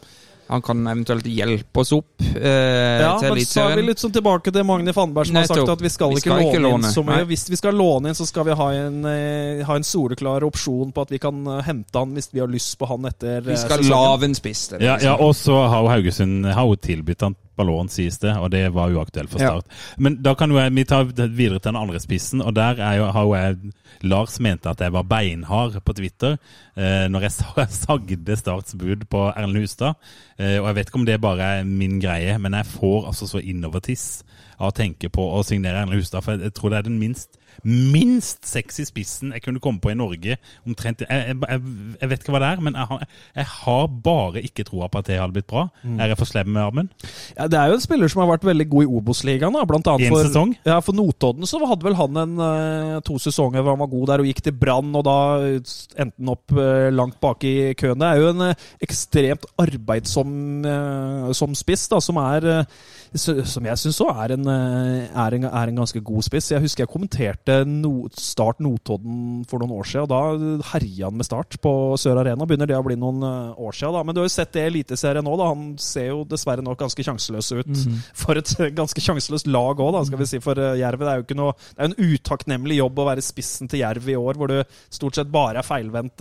[0.48, 4.14] han kan eventuelt hjelpe oss opp eh, Ja, til men så er vi litt sånn
[4.14, 6.70] tilbake til Magne Fannberg som har sagt at vi skal Vi ikke, skal ikke låne,
[6.70, 6.88] låne.
[6.88, 7.18] inn så mye.
[7.20, 7.26] Nei.
[7.28, 10.94] Hvis vi skal låne inn, så skal vi ha en, eh, ha en soleklar opsjon
[10.96, 13.52] på at vi kan eh, hente han hvis vi har lyst på han etter Vi
[13.58, 13.92] eh, skal sesongen.
[13.92, 14.62] lave en spiss.
[14.80, 18.94] Ja, ja, og så har Haugesund har tilbudt han ballon, sies det, og det var
[18.94, 19.50] uaktuelt for Ja.
[19.58, 19.78] Start.
[19.98, 23.00] Men da kan jo jeg, vi ta videre til den andre spissen, og der er
[23.00, 23.74] jo, har jo jeg
[24.06, 26.36] Lars mente at jeg var beinhard på Twitter
[26.76, 27.32] eh, når jeg
[27.82, 29.98] sagde Starts bud på Erlend Hustad.
[30.38, 33.26] Eh, og jeg vet ikke om det bare er min greie, men jeg får altså
[33.26, 34.22] så innovertiss
[34.58, 37.00] av å tenke på å signere Erlend Hustad, for jeg, jeg tror det er den
[37.02, 40.38] minst minst sexy spissen jeg kunne komme på i Norge.
[40.66, 41.60] Omtrent, jeg, jeg,
[42.00, 43.04] jeg, vet ikke hva det er, men jeg har,
[43.40, 45.66] jeg har bare ikke troa på at det hadde blitt bra.
[45.98, 46.90] Er jeg for slem med armen?
[47.36, 49.58] Ja, det er jo en spiller som har vært veldig god i Obos-ligaen.
[49.68, 50.54] Blant annet En for, sesong?
[50.68, 54.06] Ja, for Notodden så hadde vel han en eh, to sesonger hvor han var god
[54.12, 57.98] der og gikk til Brann, og da endte han opp eh, langt bak i køen.
[58.00, 60.38] Det er jo en eh, ekstremt arbeidsom
[60.68, 62.78] eh, som spiss, da, som er eh,
[63.16, 66.50] som jeg syns òg er, en, eh, er, en, er en ganske god spiss.
[66.52, 70.04] Jeg husker jeg kommenterte no, Start Notodden for noen år siden.
[70.04, 72.46] og Da herja han med Start på Sør Arena.
[72.48, 73.96] Begynner det å bli noen eh, år siden.
[73.96, 74.04] Da.
[74.04, 75.36] Men du har jo sett det i Eliteserien nå.
[75.40, 75.48] Da.
[75.54, 77.82] Han ser jo dessverre nok ganske sjanseløs ut.
[78.18, 80.42] For et ganske sjanseløst lag òg, skal vi si.
[80.44, 83.24] For eh, Jerv det er jo ikke noe Det er en utakknemlig jobb å være
[83.24, 84.58] spissen til Jerv i år, hvor du
[84.92, 86.20] stort sett bare er feilvendt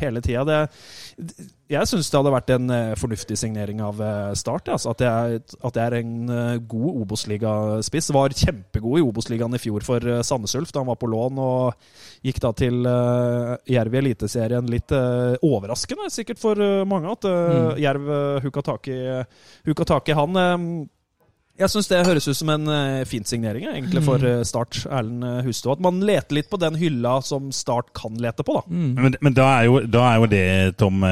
[0.00, 0.64] hele tida.
[1.70, 4.68] Jeg syns det hadde vært en eh, fornuftig signering av eh, Start.
[4.74, 8.10] Altså at, det er, at det er en eh, god Obos-ligaspiss.
[8.14, 11.40] Var kjempegod i Obos-ligaen i fjor for uh, Sandnes Ulf da han var på lån,
[11.40, 14.68] og gikk da til uh, Jerv i Eliteserien.
[14.70, 16.58] Litt uh, overraskende sikkert for
[16.88, 18.98] mange at eh, Jerv uh, huka tak i,
[20.18, 20.36] han.
[20.40, 20.66] eh,
[21.54, 25.24] jeg syns det høres ut som en uh, fin signering egentlig for uh, Start, Erlend
[25.24, 25.76] uh, Hustad.
[25.76, 28.62] At man leter litt på den hylla som Start kan lete på, da.
[28.74, 30.44] Men, men da, er jo, da er jo det,
[30.80, 31.04] Tom,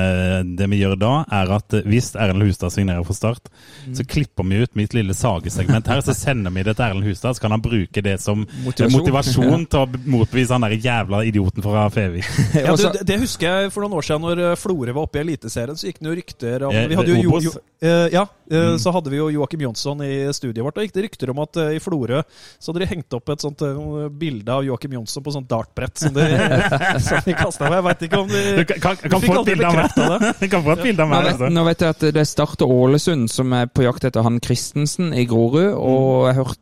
[0.58, 3.48] det vi gjør da, er at hvis Erlend Hustad signerer for Start,
[3.94, 7.38] så klipper vi ut mitt lille sagesegment her, så sender vi det til Erlend Hustad,
[7.38, 8.98] så kan han bruke det som Motivasjon.
[8.98, 12.26] motivasjon, motivasjon til å motbevise han der jævla idioten fra Fevik.
[12.62, 15.22] Ja, du, det, det husker jeg for noen år siden, når Florø var oppe i
[15.22, 18.26] Eliteserien, så gikk det jo rykter om Eh, vi hadde jo, jo, jo, eh, Ja,
[18.50, 21.42] eh, så hadde vi jo Joakim Jonsson i studiet vårt, og gikk det rykter om
[21.44, 24.96] at eh, i Florø så hadde de hengt opp et sånt eh, bilde av Joakim
[24.98, 26.26] Jonsson på sånt dartbrett som de,
[27.06, 27.78] som de kasta med.
[27.78, 29.78] Jeg veit ikke om de Du kan, kan, kan fikk aldri bilde av
[30.22, 30.32] det.
[30.42, 31.30] Du kan få et bilde av meg.
[31.32, 31.52] altså.
[31.52, 35.24] nå vet jeg at det starter Ålesund, som er på jakt etter han Christensen i
[35.28, 35.72] Grorud.
[35.76, 36.58] Og jeg hørte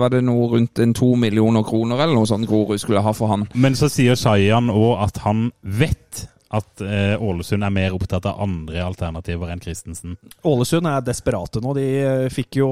[0.00, 3.28] var det noe rundt en to millioner kroner eller noe sånt Grorud skulle ha for
[3.34, 3.44] han.
[3.52, 6.24] Men så sier Shayan òg at han vet
[6.56, 10.16] at eh, Ålesund er mer opptatt av andre alternativer enn Christensen.
[10.46, 11.74] Ålesund er desperate nå.
[11.76, 12.68] De eh, fikk jo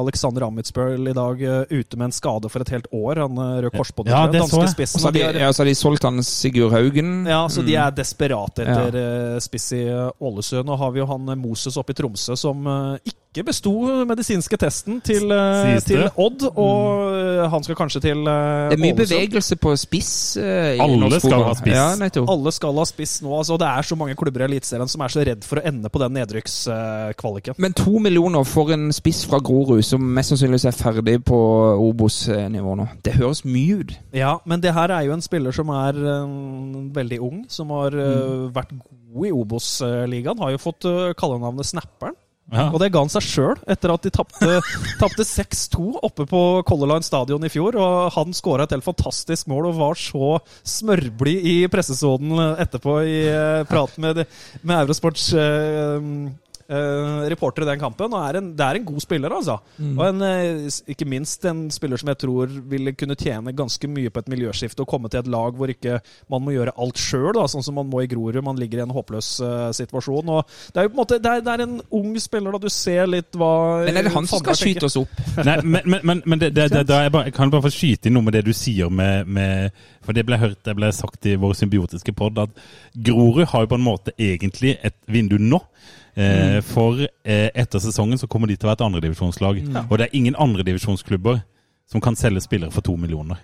[0.00, 3.20] Alexander Amitsbøl i dag eh, ute med en skade for et helt år.
[3.24, 4.10] Han eh, rød korsbånd.
[4.12, 4.62] Ja, den danske.
[4.64, 5.00] Og spissen.
[5.02, 7.26] så har de, de ja, så har de solgt han Sigurd Haugen.
[7.30, 7.80] Ja, så de Mm.
[7.88, 9.82] er desperate etter eh, spiss i
[10.22, 10.66] Ålesund.
[10.68, 12.62] Nå har vi jo han Moses oppe i Tromsø som
[13.02, 13.72] ikke besto
[14.06, 15.26] medisinske testen til,
[15.82, 16.76] til Odd, og
[17.10, 17.48] mm.
[17.50, 18.70] han skal kanskje til Ålesund.
[18.70, 19.00] Det er mye Ålesund.
[19.02, 20.12] bevegelse på spiss.
[20.38, 21.74] i Alle skal ha spiss.
[21.74, 22.22] Ja.
[22.30, 23.32] Alle skal ha spiss nå.
[23.36, 25.90] altså Det er så mange klubber i Eliteserien som er så redd for å ende
[25.92, 27.58] på den nedrykkskvaliken.
[27.62, 31.38] Men to millioner for en spiss fra Grorud, som mest sannsynligvis er ferdig på
[31.84, 32.88] Obos-nivå nå.
[33.06, 33.94] Det høres mye ut.
[34.16, 36.36] Ja, men det her er jo en spiller som er eh,
[36.94, 38.74] veldig ung, som har uh, vært
[39.14, 40.40] god i Obos-ligaen.
[40.42, 42.16] Har jo fått uh, kallenavnet Snapperen.
[42.52, 42.66] Ja.
[42.68, 44.58] Og det ga han seg sjøl, etter at de tapte
[45.02, 47.78] tapte 6-2 oppe på Color Line stadion i fjor.
[47.80, 50.34] Og han skåra et helt fantastisk mål og var så
[50.74, 53.18] smørblid i pressesonen etterpå i
[53.70, 54.24] praten prat med,
[54.62, 56.08] med Eurosports eh,
[56.68, 58.12] eh, reporter i den kampen.
[58.14, 59.58] Og er en, det er en god spiller, altså.
[59.84, 64.12] Og en, uh, ikke minst en spiller som jeg tror ville kunne tjene ganske mye
[64.12, 65.98] på et miljøskifte og komme til et lag hvor ikke
[66.32, 68.40] man må gjøre alt sjøl, sånn som man må i Grorud.
[68.44, 70.32] Man ligger i en håpløs uh, situasjon.
[70.36, 72.62] Og det er jo på en måte det er, det er en ung spiller, da.
[72.64, 73.52] Du ser litt hva
[73.84, 75.18] Men er det han som skal skyte oss opp?
[75.48, 77.74] Nei, men, men, men, men det, det, det, da jeg, bare, jeg kan bare få
[77.74, 80.90] skyte inn noe med det du sier med, med For det ble hørt, det ble
[80.94, 85.36] sagt i vår symbiotiske pod at Grorud har jo på en måte egentlig et vindu
[85.40, 85.60] nå.
[86.16, 89.64] Eh, For eh, etter sesongen så kommer de til å være et andredivisjonslag.
[89.88, 91.42] Og det er ingen andredivisjonsklubber
[91.90, 93.40] som kan selge spillere for to millioner.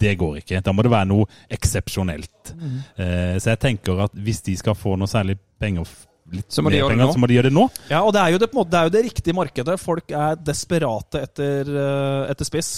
[0.00, 0.60] Det går ikke.
[0.64, 2.54] Da må det være noe eksepsjonelt.
[2.58, 2.80] Mm.
[2.98, 5.86] Eh, så jeg tenker at hvis de skal få noe særlig penger
[6.34, 7.12] litt Så må penger.
[7.12, 7.68] Så må de gjøre det nå.
[7.90, 9.78] Ja, og det er jo det, på måte, det, er jo det riktige markedet.
[9.80, 12.74] Folk er desperate etter, eh, etter spiss.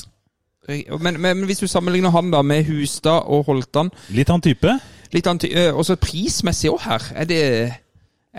[0.66, 4.72] Men, men hvis du sammenligner han da med Hustad og Holtan Litt annen type.
[5.14, 7.04] Litt annet, øh, også prismessig òg her.
[7.14, 7.42] Er det,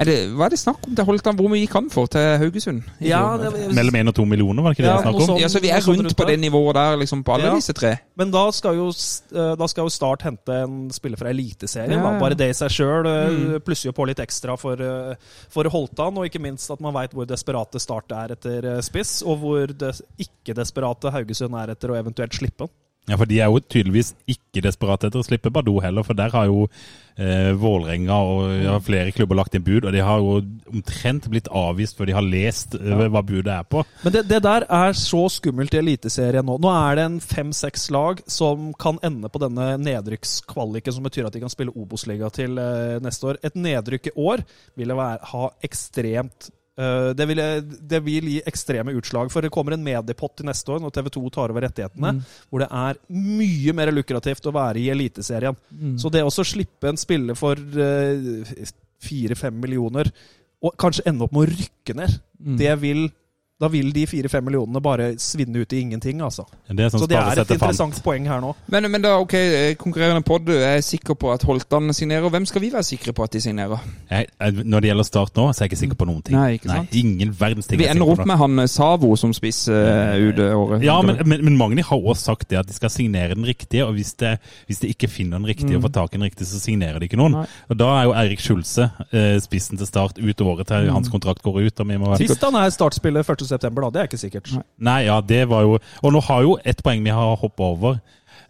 [0.05, 1.35] det, hva er det snakk om til Holtan?
[1.35, 2.83] Hvor mye gikk han for til Haugesund?
[3.01, 5.25] Ja, det, jeg, Mellom én og to millioner, var det ikke det Ja, snakk om?
[5.27, 7.55] Sånn, ja, så vi er rundt rundt på det nivået der, liksom, på alle Ja.
[7.55, 7.95] disse tre.
[8.15, 11.91] Men da skal, jo, eh, da skal jo Start hente en spiller fra Eliteserien.
[11.97, 13.59] Ja, Bare det i seg sjøl Mm.
[13.65, 15.15] plusser jo på litt ekstra for, eh,
[15.49, 16.17] for Holtan.
[16.17, 19.67] Og ikke minst at man veit hvor desperate Start er etter eh, spiss, og hvor
[19.67, 22.69] des ikke-desperate Haugesund er etter å eventuelt slippe han.
[23.07, 26.33] Ja, for de er jo tydeligvis ikke desperate etter å slippe Badou heller, for der
[26.33, 26.65] har jo
[27.15, 30.41] eh, Vålerenga og ja, flere klubber lagt inn bud, og de har jo
[30.73, 33.85] omtrent blitt avvist før de har lest eh, hva budet er på.
[34.03, 36.57] Men det, det der er så skummelt i Eliteserien nå.
[36.59, 41.37] Nå er det en fem-seks lag som kan ende på denne nedrykkskvaliken, som betyr at
[41.37, 43.39] de kan spille Obos-liga til eh, neste år.
[43.47, 44.43] Et nedrykk i år
[44.75, 47.41] ville være, ha ekstremt det, vil,
[47.89, 51.09] det vil gi ekstreme utslag, for det kommer en mediepott til neste år når TV
[51.15, 52.11] 2 tar over rettighetene,
[52.51, 55.57] hvor det er mye mer lukrativt å være i Eliteserien.
[55.97, 57.57] Så det å slippe en spiller for
[59.07, 60.11] fire-fem millioner,
[60.61, 62.19] og kanskje ende opp med å rykke ned,
[62.61, 63.07] det vil
[63.57, 66.43] da vil de fire-fem millionene bare svinne ut i ingenting, altså.
[66.69, 68.03] Det sånn Så det er et interessant fant.
[68.05, 68.51] poeng her nå.
[68.69, 72.29] Men, men da, ok, eh, konkurrerende pod er sikker på at Holtan signerer.
[72.29, 73.81] Hvem skal vi være sikre på at de signerer?
[74.11, 74.27] Jeg,
[74.61, 76.37] når det gjelder Start nå, så er jeg ikke sikker på noen ting.
[76.37, 76.93] Nei, ikke sant?
[76.93, 77.81] Nei, ingen verdens ting.
[77.81, 80.85] Vi er ender opp med han eh, Savo som spiss uh, ut året.
[80.85, 83.87] Ja, men, men, men Magni har også sagt det at de skal signere den riktige,
[83.87, 84.35] og hvis de,
[84.69, 87.09] hvis de ikke finner den riktige og får tak i den riktige, så signerer de
[87.09, 87.39] ikke noen.
[87.41, 87.47] Nei.
[87.73, 91.41] Og Da er jo Eirik Skjulse uh, spissen til Start ut året til hans kontrakt
[91.41, 91.81] går ut.
[91.81, 93.89] Og vi må Hvis han er startspiller 1.9., da.
[93.93, 94.53] Det er ikke sikkert.
[94.77, 97.99] Nei, ja, det var jo Og nå har jo et poeng vi har hoppa over.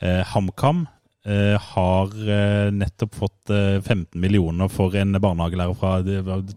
[0.02, 0.86] Eh, HamKam
[1.28, 5.98] eh, har uh, nettopp fått uh, 15 millioner for en barnehagelærer fra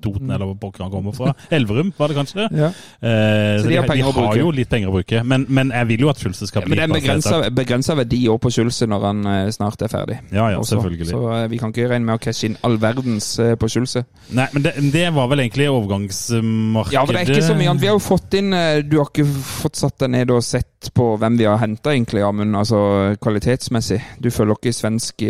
[0.01, 0.35] Toten, Mm.
[0.35, 1.33] eller hvor pokker han kommer fra.
[1.57, 2.49] Elverum, var det kanskje det?
[2.61, 2.69] Ja.
[3.01, 5.23] Eh, så de har de har jo litt penger å bruke.
[5.27, 7.97] Men, men jeg vil jo at Schulze skal Ja, bli men det er en begrensa,
[7.99, 10.19] verdi også på Schulze når han eh, snart er ferdig.
[10.31, 10.77] Ja, ja, Også.
[10.77, 11.09] selvfølgelig.
[11.11, 14.05] Så eh, vi kan ikke regne med å cashe inn all verdens eh, på Schulze.
[14.37, 16.95] Nei, men det, det var vel egentlig overgangsmarkedet.
[16.95, 17.83] Ja, for det er ikke så mye annet.
[17.83, 20.91] Vi har jo fått inn eh, Du har ikke fått satt deg ned og sett
[20.97, 22.57] på hvem vi har henta, egentlig, Amund.
[22.57, 22.79] Altså
[23.21, 24.01] kvalitetsmessig.
[24.23, 25.25] Du følger ikke svensk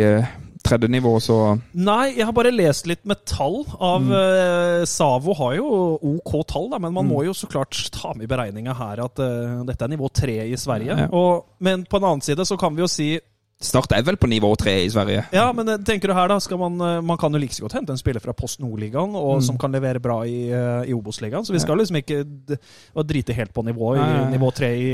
[0.60, 4.10] tredje nivå, så Nei, jeg har bare lest litt med tall av Mm.
[4.12, 5.70] eh, Savo har jo
[6.18, 9.18] OK tall, da, men man må jo så klart ta med i beregninga her at
[9.24, 10.92] eh, dette er nivå tre i Sverige.
[11.06, 11.08] Ja.
[11.16, 13.08] Og, men på en annen side så kan vi jo si
[13.60, 15.26] Start er vel på nivå tre i Sverige.
[15.36, 17.66] Ja, men eh, tenker du her da, skal man, eh, man kan jo like så
[17.66, 19.42] godt hente en spiller fra Post Nord-ligaen, Mm.
[19.44, 21.44] som kan levere bra i, eh, i Obos-ligaen.
[21.44, 22.24] Så vi skal liksom ikke
[23.04, 24.90] drite helt på nivå i nivå tre i,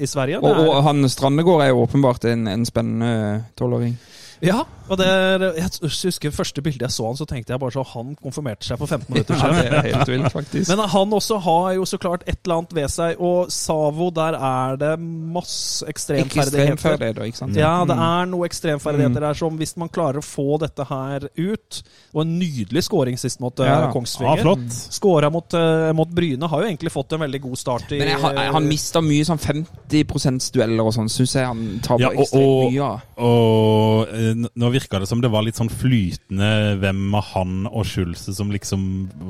[0.00, 0.40] i Sverige.
[0.40, 3.98] Og, og han Strandegård er jo åpenbart en, en spennende tolvåring.
[4.44, 5.68] Ja, og det er, jeg
[6.04, 8.86] husker første bildet jeg så han, så tenkte jeg bare så han konfirmerte seg for
[8.86, 10.68] 15 minutter Ja, det er helt vilt, faktisk.
[10.70, 14.36] Men han også har jo så klart et eller annet ved seg, og Savo, der
[14.36, 17.24] er det masse ikke ekstremferdigheter.
[17.24, 17.56] ikke sant?
[17.56, 18.02] Ja, det Mm.
[18.02, 21.82] er noe ekstremferdigheter der som hvis man klarer å få dette her ut
[22.14, 23.64] Og en nydelig scoring sist mot ja.
[23.66, 24.68] Ja, Ja, flott.
[24.92, 26.48] Skåra mot, eh, mot Bryne.
[26.48, 29.24] Har jo egentlig fått en veldig god start i Men jeg, han, han mista mye
[29.24, 33.00] sånn 50 %-dueller og sånn, syns jeg han taper Ja, ekstremt mye av.
[33.18, 37.66] Og eh, n- nå virka det som det var litt sånn flytende hvem av han
[37.70, 38.86] og Skjulse som liksom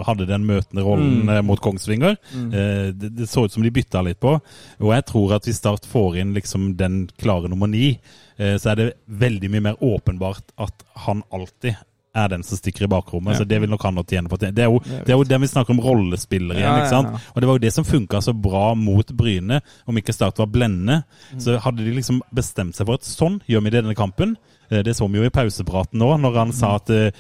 [0.07, 1.29] hadde den møtende rollen Mm.
[1.37, 2.17] eh, mot Kongsvinger.
[2.35, 4.37] Eh, det, det så ut som de bytta litt på.
[4.81, 7.99] Og jeg tror at hvis Start får inn liksom den klare nummer ni,
[8.39, 11.77] eh, så er det veldig mye mer åpenbart at han alltid
[12.17, 13.35] er den som stikker i bakrommet.
[13.35, 13.43] Ja.
[13.43, 14.39] Så det vil nok han tjene på.
[14.41, 16.65] Det er jo det, er jo det vi snakker om rollespillere igjen.
[16.65, 17.11] Ja, ikke sant?
[17.13, 17.19] ja.
[17.35, 19.59] Og det var jo det som funka så bra mot Bryne.
[19.87, 21.03] Om ikke Start var blendende,
[21.35, 21.41] Mm.
[21.45, 24.37] så hadde de liksom bestemt seg for at sånn gjør vi det i denne kampen.
[24.71, 27.11] Eh, Det så vi jo i pausepraten nå, når han sa at eh,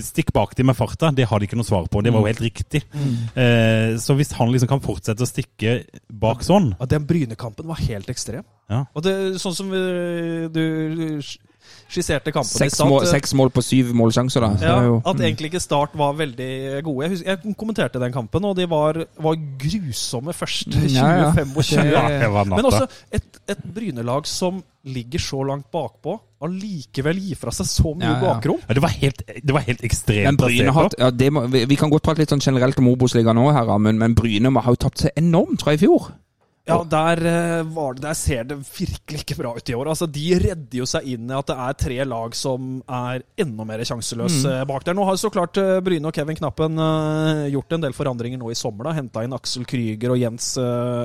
[0.00, 1.10] stikk bak dem med farta.
[1.14, 2.02] Det har de ikke noe svar på.
[2.02, 2.82] Det var jo helt riktig.
[3.36, 7.76] Eh, Så hvis han liksom kan fortsette å stikke bak sånn Ja, Den Bryne-kampen var
[7.84, 8.44] helt ekstrem.
[8.70, 8.84] Ja.
[8.94, 11.20] Og det, sånn som du
[11.88, 14.48] skisserte kampen i Seks stad mål, seks mål på syv målsjanser, da.
[14.66, 16.48] Ja, jo, At egentlig ikke Start var veldig
[16.86, 17.04] gode.
[17.06, 21.30] Jeg, husker, jeg kommenterte den kampen, og de var, var grusomme første Ja, ja.
[21.36, 21.84] 20-25.
[21.92, 22.44] Ja, ja.
[22.50, 26.14] Men også et, et Bryne-lag som ligger så langt bakpå,
[26.46, 28.20] allikevel gir fra seg så mye Ja, ja.
[28.34, 28.60] bakrom.
[28.68, 31.64] Ja, det, var helt, det var helt ekstremt men Bryne hatt- ja, det må, vi,
[31.70, 34.74] vi kan godt prate litt sånn generelt om Obos-ligaen nå, her, Amund, men Bryne har
[34.76, 36.10] jo tapt seg enormt fra i fjor.
[36.66, 39.86] Ja, der, eh, var det, der ser det virkelig ikke bra ut i år.
[39.92, 43.62] Altså, De redder jo seg inn i at det er tre lag som er enda
[43.68, 44.66] mer sjanseløse Mm.
[44.66, 44.94] bak der.
[44.98, 48.50] Nå har så klart eh, Bryne og Kevin Knappen eh, gjort en del forandringer nå
[48.50, 48.90] i sommer.
[48.98, 50.56] Henta inn Aksel Krüger og Jens,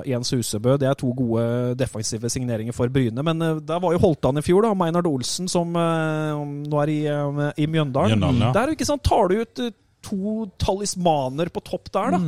[0.09, 0.78] Jens Husebø.
[0.82, 3.22] Det er to gode defensive signeringer for Bryne.
[3.22, 4.74] Men der var jo Holtan i fjor, da.
[4.74, 6.99] Meinhard Olsen, som nå er i,
[7.62, 8.18] i Mjøndalen.
[8.18, 8.51] Mjøndalen, ja.
[8.57, 9.62] Der ikke sant, tar du ut
[10.01, 12.20] to talismaner på topp der, da.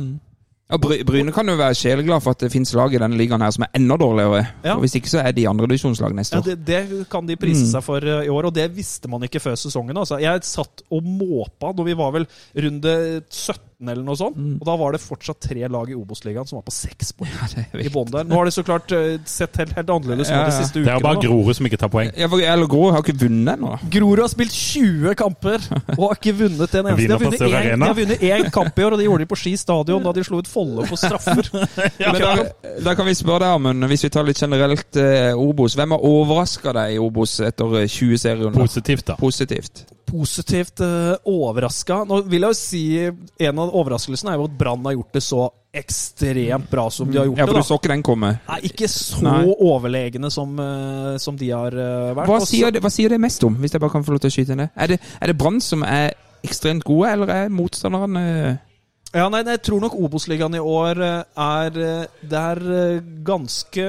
[0.72, 3.42] Ja, Bry Bryne kan jo være sjeleglad for at det finnes lag i denne ligaen
[3.44, 4.46] her som er enda dårligere.
[4.64, 4.78] Ja.
[4.80, 6.46] Hvis ikke så er de andredivisjonslag neste Ja, år.
[6.48, 9.42] det, det kan de prise seg for eh, i år, og det visste man ikke
[9.44, 9.96] før sesongen.
[10.00, 10.16] Altså.
[10.24, 12.24] Jeg satt og måpa når vi var vel
[12.56, 12.94] runde
[13.28, 16.64] 17 eller noe sånt, og da var det fortsatt tre lag i Obos-ligaen som var
[16.66, 17.32] på seks poeng
[17.74, 18.24] er i bånn der.
[18.28, 20.84] Nå har det så klart eh, sett helt, helt annerledes ut Ja, de siste ukene.
[20.86, 21.20] Det er jo bare.
[21.24, 22.10] Grorud som ikke tar poeng.
[22.18, 23.74] Ja, for Eller Grorud har ikke vunnet ennå.
[23.94, 27.06] Grorud har spilt 20 kamper og har ikke vunnet en eneste.
[27.06, 29.30] De har vunnet én- de har vunnet én kamp i år, og det gjorde de
[29.34, 31.48] på Ski stadion da de slo ut Folle på straffer.
[32.04, 32.34] Men da,
[32.84, 35.74] da kan vi spørre deg, Amund, hvis vi tar litt generelt eh, Obos.
[35.78, 38.60] Hvem har overraska deg i Obos etter eh, 20 serierunder?
[38.64, 39.16] Positivt, da.
[39.20, 39.84] Positivt.
[40.06, 42.02] Positivt uh, overraska.
[42.08, 42.84] Nå vil jeg jo si
[43.42, 47.18] En av overraskelsene er jo at Brann har gjort det så ekstremt bra som de
[47.18, 47.62] har gjort Ja, for det.
[47.64, 48.28] du så ikke den komme.
[48.46, 49.40] Nei, ikke så Nei.
[49.66, 52.30] overlegne som, uh, som de har uh, vært.
[52.30, 54.30] Hva sier, det, hva sier det mest om, hvis jeg bare kan få lov til
[54.30, 54.70] å skyte inn det?
[54.78, 56.14] Er det, er det Brann som er
[56.44, 58.24] ekstremt gode, eller er motstanderne
[59.14, 63.84] Ja, nei, jeg tror nok Obos-ligaen i år eh, er eh, Det er eh, ganske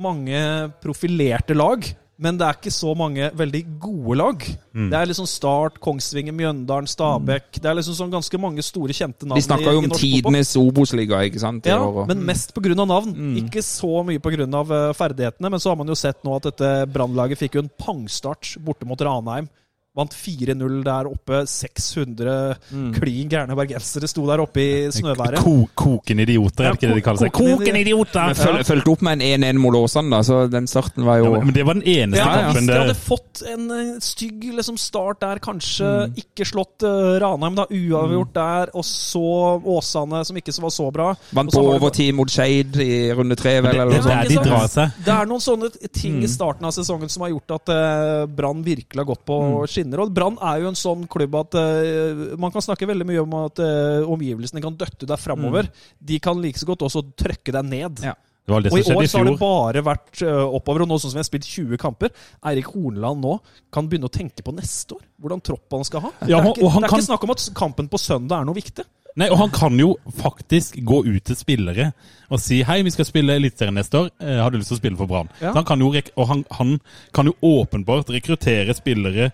[0.00, 0.38] mange
[0.80, 1.84] profilerte lag.
[2.22, 4.44] Men det er ikke så mange veldig gode lag.
[4.72, 9.26] Det er liksom Start, Kongsvinger, Mjøndalen, Stabæk Det er liksom sånn ganske mange store, kjente
[9.26, 9.40] navn.
[9.40, 11.66] Vi snakker jo om tidenes Obos-liga, ikke sant?
[11.66, 12.74] Ja, år, og- men mest pga.
[12.86, 13.12] navn.
[13.42, 14.94] Ikke så mye pga.
[14.94, 15.50] ferdighetene.
[15.50, 18.86] Men så har man jo sett nå at dette Brannlaget fikk jo en pangstart borte
[18.86, 19.48] mot Ranheim.
[19.94, 21.42] Vant 4-0 der oppe.
[21.44, 22.54] 600
[22.96, 25.42] klin gærne bergensere sto der oppe i snøværet.
[25.44, 27.32] Ko koken idioter, er det ikke det de kaller seg?
[27.36, 28.30] Koken, koken idioter!
[28.30, 31.32] Men føl, fulgte opp med en 1-1 mot Åsane, da, så den starten var jo
[31.34, 34.78] men- men det var den eneste Ja, kampen Hvis de hadde fått en stygg liksom,
[34.80, 35.90] start der, kanskje
[36.24, 41.10] ikke slått uh, Ranheim, da uavgjort der, og så Åsane, som ikke var så bra
[41.36, 44.28] Vant på overtid mot Skeid i runde tre, vel, det- eller det noe er sånt.
[44.32, 44.96] de drar seg.
[45.04, 48.64] Det er noen sånne ting i starten av sesongen som har gjort at uh, Brann
[48.64, 49.38] virkelig har gått på
[49.82, 50.02] skinner.
[50.06, 53.38] Og Brann er jo en sånn klubb at uh, man kan snakke veldig mye om
[53.42, 55.68] at uh, omgivelsene kan døtte deg framover.
[55.98, 58.06] De kan like så godt også trykke deg ned.
[58.06, 58.16] Ja.
[58.42, 60.82] Det var det Og i år så har det bare vært uh, oppover.
[60.82, 62.10] Og nå sånn som vi har spilt 20 kamper,
[62.50, 63.36] Eirik Horneland nå
[63.74, 65.04] kan begynne å tenke på neste år.
[65.22, 66.10] Hvordan tropp han skal ha.
[66.24, 68.02] Ja, det er, og ikke, han det er kan- ikke snakk om at kampen på
[68.02, 68.86] søndag er noe viktig.
[69.20, 71.90] Nei, og han kan jo faktisk gå ut til spillere
[72.32, 74.06] og si hei, vi skal spille Eliteserien neste år.
[74.40, 75.28] Har du lyst til å spille for Brann?
[75.42, 75.52] Ja.
[75.52, 76.78] Han kan jo, og han, han
[77.12, 79.28] kan jo åpenbart rekruttere spillere,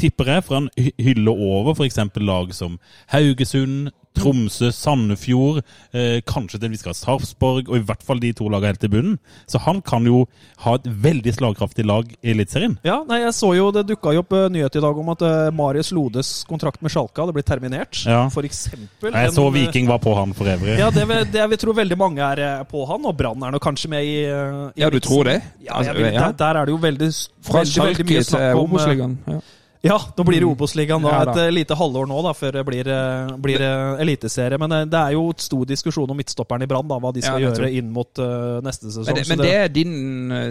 [0.00, 2.00] tipper jeg, for han hyller over f.eks.
[2.20, 2.78] lag som
[3.12, 5.56] Haugesund, Tromsø, Sandefjord,
[5.90, 8.78] eh, kanskje til vi skal ha Sarpsborg, og i hvert fall de to lagene helt
[8.84, 9.16] til bunnen.
[9.50, 10.20] Så han kan jo
[10.62, 12.76] ha et veldig slagkraftig lag i Eliteserien.
[12.86, 15.48] Ja, nei, jeg så jo Det dukka opp uh, nyhet i dag om at eh,
[15.58, 18.04] Marius Lodes kontrakt med Sjalka hadde blitt terminert.
[18.06, 18.20] Ja.
[18.30, 19.10] For eksempel.
[19.10, 20.78] Jeg En, så eh, Viking var på han for øvrig.
[20.78, 23.42] Ja, det, vil- det jeg vil tro veldig mange er eh, på han, og Brann
[23.42, 25.40] er nå kanskje med i, eh, i Ja, du tror det?
[25.58, 27.10] Ja, jeg Altså, vil, der, der er det jo veldig,
[27.50, 29.18] Fra veldig, veldig mye til snakk om eh, Obos-ligaen.
[29.26, 29.42] Ja.
[29.84, 31.04] Ja, nå blir det Obos-ligaen.
[31.04, 34.58] Ja, et eh, lite halvår nå da, før det blir, eh, blir eh, eliteserie.
[34.60, 37.50] Men det er jo et stor diskusjon om midtstopperen i Brann, hva de skal Ja,
[37.50, 39.10] gjøre inn mot uh, neste sesong.
[39.10, 39.94] Men, det, men det er din,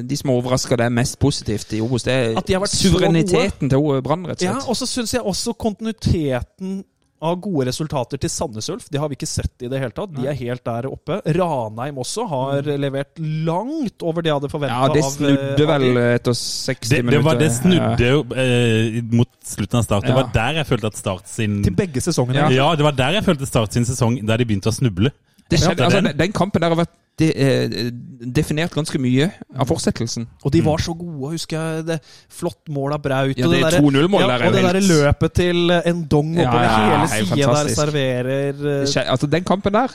[0.05, 4.43] de som overrasker deg mest positivt i Obos, det er de suvereniteten til Brann, rett
[4.43, 6.83] og Ja, og så syns jeg også kontinuiteten
[7.23, 8.89] av gode resultater til Sandnes Ulf.
[8.91, 10.11] Det har vi ikke sett i det hele tatt.
[10.15, 11.21] De er helt der oppe.
[11.37, 14.79] Ranheim også har levert langt over det jeg hadde forventa.
[14.83, 17.25] Ja, det snudde vel eh, etter 60 Det, det, minutter.
[17.29, 20.03] var, det snudde jo eh, mot slutten av start.
[20.07, 20.19] Det Ja.
[20.21, 22.43] var der jeg følte at Start sin Til begge sesongene.
[22.43, 22.49] Ja.
[22.63, 25.11] Ja, det var der jeg følte Start sin sesong, der de begynte å snuble.
[25.49, 27.91] Det skjedde, altså, den- kampen der har vært de, eh,
[28.33, 30.25] definert ganske mye av fortsettelsen.
[30.43, 31.85] Og de var så gode, husker jeg.
[31.85, 31.99] Det
[32.33, 33.37] Flott mål av Braut.
[33.37, 37.05] Ja, og det der, ja, Og det der løpet til Endong dong oppover ja, ja,
[37.05, 39.93] hele sida der serverer eh, altså, den kampen der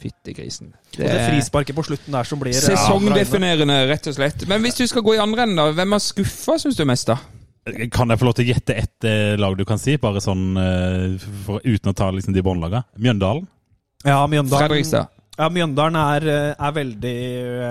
[0.00, 0.70] Fytti grisen.
[0.96, 4.46] Og det frisparket på slutten der som blir eh, Sesongdefinerende, rett og slett.
[4.48, 5.68] Men hvis du skal gå i andre enden, da.
[5.76, 7.18] Hvem har skuffa, syns du mest, da?
[7.92, 10.46] Kan jeg få lov til å gjette ett eh, lag du kan si, bare sånn
[10.56, 12.86] eh, for, uten å ta liksom, de båndlagene?
[12.96, 13.44] Mjøndalen?
[14.04, 15.08] Ja, Mjøndalen.
[15.40, 17.18] Ja, Mjøndalen er, eh, er veldig,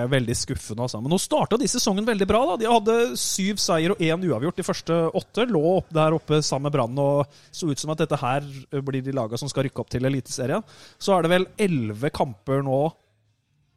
[0.10, 0.86] veldig skuffende.
[0.86, 1.02] Altså.
[1.02, 2.46] Men nå starta de sesongen veldig bra.
[2.50, 2.56] da.
[2.58, 5.46] De hadde syv seier og én uavgjort de første åtte.
[5.50, 8.42] Lå der oppe sammen med Brann og så ut som at dette her
[8.82, 10.64] blir de laga som skal rykke opp til Eliteserien.
[10.98, 12.92] Så er det vel elleve kamper nå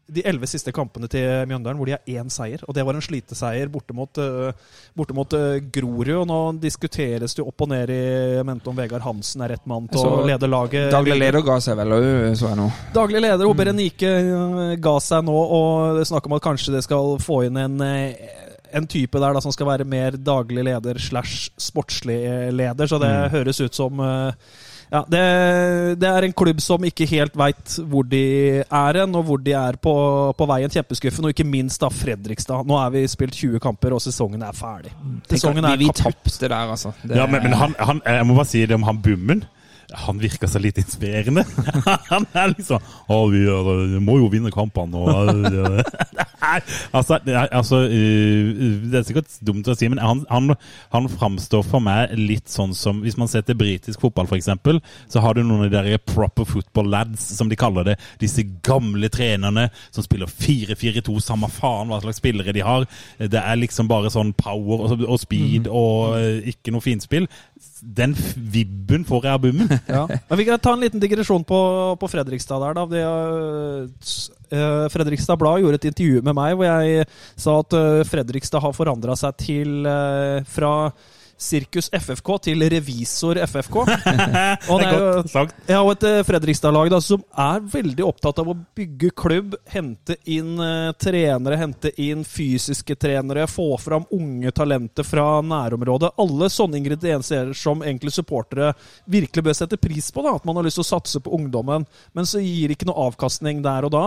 [0.07, 2.62] de elleve siste kampene til Mjøndalen hvor de har én seier.
[2.66, 4.53] Og det var en sliteseier borte mot, eh,
[4.99, 6.11] borte mot eh, Grorud.
[6.23, 8.03] Og nå diskuteres det opp og ned i
[8.47, 10.91] mente om Vegard Hansen er rett mann til å lede laget.
[10.93, 11.97] Daglig leder ga seg vel
[12.39, 12.69] så jeg nå.
[12.95, 16.77] Daglig leder og Berenike eh, ga seg nå, og det er snakk om at kanskje
[16.77, 21.01] det skal få inn en, en type der da, som skal være mer daglig leder
[21.03, 22.19] slash sportslig
[22.53, 24.53] leder, så det høres ut som eh,
[24.93, 25.20] ja, det,
[26.01, 28.20] det er en klubb som ikke helt veit hvor de
[28.60, 29.94] er hen, og hvor de er på,
[30.36, 30.73] på veien.
[30.73, 32.66] Kjempeskuffen, og ikke minst da Fredrikstad.
[32.69, 34.93] Nå er vi spilt 20 kamper, og sesongen er ferdig.
[35.32, 36.20] Sesongen vi, er vi kaputt.
[36.28, 36.93] tapte der, altså.
[37.02, 39.44] Det- Ja, men, men han, han, jeg må bare si det om han Bummen.
[40.06, 41.44] Han virker så litt inspirerende.
[42.12, 42.82] Han er liksom
[43.12, 45.31] Å, vi, vi må jo vinne kampene og
[46.97, 47.19] altså,
[47.52, 48.51] altså uh,
[48.90, 50.55] Det er sikkert dumt å si, men han, han,
[50.93, 54.51] han framstår for meg litt sånn som Hvis man ser til britisk fotball, f.eks.,
[55.12, 57.97] så har du noen av de der proper football lads, som de kaller det.
[58.20, 62.86] Disse gamle trenerne som spiller 4-4-2, samme faen hva slags spillere de har.
[63.19, 67.28] Det er liksom bare sånn power og, og speed og eh, ikke noe finspill.
[67.82, 69.70] Den vibben får jeg av Bummen.
[69.93, 70.05] Ja.
[70.28, 71.60] Men vi kan ta en liten digresjon på,
[71.98, 72.84] på Fredrikstad der, da.
[72.90, 73.02] Det,
[74.55, 78.76] uh, Fredrikstad Blad gjorde et intervju med meg hvor jeg sa at uh, Fredrikstad har
[78.76, 80.74] forandra seg til uh, fra
[81.43, 83.78] Sirkus FFK til Revisor FFK.
[84.73, 85.12] Og jo
[85.66, 90.55] ja, og et eh, Fredrikstad-lag som er veldig opptatt av å bygge klubb, hente inn
[90.62, 96.14] eh, trenere, hente inn fysiske trenere, få fram unge talenter fra nærområdet.
[96.23, 98.73] Alle sånne ingredienser som egentlig supportere
[99.10, 100.24] virkelig bør sette pris på.
[100.24, 102.90] da, At man har lyst til å satse på ungdommen, men så gir det ikke
[102.90, 104.06] noe avkastning der og da.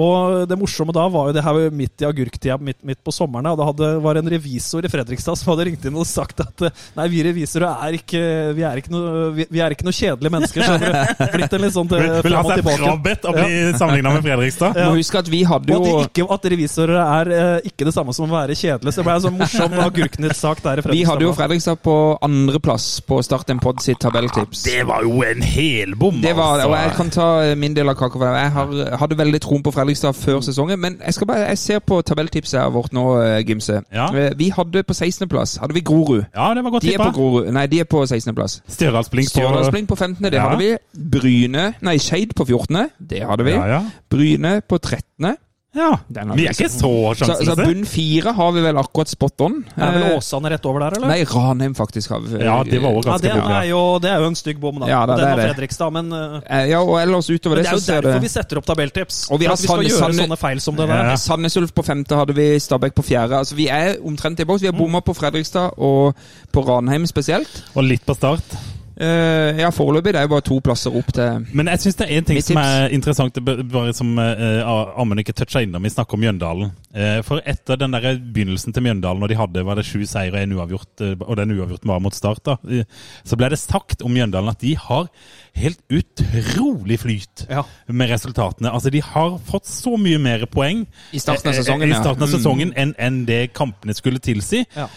[0.00, 3.50] Og det morsomme da var jo det her midt i agurktida, midt, midt på sommeren.
[3.52, 6.64] Og det hadde, var en revisor i Fredrikstad som hadde ringt inn og sagt at
[6.68, 8.22] eh, nei, vi revisorer er ikke,
[8.56, 10.64] vi er ikke, noe, vi, vi er ikke noe kjedelige mennesker.
[10.64, 11.28] Så?
[11.36, 14.80] Blitt en litt sånn til, Vil, vil ha seg frabedt å bli sammenligna med Fredrikstad.
[14.80, 14.88] Ja.
[14.88, 17.88] må huske at vi hadde Og jo at, de ikke, at revisorer er eh, ikke
[17.90, 18.96] det samme som å være kjedelige.
[18.96, 20.98] Så det ble en sånn morsom agurknytt-sak der i Fredrikstad.
[21.02, 24.64] Vi hadde jo Fredrikstad på andreplass på Start en pod sitt tabelltips.
[24.66, 26.96] Det var jo en helbom, Det var og jeg altså.
[26.96, 27.28] kan ta
[27.58, 28.42] min del av kaka for det.
[28.46, 29.81] Jeg har, hadde veldig troen på Fredrikstad
[30.14, 33.82] før sesongen, men jeg, skal bare, jeg ser på tabelltipset vårt nå, eh, Gimse.
[33.92, 34.06] Ja.
[34.14, 36.24] Eh, Vi hadde på 16.-plass hadde vi Grorud.
[36.34, 37.12] Ja, det var godt De er på tippa.
[37.16, 37.52] Grorud.
[37.52, 38.62] Nei, de er på 16.-plass.
[38.68, 40.48] Stjørdalsblink på Stjørdalsblink på 15., det Ja.
[40.48, 40.76] hadde vi.
[41.10, 43.50] Bryne Nei, Skeid på 14., det hadde vi.
[43.50, 43.82] Ja.
[44.10, 45.36] Bryne på 13.
[45.74, 45.90] ja.
[46.12, 49.54] Den Vi er ikke så Så, så bunn fire har vi vel akkurat spot on.
[49.76, 51.08] Er vel Eh, Åsane rett over der, eller?
[51.08, 52.42] Nei, Ranheim faktisk har vi.
[52.44, 54.80] Ja, det var også Ja, ganske det, er jo, det er jo en stygg bom,
[54.82, 54.90] da.
[54.90, 55.54] Ja, da, Den det er var.
[55.54, 58.58] Fredrikstad, men, eh, Eh, Ja, og ellers utover det, det er jo derfor vi setter
[58.60, 59.22] opp tabelltips.
[59.30, 61.04] Og vi har at vi skal gjøre sånne feil som det der.
[61.12, 61.16] Ja.
[61.16, 63.38] Sandnes Ulf på femte hadde vi, Stabæk på fjerde.
[63.40, 64.60] Altså Vi er omtrent i boks.
[64.62, 66.14] Vi har bomma på Fredrikstad og
[66.52, 67.62] på Ranheim spesielt.
[67.74, 68.44] Og litt på start.
[68.96, 72.06] Eh, ja, foreløpig det er jo bare to plasser opp til Men jeg syns det
[72.08, 73.38] er en ting som er interessant,
[73.72, 75.82] bare som uh, Amund ikke toucha innom.
[75.82, 76.72] Vi snakker om Mjøndalen.
[76.92, 80.36] Uh, for etter den der begynnelsen til Mjøndalen, når de hadde var det sju seire
[80.36, 82.82] og en uavgjort, uh, og den uavgjorten var mot Start, da, uh,
[83.24, 85.08] så ble det sagt om Mjøndalen at de har
[85.56, 87.62] helt utrolig flyt Ja.
[87.88, 88.70] med resultatene.
[88.72, 92.00] Altså, de har fått så mye mer poeng I starten av sesongen, ja.
[92.00, 92.36] starten av Mm.
[92.38, 94.64] sesongen enn en det kampene skulle tilsi.
[94.76, 94.88] Ja.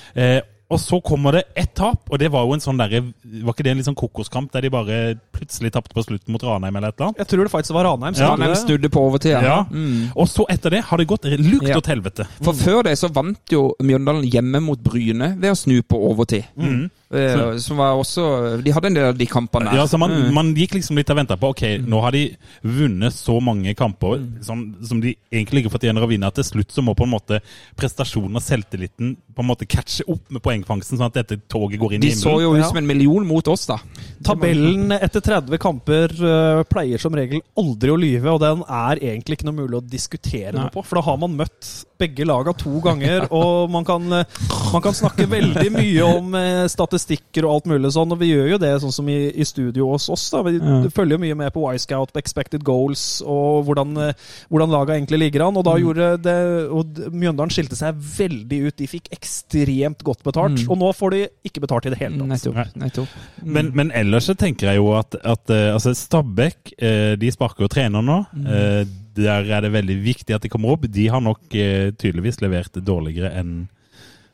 [0.73, 3.63] Og så kommer det ett tap, og det var jo en sånn derre Var ikke
[3.67, 4.95] det en litt sånn kokoskamp der de bare
[5.35, 7.19] plutselig tapte på slutten mot Ranheim eller et eller annet?
[7.21, 8.17] Jeg tror det faktisk var Ranheim.
[8.17, 9.35] Ja, Ranheim snudde på overtid.
[9.35, 9.41] Ja.
[9.45, 9.59] Ja.
[9.69, 10.09] Mm.
[10.15, 11.77] Og så etter det har det gått lukt Ja.
[11.77, 12.25] åt helvete.
[12.41, 16.45] For før det så vant jo Mjøndalen hjemme mot Bryne ved å snu på overtid.
[16.57, 16.89] Mm.
[17.13, 19.71] Eh, Som var også De hadde en del av de kampene.
[19.77, 20.33] Ja, så man, Mm.
[20.33, 24.17] man gikk liksom litt og venta på Ok, nå har de vunnet så mange kamper
[24.41, 27.11] sånn, som de egentlig ikke fortjener å vinne, at til slutt så må på en
[27.13, 27.41] måte
[27.77, 31.93] prestasjonen og selvtilliten på en måte catche opp med poengfangsten, sånn at dette toget går
[31.93, 32.67] inn De i så jo ut Ja.
[32.69, 33.77] som en million mot oss, da.
[34.23, 39.37] Tabellen etter 30 kamper uh, pleier som regel aldri å lyve, og den er egentlig
[39.39, 40.63] ikke noe mulig å diskutere Nei.
[40.63, 40.83] noe på.
[40.85, 44.25] For da har man møtt begge laga to ganger, og man kan, øh,
[44.73, 48.49] man kan snakke veldig mye om øh, statistikker og alt mulig sånn, og vi gjør
[48.53, 50.29] jo det sånn som i, i studio hos oss.
[50.31, 50.41] da.
[50.43, 50.81] Vi Ja.
[50.93, 54.13] følger jo mye med på Y-Scout, expected goals, og hvordan, øh,
[54.51, 55.57] hvordan laga egentlig ligger an.
[55.57, 55.83] Og da Mm.
[55.83, 58.75] gjorde det og Mjøndalen skilte seg veldig ut.
[58.77, 60.69] De fikk ekstremt godt betalt, Mm.
[60.71, 62.27] og nå får de ikke betalt i det hele tatt.
[62.27, 62.75] Nettopp.
[62.75, 63.07] nettopp.
[63.43, 67.65] Men, men ellers så tenker jeg jo at, at eh, altså Stabæk eh, de sparker
[67.65, 68.25] jo trener nå.
[68.47, 68.85] Eh,
[69.15, 70.85] Der er det veldig viktig at de kommer opp.
[70.91, 73.65] De har nok eh, tydeligvis levert dårligere enn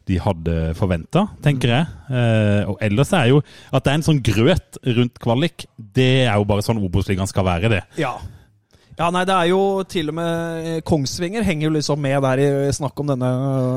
[0.10, 1.90] de hadde forventa, tenker jeg.
[2.10, 3.42] Eh, og ellers er jo
[3.72, 7.46] at det er en sånn grøt rundt kvalik, det er jo bare sånn Obos-ligaen skal
[7.48, 7.82] være, det.
[8.02, 8.16] Ja.
[9.00, 9.60] Ja, nei, det er jo
[9.90, 13.30] til og med eh, Kongsvinger henger jo liksom med der i snakk om denne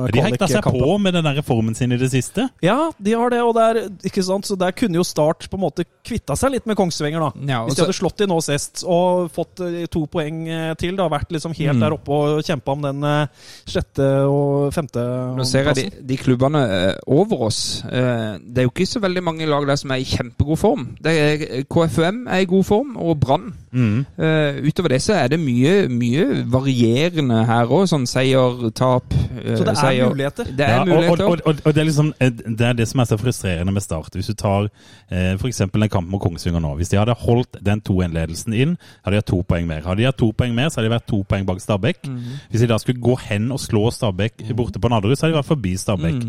[0.07, 2.49] eh, De hekta seg på med den der reformen sin i det siste.
[2.65, 4.47] Ja, de har det, og der, ikke sant?
[4.49, 7.31] så der kunne jo Start på en måte kvitta seg litt med Kongsvinger, da.
[7.53, 10.97] Ja, Hvis de hadde slått de nå sist og fått eh, to poeng eh, til,
[10.99, 11.81] da vært liksom helt Mm.
[11.81, 15.01] der oppe og kjempa om den eh, sjette og femte
[15.39, 17.63] Nå ser jeg de, de klubbene eh, over oss.
[17.89, 20.85] eh, det er jo ikke så veldig mange lag der som er i kjempegod form.
[21.03, 23.49] Det er, KFUM er i god form, og Brann.
[23.75, 24.05] Mm.
[24.19, 27.85] Eh, utover det så er det mye, mye varierende her òg.
[27.91, 30.09] Sånn seier, tap eh, Så det er seier.
[30.11, 30.49] muligheter.
[30.57, 31.25] Det er Ja, muligheter.
[31.29, 33.85] og, og, og det, er liksom, eh, det er det som er så frustrerende med
[33.85, 34.11] Start.
[34.17, 34.71] Hvis du tar
[35.11, 35.61] eh, f.eks.
[35.67, 36.75] en kamp mot Kongsvinger nå.
[36.81, 39.85] Hvis de hadde holdt den 2-1-ledelsen inn, hadde de hatt to poeng mer.
[39.87, 42.05] Hadde de hatt to poeng mer, så hadde de vært to poeng bak Stabæk.
[42.51, 45.43] Hvis de da skulle gå hen og slå Stabæk borte på Nadderud, så hadde de
[45.43, 46.21] vært forbi Stabæk.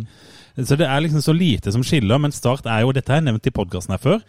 [0.56, 3.27] Så det er liksom så lite som skiller, men Start er jo, dette har jeg
[3.27, 4.22] nevnt i podkasten her før,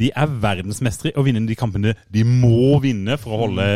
[0.00, 3.66] de er verdensmestere i å vinne de kampene de må vinne for å holde,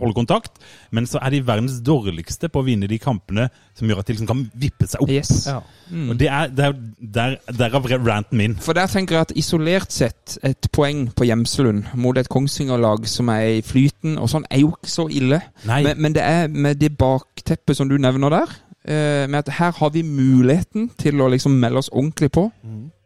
[0.00, 0.60] holde kontakt.
[0.94, 3.48] Men så er de verdens dårligste på å vinne de kampene
[3.78, 5.12] som gjør at de liksom kan vippe seg opp.
[5.14, 5.46] Yes.
[5.48, 5.60] Ja.
[5.90, 8.56] Og det er, det er der, derav ranten min.
[8.62, 13.30] For der tenker jeg at isolert sett, et poeng på Gjemselund mot et Kongsvinger-lag som
[13.32, 15.40] er i flyten, og sånn, er jo ikke så ille.
[15.66, 19.72] Men, men det er med det bakteppet som du nevner der, eh, med at her
[19.72, 22.50] har vi muligheten til å liksom melde oss ordentlig på,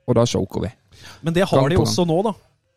[0.07, 0.73] og da choker vi.
[1.23, 1.87] Men det har Gang de gang.
[1.87, 2.33] også nå, da.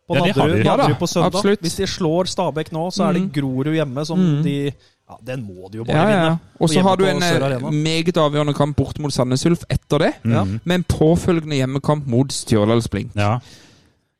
[0.07, 0.69] På Ja, det har Nadderud de.
[0.69, 1.35] Ja da, på søndag.
[1.35, 1.59] absolutt.
[1.61, 3.31] Hvis de slår Stabæk nå, så er det Mm.
[3.33, 4.43] Grorud hjemme som Mm.
[4.43, 4.71] de
[5.09, 6.23] Ja, den må de jo bare Ja, ja.
[6.29, 6.39] vinne.
[6.59, 10.13] Og så har du en eh, meget avgjørende kamp bort mot Sandnes Ulf etter det,
[10.25, 10.43] Ja.
[10.43, 10.59] Mm.
[10.65, 13.11] med en påfølgende hjemmekamp mot Stjørdals Blink.
[13.15, 13.39] Ja.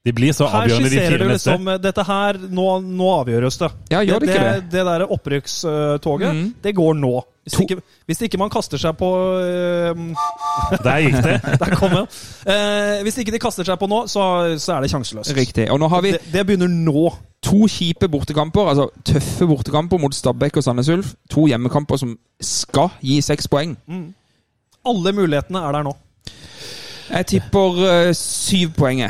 [0.08, 1.52] De blir så Her avgjørende, de fire du neste.
[1.52, 3.68] liksom eh, Dette her, nå, nå avgjøres det.
[3.92, 4.54] Ja, gjør det ikke det?
[4.62, 6.46] Det, det der opprykkstoget, mm.
[6.64, 7.12] det går nå.
[7.48, 9.10] Hvis ikke, hvis ikke man kaster seg på
[9.40, 10.00] uh,
[10.88, 11.36] Der gikk det.
[11.62, 11.94] Der kom.
[11.96, 14.24] Eh, hvis ikke de kaster seg på nå, så,
[14.60, 15.36] så er det sjanseløst.
[15.36, 15.68] Riktig.
[15.72, 17.08] Og nå har vi Det, det begynner nå.
[17.44, 21.14] to kjipe bortekamper, altså tøffe bortekamper mot Stabæk og Sandnes Ulf.
[21.32, 23.78] To hjemmekamper som skal gi seks poeng.
[24.88, 25.98] Alle mulighetene er der nå.
[27.10, 29.04] Jeg tipper uh, syv poeng.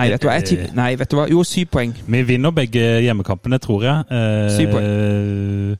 [0.00, 0.34] Nei, vet du hva?
[0.38, 1.26] Jeg tipper, nei, vet du hva?
[1.30, 1.92] Jo, syv poeng.
[2.06, 4.04] Vi vinner begge hjemmekampene, tror jeg.
[4.10, 5.78] Eh, Syv poeng.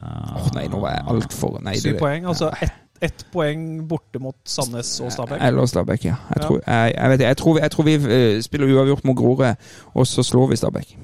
[0.00, 2.28] Åh, nei, nå var jeg altfor Nei, Syv poeng.
[2.30, 5.38] Altså ett ett poeng borte mot Sandnes og Stabæk.
[5.40, 6.14] Eller Stabæk, ja.
[6.28, 6.42] Jeg Ja.
[6.46, 9.54] tror, jeg, jeg, vet, jeg, tror, vi- jeg tror vi eh, spiller uavgjort mot Grorud,
[9.94, 10.96] og så slår vi Stabæk.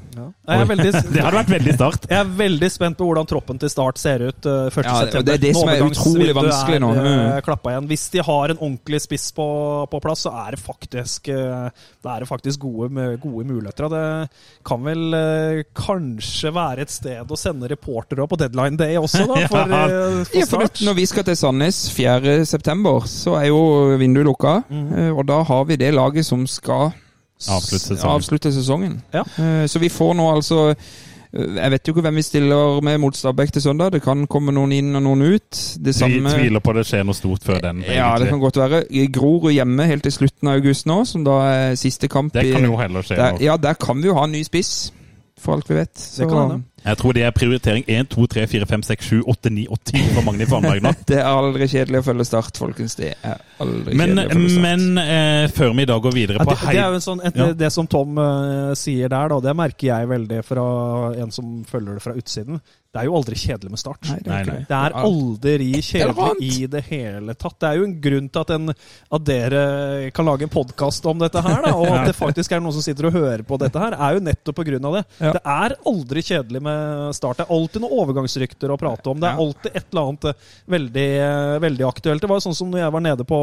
[0.49, 2.07] Er, veldig, Det hadde vært veldig start.
[2.11, 4.87] jeg er veldig spent på hvordan troppen til Start ser ut uh, 1.
[4.87, 6.91] Ja, det- er det som er utrolig vanskelig nå.
[6.97, 7.53] Er, Mm.
[7.53, 7.89] uh, igjen.
[7.91, 9.47] Hvis de har en ordentlig spiss på,
[9.91, 11.69] på plass, så er det faktisk, uh,
[12.03, 12.91] det er faktisk gode,
[13.23, 13.89] gode muligheter.
[13.93, 14.05] Det
[14.67, 19.43] kan vel uh, kanskje være et sted å sende reportere på deadline day også, da,
[19.53, 22.39] for, for Ja, for når vi skal til Sandnes 4.
[22.49, 23.61] september, så er jo
[24.01, 24.61] vinduet lukka.
[24.71, 24.87] Mm.
[24.99, 26.93] eh, Og da har vi det laget som skal
[27.49, 28.15] Avslutte sesongen.
[28.15, 29.03] avslutte sesongen.
[29.15, 29.23] Ja.
[29.39, 30.77] Eh, Så vi får nå altså eh,
[31.37, 33.93] Jeg vet jo ikke hvem vi stiller med mot Stabæk til søndag.
[33.93, 35.51] Det kan komme noen inn og noen ut.
[35.77, 37.83] Det Vi samme tviler på det skjer noe stort før den.
[37.93, 38.85] Ja, det kan godt være.
[39.13, 42.65] Grorud hjemme helt til slutten av august nå, som da er siste kamp Det kan
[42.65, 43.37] jo heller skje der.
[43.45, 44.93] Ja, der kan vi jo ha en ny spiss,
[45.41, 45.93] for alt vi vet.
[45.99, 46.65] Så, kan hende.
[46.87, 49.81] Jeg tror det er prioritering 1, 2, 3, 4, 5, 6, 7, 8, 9 og
[49.83, 50.93] 10 for Magni Farnberg nå.
[51.11, 52.95] Det er aldri kjedelig å følge Start, folkens.
[52.99, 54.65] Det er aldri Men, kjedelig å følge Start.
[54.69, 57.07] men eh, før vi i dag går videre Ja, på det, det er jo en
[57.09, 57.49] sånn, et, Ja.
[57.65, 60.67] det som Tom uh, sier der, da, det merker jeg veldig fra
[61.27, 62.63] en som følger det fra utsiden.
[62.97, 64.07] Det er jo aldri kjedelig med Start.
[64.09, 64.61] Nei, det er Nei, nei.
[64.65, 64.77] det.
[64.79, 67.59] Er aldri kjedelig i det hele tatt.
[67.61, 68.73] Det er jo en grunn til at, en,
[69.19, 69.65] at dere
[70.17, 72.85] kan lage en podkast om dette her, da, og at det faktisk er noen som
[72.87, 75.05] sitter og hører på dette her, er jo nettopp på grunn av det.
[75.21, 75.35] Ja.
[75.37, 77.43] Det er aldri kjedelig med Start.
[77.43, 79.21] Det er alltid noen overgangsrykter å prate om.
[79.21, 82.25] Det er alltid et eller annet eh, veldig, eh, veldig aktuelt.
[82.25, 83.41] Det var jo sånn som når jeg var nede på,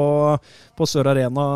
[0.82, 1.48] på Sør Arena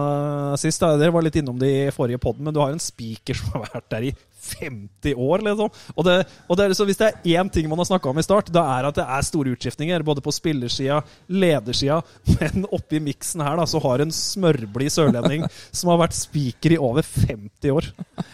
[0.62, 0.86] sist.
[0.86, 0.94] Da.
[1.02, 3.66] Dere var litt innom det i forrige podden, men du har en spiker som har
[3.72, 4.16] vært der i
[4.48, 5.70] 50 år, liksom.
[5.96, 6.16] Og, det,
[6.48, 8.52] og det er, så hvis det er én ting man har snakka om i start,
[8.56, 10.06] da er at det er store utskiftninger.
[10.08, 12.02] Både på spillersida, ledersida,
[12.40, 15.46] men oppi miksen her da, så har en smørblid sørlending
[15.78, 17.90] som har vært spiker i over 50 år.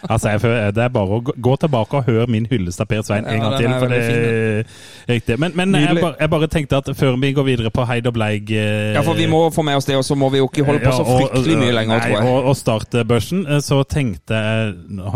[0.08, 3.24] Altså, jeg Det er bare å gå- tilbake og høre min hyllest av Per Svein
[3.30, 3.74] en Ja, gang til.
[3.78, 4.64] for det er
[5.08, 5.36] riktig.
[5.40, 8.16] Men, men jeg, bare, jeg bare tenkte at før vi går videre på Heid og
[8.16, 10.48] Bleig eh, Ja, for vi må få med oss det, og så må vi jo
[10.50, 12.32] ikke holde på så fryktelig mye lenger, nei, tror jeg.
[12.34, 14.74] Og, og starte børsen, eh, så tenkte jeg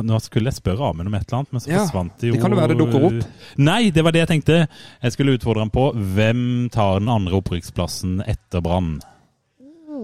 [0.09, 2.39] nå skulle jeg spørre Amund om et eller annet, men så Ja, forsvant det jo
[2.39, 3.29] det kan jo være det dukker opp.
[3.61, 4.59] Nei, det var det jeg tenkte.
[5.03, 6.43] Jeg skulle utfordre ham på hvem
[6.75, 8.99] tar den andre opprykksplassen etter Brann.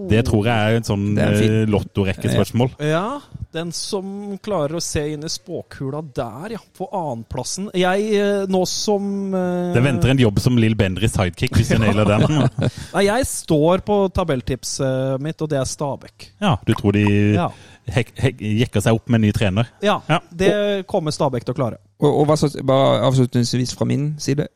[0.09, 2.75] Det tror jeg er et sånn er eh, lottorekkespørsmål.
[2.83, 3.21] Ja,
[3.55, 6.61] den som klarer å se inn i spåkula der, ja.
[6.75, 7.69] På annenplassen.
[7.77, 9.71] Jeg, eh, nå som uh...
[9.75, 12.43] Det venter en jobb som Lill Bender i sidekick hvis du nailer den.
[12.95, 16.29] Nei, jeg står på tabelltipset mitt, og det er Stabæk.
[16.43, 17.05] Ja, du tror de
[17.37, 17.49] Ja.
[17.87, 19.67] Hek, hek, jekker seg opp med en ny trener?
[19.81, 20.19] Ja, Ja.
[20.31, 21.77] det kommer Stabæk til å klare.
[21.95, 24.49] Og, og hva slags, bare avslutningsvis fra min side,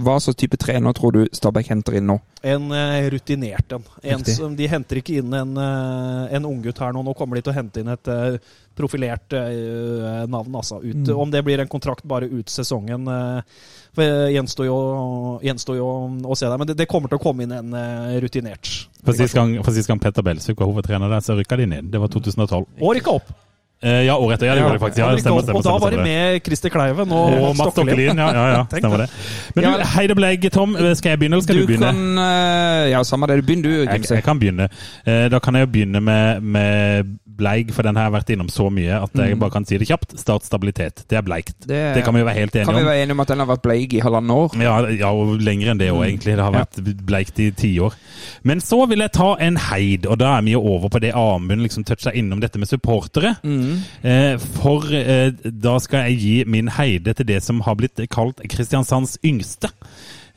[0.00, 2.16] hva slags type trener tror du Stabæk henter inn nå?
[2.40, 3.84] En eh, rutinert en.
[4.00, 7.02] en som, de henter ikke inn en, eh, en unggutt her nå.
[7.04, 8.38] Nå kommer de til å hente inn et uh,
[8.78, 10.56] profilert uh, navn.
[10.56, 10.80] Altså.
[10.80, 11.18] Ut, Mm.
[11.20, 13.60] Om det blir en kontrakt bare ut sesongen, uh,
[14.32, 14.78] gjenstår jo,
[15.44, 15.90] gjenstår jo
[16.24, 16.56] å se der.
[16.60, 17.76] Men det, det kommer til å komme inn en
[18.22, 18.72] rutinert.
[19.04, 21.92] For sist gang, gang Petter Belsvik var hovedtrener der, så rykka de inn.
[21.92, 22.68] Det var 2012.
[22.80, 23.32] Og rykka opp!
[23.82, 24.46] Eh, ja, året etter.
[24.50, 24.98] Ja, det gjorde de faktisk.
[25.00, 27.72] Ja, stemmer, stemmer, stemmer, stemmer, og da var de med Christer Kleiven og, Og Mats
[27.72, 28.18] Stokkelien.
[28.20, 29.08] Ja, ja, ja, stemmer det.
[29.56, 30.74] Men du, hei det Bleig, Tom.
[30.98, 31.94] Skal jeg begynne, eller skal du, begynne?
[31.94, 33.38] kan eh, Ja, samme det.
[33.46, 34.14] Begynn du, Jeg, Gimse.
[34.18, 34.68] jeg kan begynne.
[35.06, 38.50] Eh, Da kan jeg jo begynne med, med Bleig, for den har jeg vært innom
[38.52, 40.12] så mye at jeg bare kan si det kjapt.
[40.20, 41.06] Start stabilitet.
[41.08, 41.54] Det er bleikt.
[41.64, 41.68] Mm.
[41.72, 42.74] Det- Det kan vi jo være helt enige om.
[42.74, 44.60] Kan vi være enige om at den har vært bleik i halvannet år?
[44.60, 46.36] Ja, ja, og lenger enn det òg, egentlig.
[46.36, 47.94] Det har vært bleikt i tiår.
[48.44, 51.14] Men så vil jeg ta en heid, og da er vi jo over på det
[51.16, 53.36] Amund liksom toucha innom dette med supportere.
[54.02, 58.40] Eh, for eh, da skal jeg gi min heide til det som har blitt kalt
[58.50, 59.70] Kristiansands yngste.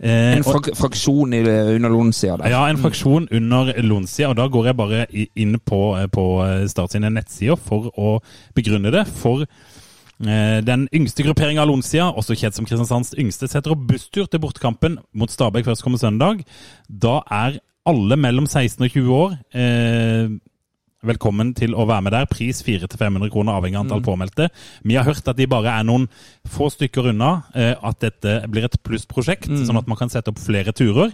[0.03, 1.39] Eh, En og- frak fraksjon i,
[1.76, 2.49] under Lonsia der.
[2.49, 5.05] ja, en fraksjon under Lonsia, og da går jeg bare
[5.35, 5.81] inn på,
[6.11, 6.26] på
[6.68, 8.18] Start sine nettsider for å
[8.55, 9.05] begrunne det.
[9.07, 14.26] For eh, den yngste grupperinga av Lonsia, også kjent som Kristiansands yngste, setter opp busstur
[14.27, 16.43] til bortekampen mot Stabæk førstkommende søndag.
[16.89, 20.27] Da er alle mellom 16 og 20 år eh,
[21.07, 22.27] velkommen til å være med der.
[22.31, 24.49] Pris 400-500 kroner, avhengig av antall påmeldte.
[24.88, 26.07] Vi har hørt at de bare er noen
[26.49, 30.41] få stykker unna eh, at dette blir et plussprosjekt, sånn at man kan sette opp
[30.43, 31.13] flere turer.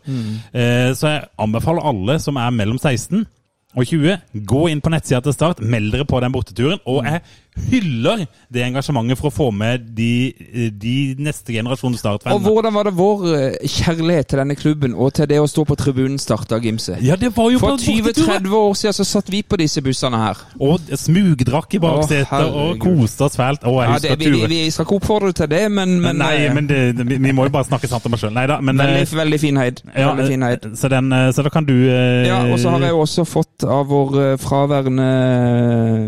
[0.54, 3.26] Eh, så jeg anbefaler alle som er mellom 16
[3.78, 4.16] og 20,
[4.50, 6.80] gå inn på nettsida til Start, meld dere på den borteturen.
[6.90, 7.22] Og jeg
[7.70, 10.34] hyller det engasjementet for å få med de,
[10.74, 12.44] de neste generasjon Og Start-fans.
[12.46, 15.78] hvordan var det vår eh, kjærlighet til denne klubben og til det å stå på
[15.80, 16.98] tribunen starta, Gimse?
[17.06, 20.42] Ja, det var jo For 20-30 år siden så satt vi på disse bussene her.
[20.60, 23.66] Og smugdrakk i baksetet og koste oss fælt.
[23.68, 26.34] Å, jeg Ja, det, vi, vi, vi skal ikke oppfordre til det, men, men Nei,
[26.46, 28.34] eh, men det, vi, må jo bare snakke sant om oss sjøl.
[28.36, 29.84] Nei da, men veldig, eh, veldig fin heid.
[29.94, 30.68] ja, Veldig fin heid.
[30.80, 33.68] så, den, så da kan du eh, Ja, og så har jeg jo også fått
[33.68, 35.10] av vår fraværende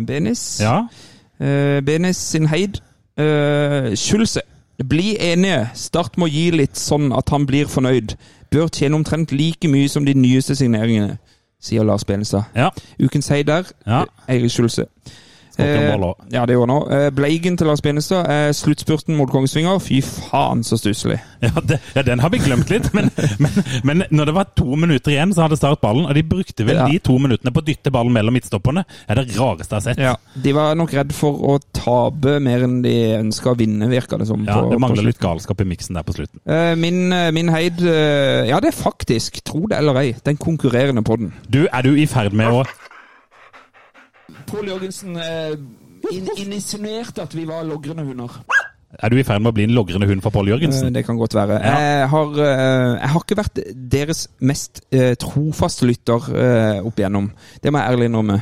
[0.07, 0.43] Benis.
[0.63, 0.83] Ja,
[1.41, 2.81] Eh, Benis sin heid.
[3.19, 4.41] Uh, Schulze.
[4.89, 5.69] Bli enige.
[5.77, 8.15] Start må gi litt sånn at han blir fornøyd.
[8.53, 11.17] Bør tjene omtrent like mye som de nyeste signeringene,
[11.61, 12.47] sier Lars Benestad.
[12.55, 12.69] ja.
[12.99, 13.69] Ukens heid der.
[13.87, 14.05] Ja.
[14.27, 14.87] Eirik Schulze.
[15.59, 15.91] Eh,
[16.31, 16.77] ja, det gjorde nå.
[16.87, 17.11] òg.
[17.15, 18.27] Bleigen til Lars Binnestad.
[18.31, 19.79] Eh, sluttspurten mot Kongsvinger.
[19.83, 21.19] Fy faen, så stusslig.
[21.41, 21.49] Ja,
[21.95, 22.91] ja, den har vi glemt litt.
[22.93, 23.09] Men,
[23.41, 23.51] men,
[23.83, 26.05] men når det var to minutter igjen, så hadde Start ballen.
[26.05, 26.85] Og de brukte vel Ja.
[26.87, 28.83] de to minuttene på å dytte ballen mellom midtstopperne.
[28.85, 29.97] Det er det rareste jeg har sett.
[30.01, 30.15] Ja.
[30.43, 34.27] De var nok redd for å tape mer enn de ønska å vinne, virka det
[34.29, 34.45] som.
[34.47, 36.39] Ja, på- det mangler litt galskap i miksen der på slutten.
[36.45, 40.37] Eh, Min, eh, min heid eh, Ja, det er faktisk, tro det eller ei, den
[40.37, 41.33] konkurrerende podden.
[41.49, 42.63] Du, er du i ferd med å
[44.51, 45.15] Pål Jørgensen
[46.51, 48.41] insinuerte at vi var logrende hunder.
[48.99, 50.93] Er du i ferd med å bli en logrende hund for Pål Eh, Jørgensen?
[50.93, 51.59] Det kan godt være.
[51.63, 51.75] Ja.
[51.79, 53.61] Jeg, har, eh, jeg har ikke vært
[53.93, 57.31] deres mest eh, trofaste lytter eh, opp igjennom.
[57.63, 58.41] Det må jeg ærlig innrømme.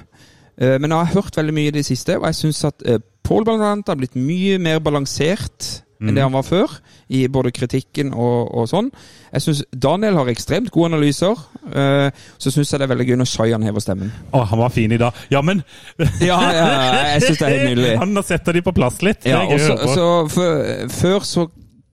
[0.58, 3.00] Eh, men jeg har hørt veldig mye i det siste, og jeg syns at eh,
[3.30, 3.76] Pål bl.a.
[3.86, 6.76] har blitt mye mer balansert enn det han var før,
[7.12, 8.88] i både kritikken og, og sånn.
[9.34, 11.36] Jeg syns Daniel har ekstremt gode analyser.
[11.70, 12.08] Uh,
[12.40, 14.14] så syns jeg det er veldig gøy når Shayan hever stemmen.
[14.32, 15.18] Å, han var fin i dag.
[15.34, 15.64] Ja, men
[16.30, 16.68] Ja, ja,
[17.16, 17.96] jeg syns det er helt nydelig.
[18.04, 19.22] Han setter de på plass litt.
[19.26, 19.94] Det er gøy å høre på.
[19.98, 20.64] så før,
[20.96, 21.48] før så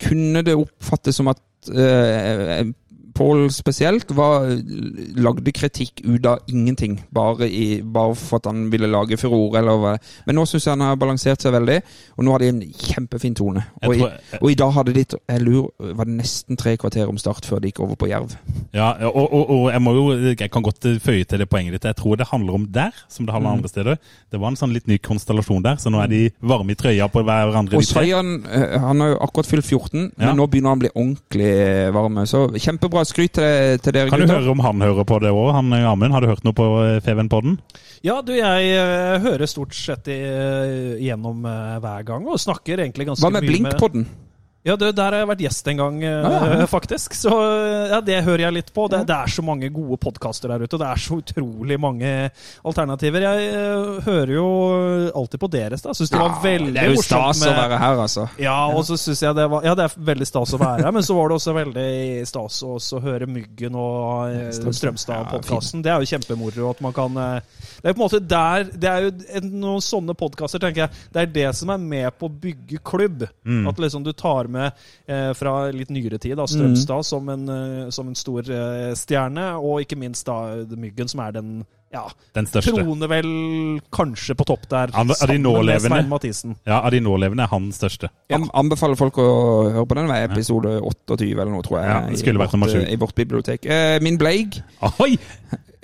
[0.07, 1.41] kunne det oppfattes som at
[1.73, 2.67] eh,
[3.17, 4.45] Pål spesielt var,
[5.17, 9.59] lagde kritikk ut av ingenting, bare, i, bare for at han ville lage furore.
[9.63, 9.95] Eller hva.
[10.27, 11.79] Men nå syns jeg han har balansert seg veldig,
[12.19, 13.65] og nå har de en kjempefin tone.
[13.87, 17.09] Og i, tror- og i dag hadde de jeg lurer, var det nesten tre kvarter
[17.09, 18.37] om start før de gikk over på Jerv.
[18.77, 21.85] Ja, og, og, og jeg jo Jeg kan godt føye til det poenget ditt.
[21.89, 23.61] Jeg tror det handler om der, som det handler om Mm.
[23.63, 23.97] andre steder.
[24.33, 27.07] Det var en sånn litt ny konstellasjon der, så nå er de varme i trøya
[27.09, 27.79] på hverandre.
[27.79, 27.85] Og.
[27.87, 30.27] Shayan eh, han har jo akkurat fylt 14, Ja.
[30.27, 31.53] men nå begynner han å bli ordentlig
[31.95, 32.27] varme.
[32.27, 34.41] Så kjempebra skryt til, til dere Kan du gutter.
[34.41, 36.15] høre om han hører på det òg, eh, Amund?
[36.17, 37.59] Har du hørt noe på eh, Feven-podden?
[38.07, 40.19] Ja, du, jeg eh, hører stort sett i,
[41.07, 44.07] gjennom hver gang, og snakker egentlig ganske mye Hva med Blinkpodden?
[44.67, 46.67] Ja, det, der har jeg vært gjest en gang, eh, Ah, ja.
[46.67, 47.15] faktisk.
[47.15, 48.89] Så eh, ja, det hører jeg litt på.
[48.91, 52.11] Det, det er så mange gode podkaster der ute, og det er så utrolig mange
[52.67, 53.27] alternativer.
[53.29, 54.47] Jeg uh, hører jo
[55.21, 55.95] alltid på deres, da.
[55.95, 58.27] Syns det var veldig det er jo stas stas å være her, altså.
[58.43, 60.95] ja, og så synes jeg det var Ja, det er veldig stas å være her,
[60.97, 61.87] men så var det også veldig
[62.29, 64.81] stas å høre Myggen og uh, Strømstad.
[64.81, 65.85] Strømstad-podkasten.
[65.87, 68.91] Det er jo kjempemoro at man kan uh, Det er på en måte der Det
[68.91, 71.07] er jo noen sånne podkaster, tenker jeg.
[71.15, 73.27] Det er det som er med på å bygge klubb.
[73.71, 77.89] At liksom du tar med eh, fra litt nyere tid da, Strømstad som, en, eh,
[77.95, 81.53] som en stor eh, stjerne, og ikke minst da Myggen, som er den
[81.93, 82.03] ja,
[82.35, 82.73] Den største.
[82.75, 83.29] troner vel
[83.95, 85.81] kanskje på topp der, de sammen med?
[85.81, 86.57] Svein Mathisen.
[86.67, 88.11] Ja, Av de nålevende er han største.
[88.29, 89.29] Jeg anbefaler folk å
[89.71, 90.11] høre på den.
[90.11, 91.89] Det er episode 28 eller noe, tror jeg.
[91.93, 92.83] Ja, det skulle vært nummer 7.
[92.91, 93.65] I vårt bibliotek.
[93.67, 94.61] Eh, min Bleig.
[95.01, 95.15] Oi!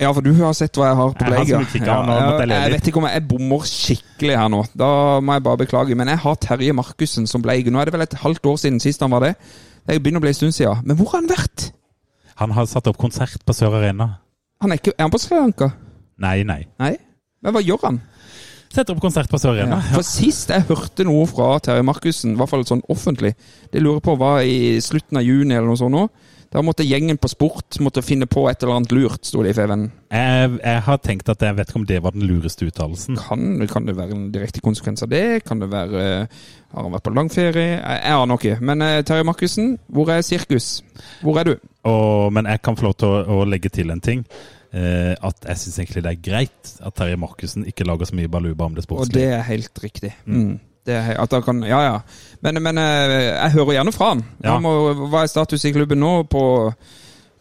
[0.03, 1.49] Ja, for du har sett hva jeg har på Jeg Bleig.
[1.53, 1.99] ja.
[2.43, 4.65] Jeg jeg vet ikke om jeg, jeg bommer skikkelig her nå.
[4.75, 4.89] Da
[5.23, 5.95] må jeg bare beklage.
[5.99, 7.71] Men jeg har Terje Markussen som Bleig.
[7.71, 9.37] Nå er det vel et halvt år siden sist han var det.
[9.87, 10.83] Det begynner å bli en stund siden.
[10.89, 11.71] Men hvor har han vært?
[12.43, 14.17] Han har satt opp konsert på Sør Arena.
[14.63, 15.71] Han er, ikke, er han på Sri Lanka?
[16.21, 16.63] Nei, nei.
[16.83, 16.97] Nei?
[17.43, 18.03] Men hva gjør han?
[18.73, 19.83] Setter opp konsert på Sør Arena.
[19.93, 23.35] For sist jeg hørte noe fra Terje Markussen, i hvert fall sånn offentlig,
[23.73, 26.07] det lurer på var i slutten av juni eller noe sånt nå.
[26.53, 29.57] Da måtte gjengen på sport måtte finne på et eller annet lurt, sto det i
[29.57, 29.87] Feven.
[30.13, 33.17] Jeg, jeg har tenkt at jeg vet ikke om det var den lureste uttalelsen.
[33.17, 35.25] Kan, kan det være en direkte konsekvens av det?
[35.49, 36.43] Kan det være eh,
[36.75, 37.79] Har han vært på langferie?
[37.79, 38.59] Jeg, jeg aner ikke.
[38.69, 40.69] Men eh, Terje Markussen, hvor er sirkus?
[41.25, 41.55] Hvor er du?
[41.89, 44.27] Og, men jeg kan få lov til å, å legge til en ting.
[44.73, 48.31] Eh, at jeg syns egentlig det er greit at Terje Markussen ikke lager så mye
[48.33, 49.13] baluba om det sportslige.
[49.13, 50.15] Og det er helt riktig.
[50.25, 50.55] Mm.
[50.87, 51.99] Det er, at han kan, ja, ja.
[52.43, 54.25] Men, men eh, jeg hører gjerne fra han.
[54.43, 54.57] Ja.
[54.57, 54.73] han må,
[55.13, 56.43] hva er status i klubben nå på,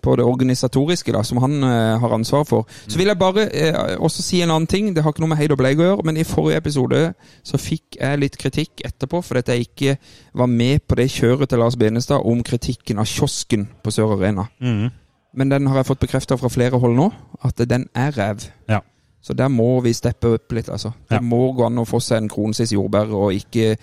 [0.04, 2.68] på det organisatoriske, da, som han eh, har ansvar for?
[2.86, 4.92] Så vil jeg bare eh, også si en annen ting.
[4.94, 7.02] Det har ikke noe med Heid og Bleig å gjøre, men i forrige episode
[7.48, 9.96] så fikk jeg litt kritikk etterpå fordi at jeg ikke
[10.44, 14.52] var med på det kjøret til Lars Benestad om kritikken av kiosken på Sør Arena.
[14.60, 14.98] Mhm.
[15.34, 17.12] Men den har jeg fått bekrefta fra flere hold nå,
[17.44, 18.50] at den er ræv.
[18.70, 18.80] Ja.
[19.22, 20.92] Så der må vi steppe opp litt, altså.
[21.10, 21.22] Det Ja.
[21.22, 23.78] må gå an å få seg en kronesis jordbær og ikke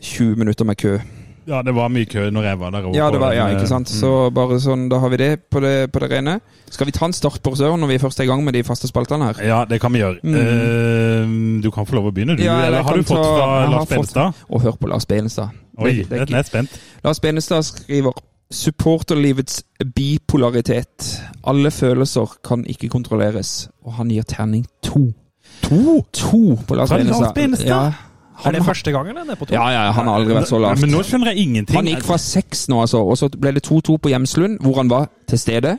[0.00, 0.98] 20 minutter med kø.
[1.46, 2.86] Ja, det var mye kø når jeg var der.
[2.96, 3.86] Ja, det var, ja ikke sant.
[3.92, 4.00] mm.
[4.00, 6.38] Så bare sånn, da har vi det på det, på det rene.
[6.70, 8.62] Skal vi ta en start på Sør når vi først er i gang med de
[8.64, 9.44] faste spaltene her?
[9.44, 10.22] Ja, det kan vi gjøre.
[10.24, 10.34] Mm.
[10.34, 12.42] Eh, du kan få lov å begynne, du.
[12.42, 14.32] Ja, eller har du fått fra Lars Benestad.
[14.32, 15.50] Å, Og hør på Lars Benestad.
[15.78, 16.80] Oi, Det- det er jeg er spent.
[17.04, 18.12] Lars Benestad skriver
[18.54, 19.62] Supporterlivets
[19.94, 21.22] bipolaritet.
[21.46, 23.68] Alle følelser kan ikke kontrolleres.
[23.84, 25.08] Og han gir terning to.
[25.66, 26.02] To?
[26.12, 27.66] To på Lars Benestad.
[27.66, 27.92] Ja.
[28.34, 29.54] Han, Er det første gang, han er på to?
[29.54, 30.80] ja, ja, han har aldri vært så lavt.
[30.82, 31.76] Men nå skjønner jeg ingenting.
[31.78, 34.90] Han gikk fra seks nå, altså, og så ble det 2-2 på Hjemslund, hvor han
[34.90, 35.76] var til stede,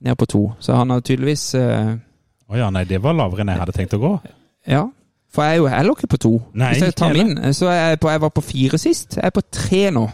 [0.00, 0.40] ned på to.
[0.58, 1.92] Så han har tydeligvis eh,
[2.48, 4.14] oh, ja, nei, det var lavere enn jeg hadde tenkt å gå.
[4.72, 4.86] Ja.
[5.32, 6.32] For jeg er jo heller ikke på to.
[6.54, 9.16] Nei, Hvis jeg tar min, så er jeg på Jeg var på fire sist.
[9.16, 10.06] Jeg er på tre nå.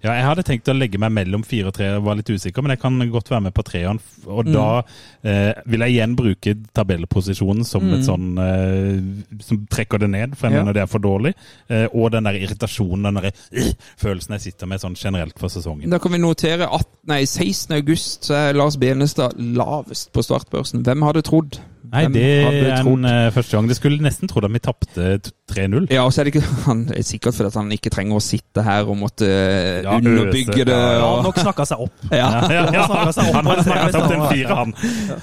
[0.00, 2.70] Ja, jeg hadde tenkt å legge meg mellom fire og tre, var litt usikker, men
[2.76, 3.98] jeg kan godt være med på treeren.
[4.26, 4.52] Og Mm.
[4.52, 4.82] da
[5.24, 10.46] eh, vil jeg igjen bruke tabellposisjonen som et sånn eh, Som trekker det ned, for
[10.46, 10.56] jeg Mm.
[10.58, 10.62] Ja.
[10.62, 11.34] mener det er for dårlig.
[11.68, 15.48] Eh, og den der irritasjonen, den der øh, følelsen jeg sitter med sånn generelt for
[15.48, 15.90] sesongen.
[15.90, 17.72] Da kan vi notere at nei, 16.
[17.76, 20.82] august så er Lars Benestad lavest på startbørsen.
[20.84, 21.58] Hvem hadde trodd?
[21.88, 23.68] Nei, det er en uh, første gang.
[23.70, 25.06] Det skulle nesten trodd at vi tapte
[25.48, 25.86] 3-0.
[25.94, 28.64] Ja, og så er det ikke han er sikkert fordi han ikke trenger å sitte
[28.66, 30.76] her og måtte eh, Ja, underbygge øse, det.
[30.76, 32.04] ja, han nok snakka seg opp.
[32.12, 32.18] Ja.
[32.18, 32.84] Ja, ja, ja.
[32.92, 34.74] Han snakket seg opp Han på hadde det opp til en fire, han.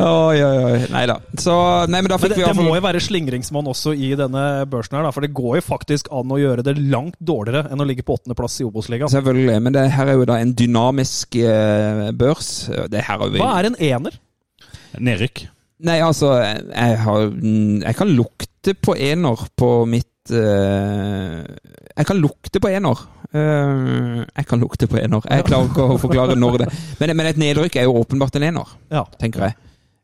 [0.07, 0.81] Oi, oi, oi.
[0.95, 1.17] Nei da.
[1.45, 1.55] Så
[1.91, 4.45] Nei, men da Men det, vi iallfall det må jo være slingringsmonn også i denne
[4.71, 7.83] børsen her, da, for det går jo faktisk an å gjøre det langt dårligere enn
[7.83, 9.11] å ligge på åttendeplass i Obos-ligaen.
[9.13, 9.57] Selvfølgelig.
[9.65, 12.53] Men det her er jo da en dynamisk eh, børs.
[12.91, 14.17] Det her er vi Hva er en ener?
[14.95, 15.45] Nedrykk.
[15.83, 17.25] Nei, altså, jeg har
[17.83, 21.43] Jeg kan lukte på ener på mitt uh,
[21.97, 23.01] Jeg kan lukte på ener.
[23.35, 25.21] Uh, jeg kan lukte på ener.
[25.29, 26.69] Jeg klarer ikke å forklare når det
[27.01, 29.03] Men, men et nedrykk er jo åpenbart en ener, Ja.
[29.19, 29.57] tenker jeg.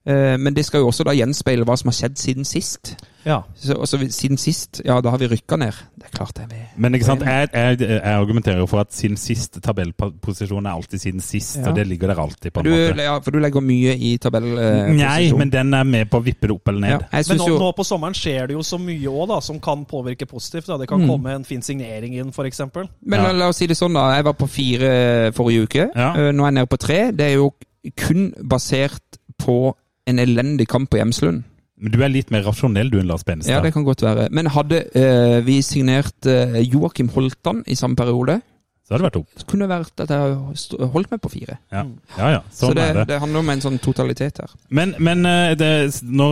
[0.09, 2.95] Uh, men det skal jo også da gjenspeile hva som har skjedd siden sist.
[3.25, 3.41] Ja.
[3.55, 5.71] Så, også siden sist, ja, da har vi rykka ned.
[5.97, 6.45] Det er klart det.
[6.51, 10.71] Vi, Men ikke sant, jeg, jeg, jeg argumenterer jo for at siden sist tabellposisjon er
[10.71, 11.69] alltid siden sist, Ja.
[11.69, 13.01] og det ligger der alltid, på en du, måte.
[13.03, 14.95] ja, For du legger mye i tabellposisjon.
[14.97, 17.07] Nei, men den er med på å vippe det opp eller ja, ned.
[17.11, 19.85] jeg Men nå, jo nå på sommeren skjer det jo så mye òg som kan
[19.85, 20.65] påvirke positivt.
[20.67, 20.77] Da.
[20.77, 21.07] Det kan Mm.
[21.09, 22.59] komme en fin signering inn, f.eks.
[22.75, 22.89] Men
[23.19, 23.23] Ja.
[23.23, 24.15] la, la oss si det sånn, da.
[24.15, 25.89] Jeg var på fire forrige uke.
[25.95, 26.13] Ja.
[26.15, 27.11] Eh, Nå er jeg nede på tre.
[27.11, 27.53] Det er jo
[27.97, 29.01] kun basert
[29.41, 29.73] på
[30.07, 31.43] en elendig kamp på Hjemslund.
[31.81, 34.27] Men du er litt mer rasjonell du enn Lars Ja, det kan godt være.
[34.31, 38.39] Men hadde eh, vi signert eh, Joakim Holtan i samme periode,
[38.85, 39.39] Så hadde det vært opp.
[39.39, 41.55] så kunne det vært at jeg st- holdt meg på fire.
[41.71, 41.83] Ja,
[42.19, 42.29] ja.
[42.35, 43.05] ja Så Sånn det, er det.
[43.07, 44.51] det handler om en sånn totalitet her.
[44.69, 45.69] Men, men eh, det,
[46.03, 46.27] nå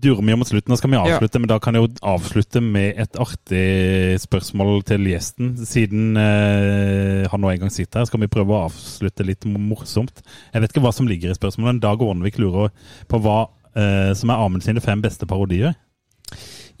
[0.00, 1.42] durer vi mot slutten, nå skal vi avslutte.
[1.44, 5.52] Men da kan jeg jo avslutte med et artig spørsmål til gjesten.
[5.68, 10.22] Siden eh, han nå en gang sitter her, skal vi prøve å avslutte litt morsomt.
[10.54, 11.82] Jeg vet ikke hva som ligger i spørsmålet.
[11.84, 12.72] Dag Ornevik lurer
[13.12, 13.42] på hva
[13.74, 15.76] eh, som er Amund sine fem beste parodier.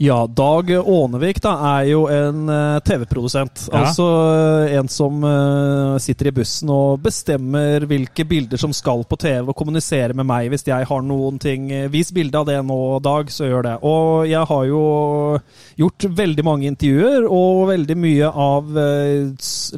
[0.00, 3.66] Ja, Dag Ånevik da, er jo en uh, TV-produsent.
[3.68, 3.82] Ja.
[3.82, 9.18] Altså uh, en som uh, sitter i bussen og bestemmer hvilke bilder som skal på
[9.20, 11.68] TV, og kommuniserer med meg hvis jeg har noen ting.
[11.68, 13.76] eh, Vis bilde av det nå, Dag, så gjør det.
[13.84, 14.82] Og jeg har jo
[15.84, 19.28] gjort veldig mange intervjuer, og veldig mye av eh,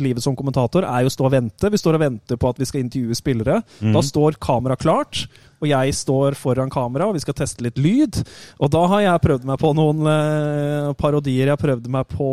[0.07, 1.75] livet som kommentator, er jo å stå og vente.
[1.75, 3.59] Vi står og venter på at vi skal intervjue spillere.
[3.83, 3.91] Mm.
[3.99, 5.27] Da står kamera klart,
[5.63, 8.19] og jeg står foran kamera, og vi skal teste litt lyd.
[8.59, 11.53] Og da har jeg prøvd meg på noen eh, parodier.
[11.53, 12.31] Jeg prøvde meg på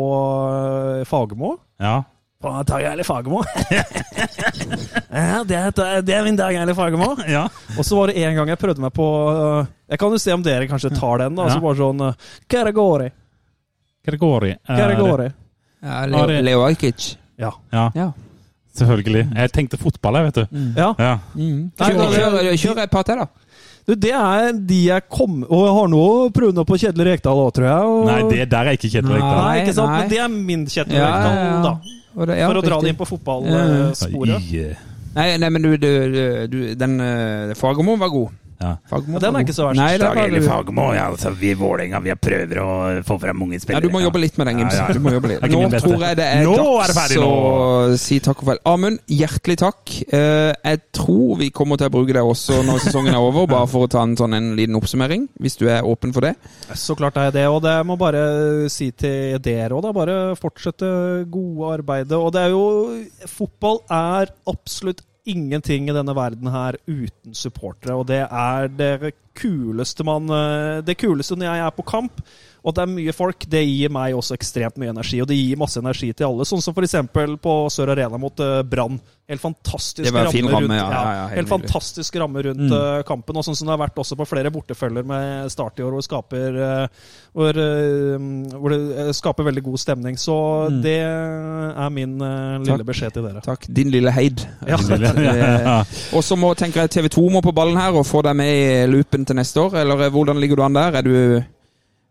[0.98, 1.52] eh, Fagermo.
[1.78, 2.00] Ja.
[2.40, 3.42] På Dag Eile Fagermo.
[5.12, 7.12] ja, det er, det er min Dag Eile Fagermo.
[7.36, 7.44] ja.
[7.78, 10.34] Og så var det en gang jeg prøvde meg på øh, Jeg kan jo se
[10.34, 11.36] om dere kanskje tar den.
[11.38, 11.54] da, Ja.
[11.56, 13.10] Så bare sånn øh, Hva er det går i?
[14.00, 14.52] Hva det går i?
[14.70, 15.30] Hva er det går i?
[15.84, 17.10] Ja, Leo, det- Leo Ajkic.
[17.40, 17.52] Ja.
[17.72, 18.10] Ja, Ja.
[18.78, 19.24] Selvfølgelig.
[19.36, 20.58] Jeg tenkte fotball, jeg, vet du.
[20.76, 20.94] ja.
[20.98, 21.12] Ja.
[21.34, 21.70] Mm.
[21.80, 23.26] Nei, Kjør, da- kjør, kjør et par til, da.
[23.88, 26.02] Du, det er de jeg kom Og jeg har nå
[26.36, 27.86] prøvd noe på Kjetil Rekdal òg, tror jeg.
[27.94, 29.40] Og, Nei, det der er ikke Kjetil Rekdal.
[29.40, 29.88] Nei, ikke sant?
[29.90, 30.00] Nei.
[30.04, 31.62] Men det er min Kjetil Ja, Rekdal, ja, ja.
[31.64, 31.72] da.
[32.26, 32.82] Det- ja, For å dra riktig.
[32.84, 34.76] det inn på fotballsporet.
[35.14, 38.28] Nei, nei, men du, du, du, du Den uh, Fagermo var god.
[38.60, 38.74] Ja.
[38.90, 39.78] Fagmo, Ja, den er ikke så verst.
[39.80, 42.72] Nei, det er Eile ja, altså, vi i Vålerenga prøver å
[43.08, 43.88] få frem unge Ja, spillere.
[43.88, 44.76] du må jobbe litt med den, Gims.
[44.76, 44.98] Ja, ja.
[45.40, 48.50] Er Nå tror jeg det er Nå er dags det ferdig, å si takk og
[48.50, 48.60] farvel.
[48.68, 49.94] Amund, hjertelig takk.
[50.12, 53.70] Eh, jeg tror vi kommer til å bruke deg også når sesongen er over, bare
[53.70, 56.34] for å ta en sånn en liten oppsummering, hvis du er åpen for det.
[56.76, 59.94] Så klart er jeg det, og det må bare si til dere òg, da.
[59.96, 60.90] Bare fortsette
[61.32, 62.18] gode arbeidet.
[62.20, 62.66] Og det er jo
[63.30, 70.04] Fotball er absolutt ingenting i denne verden her uten supportere, og det er det kuleste
[70.04, 72.22] man eh, Det kuleste når jeg er på kamp,
[72.62, 75.20] og det er mye folk, det gir meg også ekstremt mye energi.
[75.22, 76.94] Og det gir masse energi til alle, sånn som f.eks.
[77.40, 78.98] på Sør Arena mot eh, Brann.
[79.30, 82.72] Helt fantastisk ramme rundt, ja, ja, ja, helt fantastisk ramme rundt Mm.
[82.74, 85.84] eh, kampen, og sånn som det har vært også på flere bortefølger med Start i
[85.86, 86.86] år, hvor, skaper, eh,
[87.32, 87.60] hvor,
[88.58, 90.18] hvor det skaper veldig god stemning.
[90.18, 90.34] Så
[90.70, 90.82] Mm.
[90.82, 92.86] det er min lille Takk.
[92.90, 93.40] beskjed til dere.
[93.40, 93.64] Takk.
[93.72, 94.42] Din lille heid.
[96.16, 98.50] Og så må tenker jeg TV 2 må på ballen her og få deg med
[98.50, 99.78] i loopen til neste år.
[99.82, 100.98] Eller hvordan ligger du an der?
[101.00, 101.14] Er du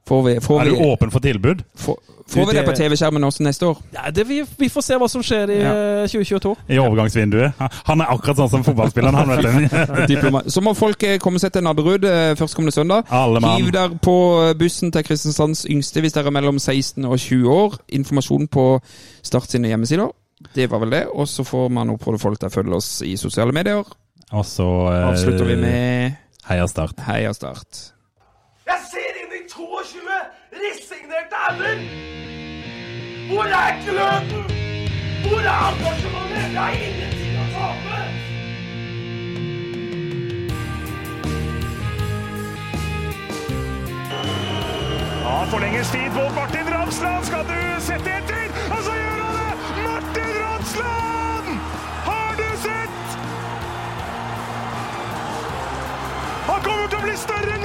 [0.10, 1.60] Får vi, får Er du vi, åpen for tilbud?
[1.78, 1.98] får,
[2.30, 3.78] får vi det på TV-skjermen også neste år?
[3.94, 5.74] Ja, det, vi, vi får se hva som skjer i Ja.
[6.04, 6.54] eh, 2022.
[6.74, 7.62] I overgangsvinduet?
[7.90, 10.40] Han er akkurat sånn som fotballspilleren, han, vet du.
[10.56, 13.06] Så må folk eh, komme seg til Nadderud eh, førstkommende søndag.
[13.14, 13.58] Alle mann.
[13.62, 14.16] Hiv der på
[14.60, 17.78] bussen til Kristiansands yngste hvis dere er mellom 16 og 20 år.
[18.02, 18.66] Informasjon på
[19.26, 20.10] Start sine hjemmesider.
[20.56, 21.04] Det var vel det.
[21.14, 23.86] Og så får man oppfordre folk til å følge oss i sosiale medier.
[24.32, 26.18] Og så eh, Avslutter vi med
[26.50, 27.02] Heia Start.
[27.10, 27.88] Heia Start.
[28.70, 29.09] Jeg ser inn i 22
[30.64, 31.78] resignerte hender!
[33.30, 34.44] Hvor er gløden?
[35.28, 36.46] Hvor er engasjementet?
[36.54, 38.00] Det er ingenting å tape!
[45.24, 47.26] Ja, forlenges tid på Martin Ramsland.
[47.30, 48.48] Skal du sette etter?
[48.74, 49.54] Og så gjør han det!
[49.86, 51.48] Martin Ramsland!
[52.10, 53.18] Har du sett?
[56.50, 57.59] Han kommer til å bli større